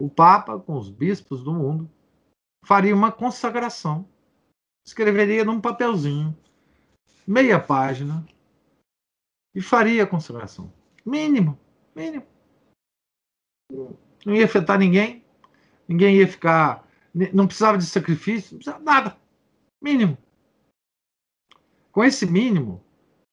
O 0.00 0.08
Papa, 0.08 0.58
com 0.58 0.78
os 0.78 0.88
bispos 0.88 1.44
do 1.44 1.52
mundo, 1.52 1.90
faria 2.64 2.94
uma 2.94 3.12
consagração 3.12 4.08
escreveria 4.86 5.44
num 5.44 5.60
papelzinho, 5.60 6.34
meia 7.26 7.60
página, 7.60 8.26
e 9.54 9.60
faria 9.60 10.04
a 10.04 10.06
consagração. 10.06 10.72
Mínimo, 11.04 11.60
mínimo. 11.94 12.26
Não 14.24 14.34
ia 14.34 14.46
afetar 14.46 14.78
ninguém, 14.78 15.22
ninguém 15.86 16.16
ia 16.16 16.26
ficar. 16.26 16.88
Não 17.34 17.46
precisava 17.46 17.76
de 17.76 17.84
sacrifício, 17.84 18.52
não 18.52 18.58
precisava 18.60 18.82
nada. 18.82 19.18
Mínimo. 19.78 20.16
Com 21.92 22.02
esse 22.02 22.24
mínimo, 22.24 22.82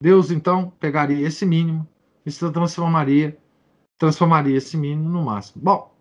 Deus 0.01 0.29
então 0.29 0.71
pegaria 0.71 1.25
esse 1.25 1.45
mínimo 1.45 1.87
e 2.25 2.31
se 2.31 2.51
transformaria, 2.51 3.39
transformaria 3.97 4.57
esse 4.57 4.77
mínimo 4.77 5.09
no 5.09 5.23
máximo. 5.23 5.63
Bom, 5.63 5.95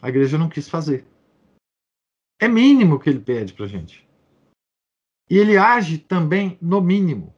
a 0.00 0.08
igreja 0.08 0.38
não 0.38 0.48
quis 0.48 0.68
fazer. 0.68 1.04
É 2.40 2.46
mínimo 2.46 2.98
que 2.98 3.10
ele 3.10 3.20
pede 3.20 3.52
para 3.52 3.66
gente. 3.66 4.06
E 5.28 5.36
ele 5.36 5.56
age 5.56 5.98
também 5.98 6.56
no 6.60 6.80
mínimo. 6.80 7.34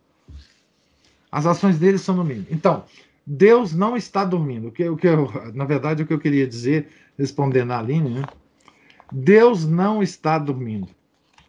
As 1.32 1.46
ações 1.46 1.78
dele 1.78 1.98
são 1.98 2.14
no 2.14 2.24
mínimo. 2.24 2.46
Então, 2.50 2.84
Deus 3.26 3.72
não 3.72 3.96
está 3.96 4.24
dormindo. 4.24 4.68
O 4.68 4.72
que, 4.72 4.88
o 4.88 4.96
que 4.96 5.06
eu, 5.06 5.28
na 5.54 5.64
verdade, 5.64 6.02
o 6.02 6.06
que 6.06 6.12
eu 6.12 6.18
queria 6.18 6.46
dizer, 6.46 6.88
respondendo 7.16 7.72
a 7.72 7.78
Aline, 7.78 8.10
né? 8.10 8.22
Deus 9.12 9.66
não 9.66 10.02
está 10.02 10.38
dormindo. 10.38 10.88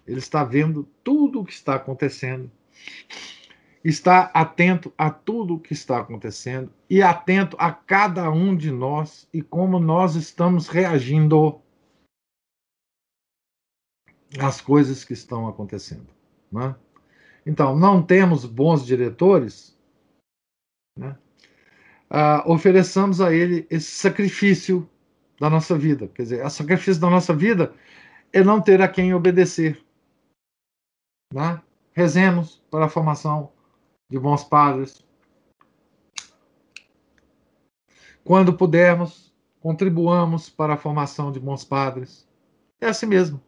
Ele 0.07 0.19
está 0.19 0.43
vendo 0.43 0.87
tudo 1.03 1.41
o 1.41 1.45
que 1.45 1.53
está 1.53 1.75
acontecendo. 1.75 2.49
Está 3.83 4.25
atento 4.33 4.93
a 4.95 5.09
tudo 5.09 5.55
o 5.55 5.59
que 5.59 5.73
está 5.73 5.99
acontecendo 5.99 6.71
e 6.87 7.01
atento 7.01 7.57
a 7.59 7.71
cada 7.71 8.29
um 8.29 8.55
de 8.55 8.71
nós 8.71 9.27
e 9.33 9.41
como 9.41 9.79
nós 9.79 10.15
estamos 10.15 10.67
reagindo 10.67 11.59
às 14.39 14.61
coisas 14.61 15.03
que 15.03 15.13
estão 15.13 15.47
acontecendo. 15.47 16.07
Né? 16.51 16.75
Então, 17.45 17.75
não 17.75 18.03
temos 18.03 18.45
bons 18.45 18.85
diretores, 18.85 19.75
né? 20.97 21.17
ah, 22.09 22.43
ofereçamos 22.45 23.19
a 23.19 23.33
ele 23.33 23.65
esse 23.69 23.91
sacrifício 23.91 24.87
da 25.39 25.49
nossa 25.49 25.75
vida. 25.75 26.07
Quer 26.07 26.21
dizer, 26.23 26.45
o 26.45 26.49
sacrifício 26.49 27.01
da 27.01 27.09
nossa 27.09 27.33
vida 27.35 27.73
é 28.31 28.43
não 28.43 28.61
ter 28.61 28.79
a 28.81 28.87
quem 28.87 29.13
obedecer. 29.13 29.83
Né? 31.33 31.59
Rezemos 31.93 32.61
para 32.69 32.85
a 32.85 32.89
formação 32.89 33.51
de 34.11 34.19
bons 34.19 34.43
padres. 34.43 35.03
Quando 38.23 38.53
pudermos, 38.53 39.33
contribuamos 39.61 40.49
para 40.49 40.73
a 40.73 40.77
formação 40.77 41.31
de 41.31 41.39
bons 41.39 41.63
padres. 41.63 42.27
É 42.79 42.87
assim 42.87 43.05
mesmo. 43.05 43.41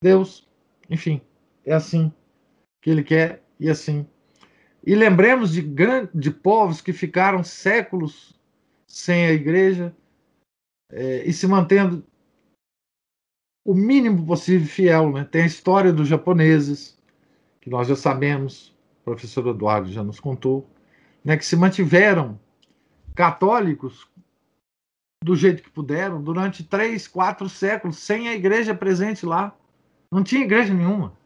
Deus, 0.00 0.48
enfim, 0.88 1.20
é 1.66 1.74
assim 1.74 2.12
que 2.80 2.88
ele 2.88 3.02
quer 3.02 3.42
e 3.58 3.68
assim. 3.68 4.06
E 4.84 4.94
lembremos 4.94 5.52
de, 5.52 5.62
de 6.14 6.30
povos 6.30 6.80
que 6.80 6.92
ficaram 6.92 7.42
séculos 7.42 8.40
sem 8.86 9.26
a 9.26 9.32
igreja 9.32 9.94
é, 10.90 11.24
e 11.24 11.32
se 11.32 11.46
mantendo 11.46 12.04
o 13.64 13.74
mínimo 13.74 14.24
possível 14.24 14.66
fiel. 14.66 15.12
Né? 15.12 15.24
Tem 15.24 15.42
a 15.42 15.46
história 15.46 15.92
dos 15.92 16.08
japoneses, 16.08 16.98
que 17.60 17.70
nós 17.70 17.88
já 17.88 17.96
sabemos 17.96 18.71
o 19.02 19.04
professor 19.04 19.46
Eduardo 19.48 19.90
já 19.90 20.02
nos 20.02 20.20
contou, 20.20 20.68
né, 21.24 21.36
que 21.36 21.44
se 21.44 21.56
mantiveram 21.56 22.38
católicos 23.14 24.08
do 25.22 25.36
jeito 25.36 25.62
que 25.62 25.70
puderam 25.70 26.22
durante 26.22 26.64
três, 26.64 27.06
quatro 27.06 27.48
séculos, 27.48 27.98
sem 27.98 28.28
a 28.28 28.34
igreja 28.34 28.74
presente 28.74 29.26
lá. 29.26 29.54
Não 30.10 30.22
tinha 30.22 30.44
igreja 30.44 30.72
nenhuma. 30.72 31.16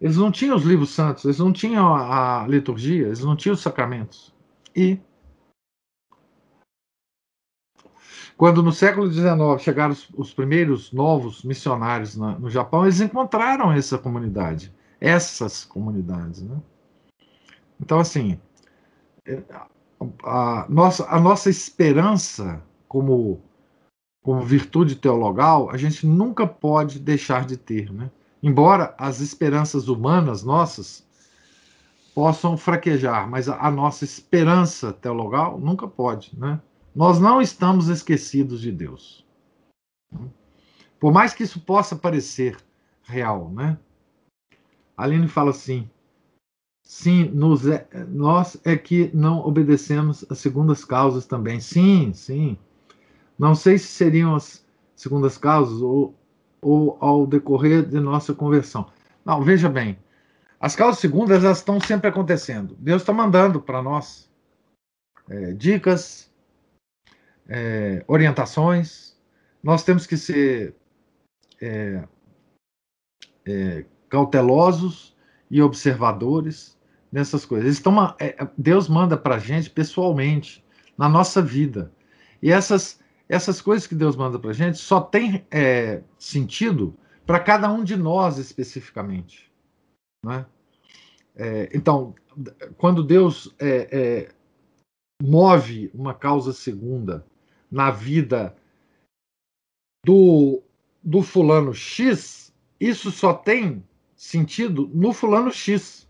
Eles 0.00 0.16
não 0.16 0.32
tinham 0.32 0.56
os 0.56 0.64
livros 0.64 0.90
santos, 0.90 1.24
eles 1.24 1.38
não 1.38 1.52
tinham 1.52 1.94
a, 1.94 2.46
liturgia, 2.48 3.06
eles 3.06 3.20
não 3.20 3.36
tinham 3.36 3.54
os 3.54 3.60
sacramentos. 3.60 4.34
E 4.74 4.98
quando 8.40 8.62
no 8.62 8.72
século 8.72 9.12
XIX 9.12 9.28
chegaram 9.58 9.92
os, 9.92 10.08
os 10.16 10.32
primeiros 10.32 10.94
novos 10.94 11.44
missionários 11.44 12.16
na, 12.16 12.38
no 12.38 12.48
Japão, 12.48 12.84
eles 12.86 12.98
encontraram 12.98 13.70
essa 13.70 13.98
comunidade, 13.98 14.72
essas 14.98 15.62
comunidades, 15.66 16.40
né? 16.40 16.56
Então 17.78 18.00
assim, 18.00 18.40
é, 19.26 19.42
a 20.24 20.64
nossa, 20.70 21.06
a 21.10 21.20
nossa 21.20 21.50
esperança 21.50 22.62
como, 22.88 23.42
como 24.22 24.40
virtude 24.40 24.96
teologal, 24.96 25.68
a 25.68 25.76
gente 25.76 26.06
nunca 26.06 26.46
pode 26.46 26.98
deixar 26.98 27.44
de 27.44 27.58
ter, 27.58 27.92
né? 27.92 28.10
Embora 28.42 28.94
as 28.96 29.20
esperanças 29.20 29.86
humanas 29.86 30.42
nossas 30.42 31.06
possam 32.14 32.56
fraquejar, 32.56 33.28
mas 33.28 33.50
a, 33.50 33.58
a 33.66 33.70
nossa 33.70 34.02
esperança 34.02 34.94
teologal 34.94 35.60
nunca 35.60 35.86
pode, 35.86 36.32
né? 36.38 36.58
Nós 36.94 37.20
não 37.20 37.40
estamos 37.40 37.88
esquecidos 37.88 38.60
de 38.60 38.72
Deus. 38.72 39.26
Por 40.98 41.12
mais 41.12 41.32
que 41.32 41.44
isso 41.44 41.60
possa 41.60 41.96
parecer 41.96 42.56
real, 43.02 43.50
né? 43.50 43.78
Aline 44.96 45.28
fala 45.28 45.50
assim: 45.50 45.88
sim, 46.82 47.24
nos 47.24 47.66
é, 47.66 47.88
nós 48.08 48.60
é 48.64 48.76
que 48.76 49.10
não 49.14 49.38
obedecemos 49.38 50.24
as 50.28 50.38
segundas 50.38 50.84
causas 50.84 51.26
também. 51.26 51.60
Sim, 51.60 52.12
sim. 52.12 52.58
Não 53.38 53.54
sei 53.54 53.78
se 53.78 53.86
seriam 53.86 54.34
as 54.34 54.64
segundas 54.94 55.38
causas 55.38 55.80
ou 55.80 56.14
ou 56.62 56.98
ao 57.00 57.26
decorrer 57.26 57.86
de 57.86 57.98
nossa 57.98 58.34
conversão. 58.34 58.90
Não, 59.24 59.42
veja 59.42 59.68
bem, 59.68 59.98
as 60.58 60.76
causas 60.76 61.00
segundas 61.00 61.42
elas 61.44 61.58
estão 61.58 61.80
sempre 61.80 62.08
acontecendo. 62.08 62.76
Deus 62.78 63.02
está 63.02 63.12
mandando 63.12 63.60
para 63.60 63.82
nós 63.82 64.30
é, 65.28 65.52
dicas, 65.52 66.29
é, 67.50 68.04
orientações. 68.06 69.16
Nós 69.62 69.82
temos 69.82 70.06
que 70.06 70.16
ser 70.16 70.74
é, 71.60 72.04
é 73.44 73.84
cautelosos 74.08 75.16
e 75.50 75.60
observadores 75.60 76.78
nessas 77.12 77.44
coisas. 77.44 77.70
Estão, 77.70 78.16
é, 78.18 78.48
Deus 78.56 78.88
manda 78.88 79.16
para 79.16 79.34
a 79.34 79.38
gente 79.38 79.68
pessoalmente, 79.68 80.64
na 80.96 81.08
nossa 81.08 81.42
vida. 81.42 81.92
E 82.40 82.50
essas 82.50 83.00
essas 83.30 83.60
coisas 83.60 83.86
que 83.86 83.94
Deus 83.94 84.16
manda 84.16 84.40
para 84.40 84.50
a 84.50 84.52
gente 84.52 84.76
só 84.76 85.00
tem 85.00 85.46
é, 85.52 86.02
sentido 86.18 86.98
para 87.24 87.38
cada 87.38 87.70
um 87.72 87.84
de 87.84 87.96
nós 87.96 88.38
especificamente. 88.38 89.52
Né? 90.26 90.44
É, 91.36 91.70
então, 91.72 92.12
quando 92.76 93.04
Deus 93.04 93.54
é, 93.60 93.88
é, 93.92 94.28
move 95.22 95.92
uma 95.94 96.12
causa 96.12 96.52
segunda 96.52 97.24
na 97.70 97.90
vida 97.90 98.56
do, 100.04 100.62
do 101.02 101.22
fulano 101.22 101.74
X, 101.74 102.52
isso 102.78 103.10
só 103.10 103.32
tem 103.34 103.84
sentido 104.16 104.90
no 104.92 105.12
fulano 105.12 105.52
X 105.52 106.08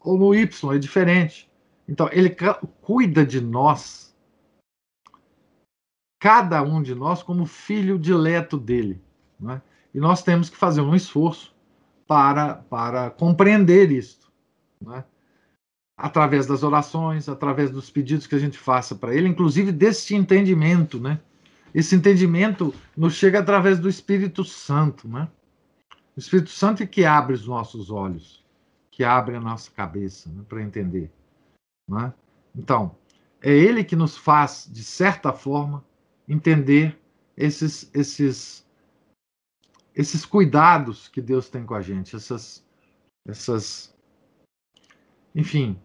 ou 0.00 0.18
no 0.18 0.34
Y, 0.34 0.74
é 0.74 0.78
diferente. 0.78 1.50
Então, 1.88 2.08
ele 2.12 2.34
cuida 2.80 3.24
de 3.24 3.40
nós 3.40 4.14
cada 6.18 6.62
um 6.62 6.82
de 6.82 6.94
nós 6.94 7.22
como 7.22 7.44
filho 7.44 7.98
dileto 7.98 8.56
dele. 8.56 8.98
Né? 9.38 9.60
E 9.92 9.98
nós 9.98 10.22
temos 10.22 10.48
que 10.48 10.56
fazer 10.56 10.80
um 10.80 10.94
esforço 10.94 11.54
para, 12.06 12.54
para 12.54 13.10
compreender 13.10 13.92
isto. 13.92 14.32
Né? 14.80 15.04
Através 15.96 16.46
das 16.46 16.62
orações, 16.62 17.28
através 17.28 17.70
dos 17.70 17.88
pedidos 17.88 18.26
que 18.26 18.34
a 18.34 18.38
gente 18.38 18.58
faça 18.58 18.94
para 18.94 19.14
ele, 19.14 19.28
inclusive 19.28 19.70
deste 19.70 20.14
entendimento. 20.14 20.98
Né? 20.98 21.20
Esse 21.72 21.94
entendimento 21.94 22.74
nos 22.96 23.14
chega 23.14 23.38
através 23.38 23.78
do 23.78 23.88
Espírito 23.88 24.44
Santo. 24.44 25.08
Né? 25.08 25.28
O 26.16 26.18
Espírito 26.18 26.50
Santo 26.50 26.82
é 26.82 26.86
que 26.86 27.04
abre 27.04 27.34
os 27.34 27.46
nossos 27.46 27.90
olhos, 27.90 28.44
que 28.90 29.04
abre 29.04 29.36
a 29.36 29.40
nossa 29.40 29.70
cabeça 29.70 30.28
né, 30.30 30.42
para 30.48 30.62
entender. 30.62 31.10
Né? 31.88 32.12
Então, 32.56 32.96
é 33.40 33.52
ele 33.52 33.84
que 33.84 33.94
nos 33.94 34.16
faz, 34.16 34.68
de 34.72 34.82
certa 34.82 35.32
forma, 35.32 35.84
entender 36.26 36.98
esses, 37.36 37.90
esses, 37.92 38.66
esses 39.94 40.24
cuidados 40.24 41.08
que 41.08 41.20
Deus 41.20 41.48
tem 41.48 41.64
com 41.64 41.74
a 41.74 41.80
gente, 41.80 42.16
essas, 42.16 42.64
essas 43.26 43.94
enfim, 45.34 45.76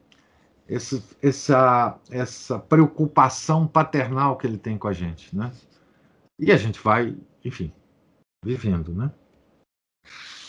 esse, 0.70 1.04
essa, 1.22 2.00
essa 2.12 2.60
preocupação 2.60 3.68
paternal 3.68 4.38
que 4.38 4.46
ele 4.46 4.58
tem 4.58 4.78
com 4.78 4.88
a 4.88 4.94
gente, 4.94 5.36
né? 5.36 5.52
E 6.38 6.52
a 6.52 6.58
gente 6.58 6.80
vai, 6.80 7.18
enfim, 7.44 7.74
vivendo, 8.46 8.94
né? 8.94 9.12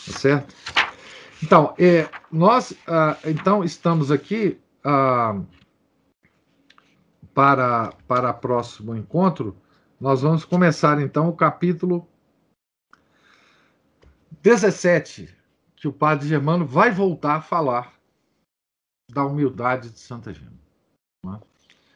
Tá 0.05 0.19
certo? 0.19 0.55
Então, 1.43 1.73
é, 1.77 2.07
nós 2.31 2.73
ah, 2.87 3.17
então 3.25 3.63
estamos 3.63 4.11
aqui 4.11 4.59
ah, 4.83 5.41
para 7.33 7.91
para 8.07 8.33
próximo 8.33 8.95
encontro 8.95 9.57
nós 9.99 10.21
vamos 10.21 10.45
começar 10.45 10.99
então 11.01 11.29
o 11.29 11.35
capítulo 11.35 12.07
17, 14.41 15.29
que 15.75 15.87
o 15.87 15.93
padre 15.93 16.27
Germano 16.27 16.65
vai 16.65 16.89
voltar 16.89 17.35
a 17.35 17.41
falar 17.41 17.93
da 19.11 19.25
humildade 19.25 19.89
de 19.89 19.99
Santa 19.99 20.33
Gema. 20.33 20.51
É? 21.25 21.39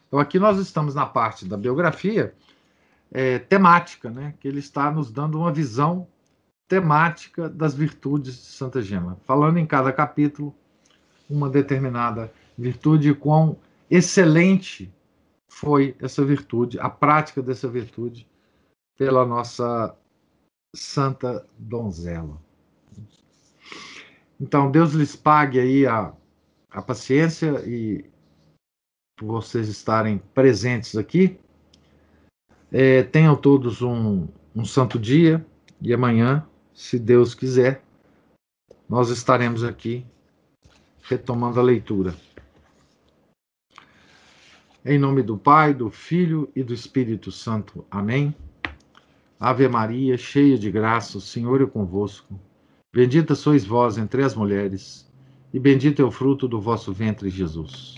Então 0.08 0.20
aqui 0.20 0.40
nós 0.40 0.58
estamos 0.60 0.94
na 0.96 1.06
parte 1.06 1.46
da 1.46 1.58
biografia 1.58 2.34
é, 3.12 3.40
temática, 3.40 4.10
né? 4.10 4.34
que 4.40 4.48
ele 4.48 4.60
está 4.60 4.92
nos 4.92 5.12
dando 5.12 5.40
uma 5.40 5.52
visão 5.52 6.08
temática 6.68 7.50
das 7.50 7.76
virtudes 7.76 8.36
de 8.36 8.48
Santa 8.48 8.82
Gema, 8.82 9.18
falando 9.26 9.58
em 9.58 9.66
cada 9.66 9.92
capítulo 9.92 10.56
uma 11.30 11.50
determinada 11.50 12.32
virtude 12.58 13.10
e 13.10 13.16
quão 13.16 13.58
excelente 13.90 14.92
foi 15.48 15.96
essa 16.00 16.24
virtude, 16.24 16.80
a 16.80 16.90
prática 16.90 17.42
dessa 17.42 17.68
virtude 17.68 18.28
pela 18.98 19.26
nossa 19.26 19.96
santa 20.76 21.46
donzela. 21.58 22.42
Então, 24.40 24.70
Deus 24.70 24.94
lhes 24.94 25.16
pague 25.16 25.60
aí 25.60 25.88
a, 25.88 26.14
a 26.76 26.82
paciência 26.82 27.64
e 27.66 28.04
por 29.18 29.28
vocês 29.28 29.70
estarem 29.70 30.18
presentes 30.34 30.98
aqui. 30.98 31.40
É, 32.70 33.02
tenham 33.04 33.34
todos 33.34 33.82
um, 33.82 34.28
um 34.54 34.66
santo 34.66 35.00
dia 35.00 35.46
e 35.82 35.94
amanhã, 35.94 36.46
se 36.74 37.00
Deus 37.00 37.34
quiser, 37.34 37.82
nós 38.90 39.10
estaremos 39.10 39.64
aqui 39.64 40.06
retomando 41.04 41.62
a 41.62 41.64
leitura. 41.64 42.14
Em 44.84 45.00
nome 45.00 45.24
do 45.24 45.38
Pai, 45.38 45.74
do 45.74 45.90
Filho 45.90 46.52
e 46.54 46.62
do 46.62 46.74
Espírito 46.74 47.32
Santo. 47.32 47.86
Amém. 47.90 48.36
Ave 49.40 49.68
Maria, 49.70 50.18
cheia 50.18 50.58
de 50.58 50.70
graça, 50.70 51.18
o 51.18 51.22
Senhor 51.22 51.62
é 51.62 51.66
convosco. 51.66 52.38
Bendita 52.94 53.34
sois 53.34 53.66
vós 53.66 53.98
entre 53.98 54.24
as 54.24 54.36
mulheres, 54.36 55.10
e 55.56 55.60
bendito 55.60 56.02
é 56.02 56.06
o 56.06 56.12
fruto 56.12 56.50
do 56.50 56.60
vosso 56.60 56.92
ventre, 56.92 57.30
Jesus. 57.30 57.96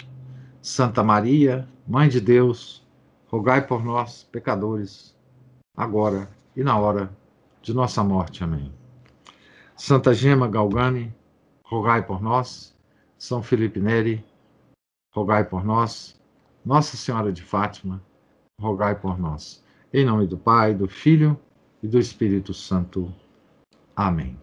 Santa 0.62 1.03
Maria, 1.03 1.68
Mãe 1.88 2.08
de 2.08 2.22
Deus, 2.22 2.86
rogai 3.26 3.66
por 3.66 3.84
nós, 3.84 4.22
pecadores, 4.32 5.18
agora 5.76 6.30
e 6.55 6.64
na 6.64 6.78
hora 6.78 7.10
de 7.64 7.74
nossa 7.74 8.03
morte. 8.03 8.43
Amém. 8.43 8.72
Santa 9.76 10.14
Gema 10.14 10.47
Galgani, 10.47 11.12
rogai 11.64 12.05
por 12.05 12.22
nós. 12.22 12.78
São 13.18 13.41
Felipe 13.41 13.80
Neri, 13.80 14.24
rogai 15.12 15.43
por 15.43 15.66
nós. 15.66 16.16
Nossa 16.64 16.95
Senhora 16.95 17.34
de 17.34 17.41
Fátima, 17.41 17.99
rogai 18.62 18.93
por 18.93 19.18
nós. 19.18 19.66
Em 19.91 20.05
nome 20.05 20.28
do 20.28 20.38
Pai, 20.38 20.76
do 20.76 20.88
Filho 20.88 21.36
e 21.82 21.88
do 21.88 21.97
Espírito 21.97 22.53
Santo. 22.53 23.12
Amém. 23.95 24.38